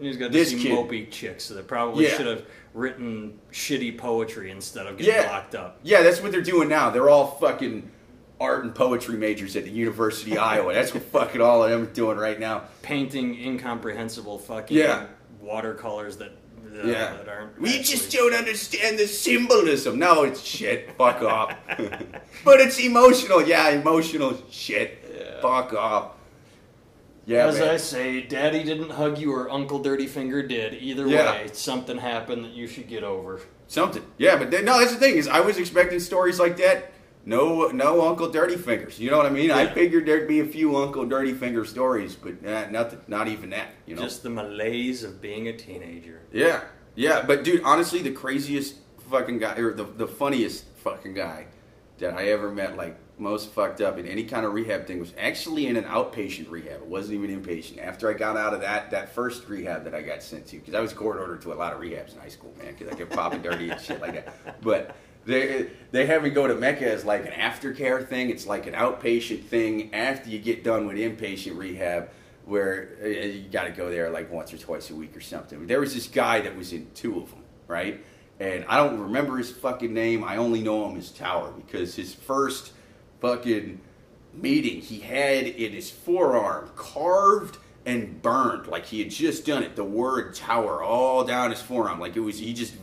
just 0.00 0.18
got 0.18 0.32
This 0.32 0.50
kid- 0.50 0.72
mopey 0.72 1.08
chicks. 1.10 1.44
So 1.44 1.54
they 1.54 1.62
probably 1.62 2.06
Yeah. 2.06 2.16
should 2.16 2.26
have 2.26 2.42
written 2.74 3.38
shitty 3.52 3.96
poetry 3.98 4.50
instead 4.50 4.86
of 4.86 4.96
getting 4.96 5.14
yeah, 5.14 5.30
locked 5.30 5.54
up. 5.54 5.78
yeah, 5.84 6.02
that's 6.02 6.20
what 6.22 6.32
they're 6.32 6.40
doing 6.40 6.68
now. 6.68 6.88
They're 6.90 7.10
all 7.10 7.36
fucking 7.38 7.90
art 8.40 8.64
and 8.64 8.74
poetry 8.74 9.16
majors 9.16 9.54
at 9.56 9.64
the 9.64 9.70
University 9.70 10.32
of 10.32 10.38
Iowa. 10.52 10.72
That's 10.74 10.92
what 10.94 11.02
fucking 11.04 11.40
all 11.40 11.62
of 11.62 11.70
them 11.70 11.82
are 11.82 11.86
doing 11.86 12.16
right 12.16 12.40
now. 12.40 12.62
Painting 12.80 13.34
incomprehensible 13.40 14.38
fucking 14.38 14.76
Yeah. 14.76 15.06
watercolors 15.40 16.16
that 16.16 16.30
uh, 16.74 16.86
Yeah. 16.86 17.14
that 17.18 17.28
aren't. 17.28 17.60
We 17.60 17.68
actually- 17.78 17.84
just 17.96 18.10
don't 18.12 18.32
understand 18.34 18.98
the 18.98 19.06
symbolism. 19.06 19.98
No, 19.98 20.22
it's 20.24 20.40
shit. 20.42 20.96
Fuck 20.96 21.20
off. 21.36 21.54
but 22.44 22.60
it's 22.60 22.80
emotional. 22.80 23.42
Yeah, 23.46 23.68
emotional 23.68 24.34
shit. 24.50 25.04
Yeah. 25.14 25.42
Fuck 25.42 25.74
off. 25.74 26.12
Yeah, 27.24 27.46
As 27.46 27.58
man. 27.58 27.68
I 27.70 27.76
say, 27.76 28.22
Daddy 28.22 28.64
didn't 28.64 28.90
hug 28.90 29.18
you 29.18 29.32
or 29.32 29.50
Uncle 29.50 29.78
Dirty 29.78 30.06
Finger 30.06 30.42
did. 30.42 30.74
Either 30.74 31.06
Yeah. 31.06 31.32
way, 31.32 31.50
something 31.52 31.98
happened 31.98 32.44
that 32.44 32.52
you 32.52 32.66
should 32.66 32.88
get 32.88 33.04
over. 33.04 33.40
Something. 33.68 34.02
Yeah, 34.18 34.36
but 34.36 34.50
then, 34.50 34.64
no, 34.64 34.78
that's 34.80 34.92
the 34.92 34.98
thing 34.98 35.16
is 35.16 35.28
I 35.28 35.40
was 35.40 35.56
expecting 35.56 36.00
stories 36.00 36.40
like 36.40 36.56
that. 36.58 36.92
No, 37.24 37.68
no 37.68 38.06
Uncle 38.08 38.28
Dirty 38.30 38.56
Fingers. 38.56 38.98
You 38.98 39.10
know 39.10 39.16
what 39.16 39.26
I 39.26 39.30
mean? 39.30 39.52
I 39.52 39.66
figured 39.72 40.06
there'd 40.06 40.26
be 40.26 40.40
a 40.40 40.44
few 40.44 40.76
Uncle 40.76 41.06
Dirty 41.06 41.32
Finger 41.32 41.64
stories, 41.64 42.16
but 42.16 42.44
uh, 42.44 42.68
nothing. 42.70 42.98
Not 43.06 43.28
even 43.28 43.50
that. 43.50 43.68
You 43.86 43.94
know? 43.94 44.02
Just 44.02 44.24
the 44.24 44.30
malaise 44.30 45.04
of 45.04 45.22
being 45.22 45.46
a 45.46 45.56
teenager. 45.56 46.22
Yeah, 46.32 46.62
yeah, 46.96 47.22
but 47.24 47.44
dude, 47.44 47.62
honestly, 47.62 48.02
the 48.02 48.10
craziest 48.10 48.74
fucking 49.08 49.38
guy, 49.38 49.56
or 49.56 49.72
the, 49.72 49.84
the 49.84 50.08
funniest 50.08 50.64
fucking 50.82 51.14
guy 51.14 51.46
that 51.98 52.14
I 52.14 52.24
ever 52.30 52.50
met, 52.50 52.76
like 52.76 52.96
most 53.22 53.50
fucked 53.50 53.80
up 53.80 53.98
in 53.98 54.06
any 54.06 54.24
kind 54.24 54.44
of 54.44 54.52
rehab 54.52 54.86
thing, 54.86 54.98
was 54.98 55.14
actually 55.18 55.66
in 55.66 55.76
an 55.76 55.84
outpatient 55.84 56.50
rehab. 56.50 56.82
It 56.82 56.86
wasn't 56.86 57.22
even 57.22 57.42
inpatient. 57.42 57.84
After 57.84 58.10
I 58.10 58.14
got 58.14 58.36
out 58.36 58.52
of 58.52 58.60
that 58.60 58.90
that 58.90 59.14
first 59.14 59.48
rehab 59.48 59.84
that 59.84 59.94
I 59.94 60.02
got 60.02 60.22
sent 60.22 60.46
to, 60.48 60.58
because 60.58 60.74
I 60.74 60.80
was 60.80 60.92
court 60.92 61.18
ordered 61.18 61.42
to 61.42 61.52
a 61.52 61.54
lot 61.54 61.72
of 61.72 61.80
rehabs 61.80 62.14
in 62.14 62.20
high 62.20 62.28
school, 62.28 62.52
man, 62.58 62.74
because 62.76 62.92
I 62.92 62.96
kept 62.96 63.12
popping 63.12 63.42
dirty 63.42 63.70
and 63.70 63.80
shit 63.80 64.00
like 64.00 64.14
that. 64.14 64.60
But 64.62 64.96
they 65.24 65.68
they 65.92 66.06
have 66.06 66.22
me 66.22 66.30
go 66.30 66.46
to 66.46 66.54
Mecca 66.54 66.90
as 66.90 67.04
like 67.04 67.24
an 67.24 67.32
aftercare 67.32 68.06
thing. 68.06 68.30
It's 68.30 68.46
like 68.46 68.66
an 68.66 68.74
outpatient 68.74 69.44
thing 69.44 69.94
after 69.94 70.28
you 70.28 70.38
get 70.38 70.64
done 70.64 70.86
with 70.86 70.96
inpatient 70.96 71.56
rehab 71.56 72.10
where 72.44 72.96
uh, 73.02 73.06
you 73.06 73.48
got 73.50 73.64
to 73.64 73.70
go 73.70 73.88
there 73.88 74.10
like 74.10 74.30
once 74.32 74.52
or 74.52 74.58
twice 74.58 74.90
a 74.90 74.94
week 74.94 75.16
or 75.16 75.20
something. 75.20 75.66
There 75.66 75.80
was 75.80 75.94
this 75.94 76.08
guy 76.08 76.40
that 76.40 76.56
was 76.56 76.72
in 76.72 76.88
two 76.94 77.18
of 77.20 77.30
them, 77.30 77.44
right? 77.68 78.04
And 78.40 78.64
I 78.68 78.78
don't 78.78 78.98
remember 78.98 79.36
his 79.36 79.50
fucking 79.50 79.94
name. 79.94 80.24
I 80.24 80.36
only 80.38 80.60
know 80.60 80.88
him 80.88 80.96
as 80.96 81.10
Tower 81.10 81.52
because 81.52 81.94
his 81.94 82.12
first 82.12 82.72
fucking 83.22 83.80
meeting, 84.34 84.82
he 84.82 85.00
had 85.00 85.46
in 85.46 85.72
his 85.72 85.90
forearm 85.90 86.68
carved 86.76 87.56
and 87.86 88.20
burned 88.20 88.66
like 88.66 88.84
he 88.86 88.98
had 88.98 89.10
just 89.10 89.46
done 89.46 89.62
it. 89.62 89.76
The 89.76 89.84
word 89.84 90.34
Tower 90.34 90.82
all 90.82 91.24
down 91.24 91.50
his 91.50 91.62
forearm, 91.62 91.98
like 91.98 92.16
it 92.16 92.20
was. 92.20 92.38
He 92.38 92.52
just 92.52 92.74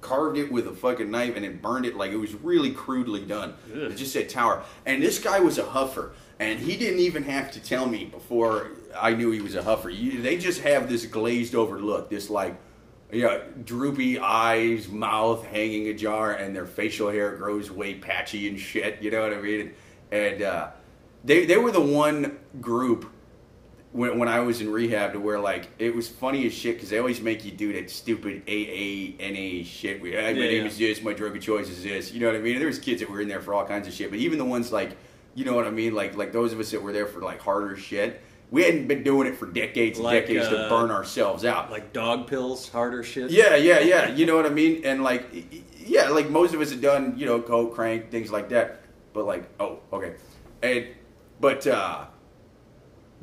carved 0.00 0.36
it 0.36 0.52
with 0.52 0.66
a 0.66 0.72
fucking 0.72 1.10
knife 1.10 1.36
and 1.36 1.44
then 1.44 1.58
burned 1.58 1.86
it 1.86 1.96
like 1.96 2.12
it 2.12 2.16
was 2.16 2.34
really 2.34 2.72
crudely 2.72 3.24
done. 3.24 3.54
Ugh. 3.72 3.92
It 3.92 3.96
just 3.96 4.12
said 4.12 4.28
Tower. 4.28 4.62
And 4.84 5.02
this 5.02 5.18
guy 5.18 5.40
was 5.40 5.58
a 5.58 5.62
huffer, 5.62 6.12
and 6.38 6.58
he 6.58 6.76
didn't 6.76 7.00
even 7.00 7.22
have 7.24 7.50
to 7.52 7.60
tell 7.60 7.86
me 7.86 8.04
before 8.04 8.72
I 8.98 9.14
knew 9.14 9.30
he 9.30 9.40
was 9.40 9.54
a 9.54 9.62
huffer. 9.62 9.90
You, 9.90 10.20
they 10.20 10.36
just 10.36 10.60
have 10.62 10.88
this 10.88 11.06
glazed 11.06 11.54
over 11.54 11.78
look, 11.80 12.10
this 12.10 12.28
like, 12.30 12.56
yeah, 13.12 13.38
droopy 13.64 14.18
eyes, 14.18 14.88
mouth 14.88 15.44
hanging 15.46 15.88
ajar, 15.88 16.32
and 16.32 16.56
their 16.56 16.66
facial 16.66 17.10
hair 17.10 17.36
grows 17.36 17.70
way 17.70 17.94
patchy 17.94 18.48
and 18.48 18.58
shit. 18.58 19.02
You 19.02 19.10
know 19.10 19.22
what 19.22 19.34
I 19.34 19.40
mean? 19.40 19.74
And 20.10 20.42
uh, 20.42 20.70
they 21.24 21.44
they 21.44 21.56
were 21.58 21.70
the 21.70 21.80
one 21.80 22.38
group 22.60 23.10
when, 23.92 24.18
when 24.18 24.28
I 24.28 24.40
was 24.40 24.62
in 24.62 24.72
rehab 24.72 25.12
to 25.12 25.20
where 25.20 25.38
like 25.38 25.68
it 25.78 25.94
was 25.94 26.08
funny 26.08 26.46
as 26.46 26.54
shit 26.54 26.76
because 26.76 26.88
they 26.88 26.98
always 26.98 27.20
make 27.20 27.44
you 27.44 27.50
do 27.52 27.74
that 27.74 27.90
stupid 27.90 28.42
AA 28.48 29.14
NA 29.22 29.62
shit. 29.64 30.00
"Hi, 30.00 30.06
my 30.06 30.08
Yeah, 30.10 30.32
name 30.32 30.62
yeah. 30.62 30.64
is 30.68 30.78
this, 30.78 31.02
my 31.02 31.12
drug 31.12 31.36
of 31.36 31.42
choice 31.42 31.68
is 31.68 31.82
this. 31.82 32.12
You 32.12 32.20
know 32.20 32.26
what 32.28 32.36
I 32.36 32.40
mean? 32.40 32.58
There 32.58 32.66
was 32.66 32.78
kids 32.78 33.00
that 33.00 33.10
were 33.10 33.20
in 33.20 33.28
there 33.28 33.42
for 33.42 33.52
all 33.52 33.66
kinds 33.66 33.86
of 33.86 33.92
shit, 33.94 34.10
but 34.10 34.18
even 34.18 34.38
the 34.38 34.44
ones 34.46 34.72
like, 34.72 34.96
you 35.34 35.44
know 35.44 35.54
what 35.54 35.66
I 35.66 35.70
mean? 35.70 35.94
Like 35.94 36.16
like 36.16 36.32
those 36.32 36.52
of 36.54 36.60
us 36.60 36.70
that 36.70 36.82
were 36.82 36.92
there 36.92 37.06
for 37.06 37.20
like 37.20 37.40
harder 37.40 37.76
shit. 37.76 38.22
We 38.52 38.62
hadn't 38.64 38.86
been 38.86 39.02
doing 39.02 39.26
it 39.26 39.36
for 39.36 39.46
decades 39.46 39.98
and 39.98 40.04
Like, 40.04 40.26
decades 40.26 40.46
to 40.48 40.66
uh, 40.66 40.68
burn 40.68 40.90
ourselves 40.90 41.44
out. 41.44 41.70
Like 41.70 41.92
dog 41.92 42.26
pills, 42.26 42.68
harder 42.68 43.02
shit. 43.02 43.30
Yeah, 43.30 43.56
yeah, 43.56 43.80
yeah. 43.92 44.08
You 44.10 44.26
know 44.26 44.36
what 44.36 44.46
I 44.46 44.50
mean? 44.50 44.84
And 44.84 45.02
like, 45.02 45.24
yeah, 45.78 46.10
like 46.10 46.28
most 46.30 46.52
of 46.54 46.60
us 46.60 46.70
have 46.70 46.82
done, 46.82 47.14
you 47.16 47.24
know, 47.26 47.40
coke, 47.40 47.74
crank, 47.74 48.10
things 48.10 48.30
like 48.30 48.50
that. 48.50 48.82
But 49.14 49.24
like, 49.24 49.48
oh, 49.58 49.80
okay. 49.92 50.14
And 50.62 50.86
but 51.40 51.66
uh 51.66 52.04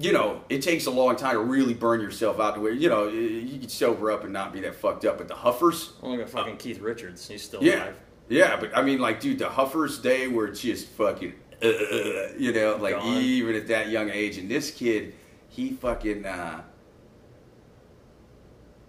you 0.02 0.14
know, 0.14 0.42
it 0.50 0.62
takes 0.62 0.86
a 0.86 0.92
long 0.92 1.16
time 1.18 1.34
to 1.34 1.40
really 1.42 1.74
burn 1.74 2.00
yourself 2.00 2.40
out 2.40 2.56
to 2.56 2.62
where 2.62 2.72
you 2.72 2.90
know 2.90 3.08
you 3.10 3.60
can 3.60 3.70
sober 3.70 4.12
up 4.12 4.24
and 4.24 4.34
not 4.34 4.52
be 4.54 4.62
that 4.62 4.76
fucked 4.76 5.06
up. 5.06 5.18
But 5.20 5.28
the 5.28 5.36
huffers, 5.36 5.94
Oh, 6.02 6.10
look 6.12 6.22
at 6.22 6.30
fucking 6.30 6.58
Keith 6.58 6.80
Richards. 6.80 7.28
He's 7.28 7.44
still 7.44 7.62
yeah, 7.64 7.84
alive. 7.84 8.00
yeah. 8.30 8.56
But 8.60 8.76
I 8.78 8.82
mean, 8.82 9.00
like, 9.00 9.20
dude, 9.20 9.38
the 9.40 9.50
huffers 9.50 10.02
they 10.02 10.28
were 10.28 10.48
just 10.48 10.88
fucking, 10.88 11.34
uh, 11.62 11.68
you 12.38 12.54
know, 12.54 12.78
like 12.80 12.96
Gone. 12.96 13.18
even 13.18 13.56
at 13.56 13.68
that 13.68 13.90
young 13.90 14.10
age. 14.10 14.38
And 14.38 14.50
this 14.50 14.72
kid, 14.72 15.14
he 15.50 15.72
fucking. 15.72 16.26
uh 16.26 16.62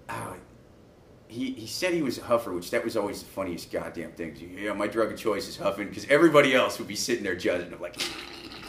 oh, 0.09 0.37
he, 1.29 1.53
he 1.53 1.67
said 1.67 1.95
he 1.95 2.03
was 2.03 2.19
a 2.19 2.23
huffer, 2.23 2.53
which 2.53 2.71
that 2.73 2.85
was 2.85 2.97
always 2.97 3.23
the 3.23 3.29
funniest 3.29 3.71
goddamn 3.71 4.13
thing. 4.13 4.37
Yeah, 4.59 4.73
my 4.73 4.89
drug 4.89 5.13
of 5.13 5.19
choice 5.19 5.49
is 5.49 5.57
huffing 5.57 5.89
because 5.89 6.05
everybody 6.09 6.55
else 6.55 6.79
would 6.81 6.89
be 6.89 6.97
sitting 6.97 7.23
there 7.23 7.37
judging 7.37 7.71
him 7.71 7.81
like. 7.81 7.97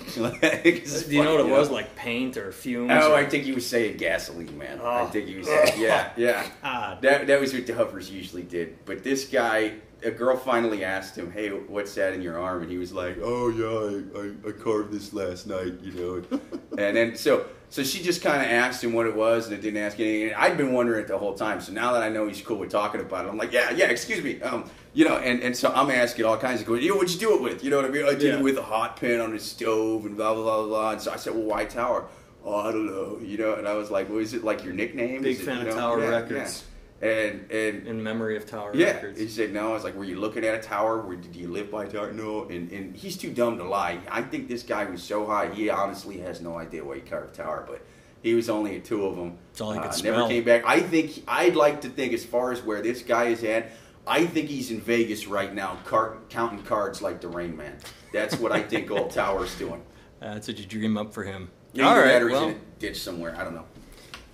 Do 0.16 1.06
you 1.16 1.24
know 1.24 1.36
what 1.36 1.46
it 1.46 1.50
was? 1.50 1.70
Like 1.70 1.96
paint 1.96 2.38
or 2.38 2.52
fumes? 2.52 2.92
Oh, 2.94 3.12
or... 3.14 3.16
I 3.16 3.26
think 3.26 3.44
he 3.44 3.52
was 3.52 3.68
saying 3.68 3.98
gasoline, 3.98 4.58
man. 4.58 4.80
I 4.82 5.02
Oh. 5.02 5.08
think 5.08 5.28
he 5.28 5.36
was 5.38 5.48
saying, 5.48 5.74
yeah, 5.82 6.12
yeah. 6.18 6.48
God. 6.62 7.02
That 7.02 7.28
that 7.28 7.40
was 7.40 7.54
what 7.54 7.66
the 7.68 7.74
huffers 7.74 8.10
usually 8.12 8.44
did. 8.44 8.86
But 8.86 9.04
this 9.04 9.26
guy, 9.26 9.74
a 10.04 10.12
girl 10.12 10.36
finally 10.38 10.84
asked 10.84 11.16
him, 11.18 11.32
"Hey, 11.32 11.50
what's 11.50 11.94
that 11.96 12.14
in 12.14 12.22
your 12.22 12.40
arm?" 12.40 12.64
And 12.64 12.72
he 12.72 12.78
was 12.78 12.92
like, 12.94 13.18
"Oh 13.22 13.50
yeah, 13.50 14.20
I, 14.20 14.50
I, 14.50 14.50
I 14.50 14.52
carved 14.54 14.92
this 14.92 15.14
last 15.14 15.48
night, 15.48 15.74
you 15.82 15.92
know." 15.94 16.40
and 16.78 16.96
then 16.98 17.16
so 17.16 17.46
so 17.70 17.84
she 17.84 18.04
just 18.04 18.22
kind 18.22 18.42
of 18.42 18.48
asked 18.52 18.84
him 18.84 18.92
what 18.94 19.06
it 19.06 19.16
was, 19.16 19.46
and 19.48 19.56
it 19.56 19.62
didn't 19.62 19.82
ask 19.82 20.00
anything. 20.00 20.28
And 20.30 20.36
I'd 20.36 20.58
been 20.58 20.74
wondering 20.74 21.02
it 21.04 21.08
the 21.08 21.18
whole 21.18 21.36
time. 21.36 21.62
So 21.62 21.72
now 21.72 21.94
that 21.94 22.04
I 22.04 22.10
know 22.10 22.28
he's 22.28 22.42
cool 22.42 22.58
with 22.58 22.70
talking 22.70 23.00
about 23.00 23.26
it, 23.26 23.30
I'm 23.30 23.38
like, 23.38 23.54
yeah, 23.54 23.72
yeah, 23.72 23.86
excuse 23.86 24.22
me, 24.22 24.42
um, 24.42 24.70
you 24.94 25.06
know. 25.06 25.18
And, 25.18 25.42
and 25.42 25.56
so 25.56 25.72
I'm 25.74 25.90
asking 25.92 26.26
all 26.26 26.38
kinds 26.38 26.62
of 26.62 26.68
questions. 26.68 26.86
You 26.86 26.92
know, 26.92 26.98
what'd 26.98 27.14
you 27.14 27.20
do 27.20 27.36
it 27.36 27.42
with? 27.42 27.64
You 27.64 27.70
know 27.70 27.78
what 27.78 27.86
I 27.86 27.90
mean? 27.90 28.06
I 28.06 28.12
did 28.12 28.24
Yeah. 28.24 28.38
it 28.38 28.44
with 28.44 28.58
a 28.58 28.64
hot 28.64 28.98
pan 28.98 29.20
on 29.22 29.32
the 29.34 29.40
stove 29.40 30.06
and 30.06 30.16
blah 30.16 30.34
blah 30.34 30.44
blah 30.44 30.68
blah. 30.68 30.92
And 30.92 31.02
so 31.02 31.12
I 31.12 31.16
said, 31.18 31.34
well, 31.34 31.44
why 31.44 31.66
Tower? 31.66 32.06
Oh, 32.44 32.56
I 32.56 32.72
don't 32.72 32.86
know. 32.88 33.20
You 33.22 33.38
know. 33.38 33.54
And 33.56 33.68
I 33.68 33.74
was 33.76 33.92
like, 33.92 34.10
well, 34.10 34.20
is 34.20 34.34
it 34.34 34.44
like 34.44 34.64
your 34.64 34.74
nickname? 34.74 35.22
Big 35.22 35.40
Is 35.40 35.46
fan 35.46 35.58
you 35.62 35.70
of 35.70 35.76
know? 35.76 35.80
Tower 35.82 36.00
Yeah, 36.02 36.10
Records. 36.10 36.64
yeah. 36.64 36.68
And 37.08 37.50
and 37.52 37.88
In 37.88 38.04
memory 38.04 38.38
of 38.38 38.46
Tower 38.46 38.72
yeah, 38.76 38.92
Records. 38.94 39.20
he 39.20 39.28
said 39.28 39.52
no. 39.54 39.72
I 39.72 39.74
was 39.74 39.84
like, 39.84 39.96
"Were 39.96 40.04
you 40.04 40.20
looking 40.20 40.46
at 40.46 40.54
a 40.54 40.60
tower? 40.62 41.00
Where 41.02 41.16
did 41.18 41.36
you 41.36 41.48
live 41.48 41.72
by 41.72 41.86
a 41.86 41.88
tower?" 41.90 42.12
No, 42.12 42.44
and 42.44 42.72
and 42.72 42.96
he's 42.96 43.18
too 43.18 43.32
dumb 43.32 43.58
to 43.58 43.64
lie. 43.64 43.98
I 44.10 44.22
think 44.22 44.48
this 44.48 44.62
guy 44.62 44.86
was 44.86 45.02
so 45.02 45.26
high, 45.26 45.50
he 45.50 45.72
honestly 45.72 46.20
has 46.20 46.42
no 46.42 46.60
idea 46.60 46.84
why 46.86 46.96
he 46.96 47.02
carved 47.02 47.34
tower. 47.34 47.66
But 47.68 47.82
he 48.22 48.36
was 48.36 48.52
only 48.52 48.76
at 48.76 48.86
two 48.86 49.04
of 49.08 49.16
them. 49.16 49.40
That's 49.52 49.62
all 49.62 49.72
he 49.72 49.80
could 49.80 49.88
Uh, 49.88 49.92
smell. 49.94 50.18
Never 50.18 50.30
came 50.30 50.44
back. 50.44 50.62
I 50.68 50.80
think 50.80 51.24
I'd 51.28 51.56
like 51.56 51.82
to 51.82 51.90
think, 51.90 52.14
as 52.14 52.24
far 52.24 52.52
as 52.52 52.62
where 52.62 52.84
this 52.84 53.02
guy 53.02 53.30
is 53.30 53.44
at, 53.44 53.72
I 54.08 54.26
think 54.26 54.50
he's 54.50 54.72
in 54.72 54.82
Vegas 54.82 55.28
right 55.28 55.54
now, 55.54 55.78
car- 55.86 56.18
counting 56.30 56.64
cards 56.64 57.02
like 57.02 57.22
the 57.22 57.28
Rain 57.28 57.56
Man. 57.56 57.78
That's 58.12 58.38
what 58.38 58.52
I 58.52 58.62
think 58.62 58.90
old 58.92 59.12
Tower's 59.14 59.56
doing. 59.58 59.82
That's 60.20 60.48
what 60.48 60.58
you 60.60 60.66
dream 60.66 60.98
up 60.98 61.14
for 61.14 61.24
him. 61.24 61.50
Yeah, 61.74 61.88
All 61.88 61.98
right. 61.98 62.08
that 62.08 62.22
or 62.22 62.30
he's 62.30 62.38
Well, 62.38 62.50
in 62.50 62.56
a 62.56 62.60
ditch 62.80 63.00
somewhere. 63.02 63.36
I 63.38 63.44
don't 63.44 63.54
know. 63.56 63.66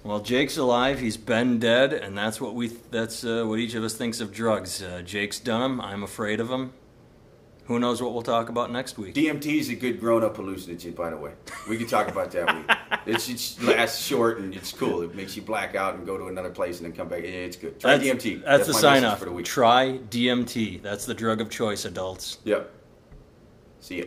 well, 0.03 0.19
Jake's 0.19 0.57
alive. 0.57 0.99
He's 0.99 1.17
been 1.17 1.59
dead, 1.59 1.93
and 1.93 2.17
that's 2.17 2.41
what 2.41 2.55
we. 2.55 2.67
That's 2.91 3.23
uh, 3.23 3.43
what 3.45 3.59
each 3.59 3.75
of 3.75 3.83
us 3.83 3.93
thinks 3.93 4.19
of 4.19 4.33
drugs. 4.33 4.81
Uh, 4.81 5.01
Jake's 5.05 5.39
done 5.39 5.61
them. 5.61 5.81
I'm 5.81 6.01
afraid 6.03 6.39
of 6.39 6.49
him. 6.49 6.73
Who 7.67 7.79
knows 7.79 8.01
what 8.01 8.13
we'll 8.13 8.23
talk 8.23 8.47
about 8.47 8.71
next 8.71 8.97
week? 8.97 9.13
DMT 9.13 9.45
is 9.59 9.69
a 9.69 9.75
good 9.75 9.99
grown-up 9.99 10.37
hallucinogen, 10.37 10.95
by 10.95 11.09
the 11.09 11.17
way. 11.17 11.33
We 11.69 11.77
can 11.77 11.85
talk 11.85 12.07
about 12.07 12.31
that 12.31 12.55
week. 12.55 12.65
It's, 13.05 13.29
it's 13.29 13.63
lasts 13.63 14.05
short 14.05 14.39
and 14.39 14.53
it's 14.53 14.73
cool. 14.73 15.01
It 15.01 15.15
makes 15.15 15.33
you 15.37 15.41
black 15.41 15.75
out 15.75 15.95
and 15.95 16.05
go 16.05 16.17
to 16.17 16.27
another 16.27 16.49
place 16.49 16.79
and 16.81 16.85
then 16.85 16.93
come 16.93 17.07
back. 17.07 17.23
Yeah, 17.23 17.29
It's 17.29 17.55
good. 17.55 17.79
Try 17.79 17.97
that's, 17.97 18.03
DMT. 18.25 18.43
That's, 18.43 18.67
the 18.67 18.73
my 18.73 18.79
sign 18.79 19.05
off. 19.05 19.19
for 19.19 19.25
the 19.25 19.31
week. 19.31 19.45
Try 19.45 19.99
DMT. 20.09 20.81
That's 20.81 21.05
the 21.05 21.13
drug 21.13 21.39
of 21.39 21.49
choice, 21.49 21.85
adults. 21.85 22.39
Yep. 22.43 22.69
See 23.79 23.99
ya. 23.99 24.05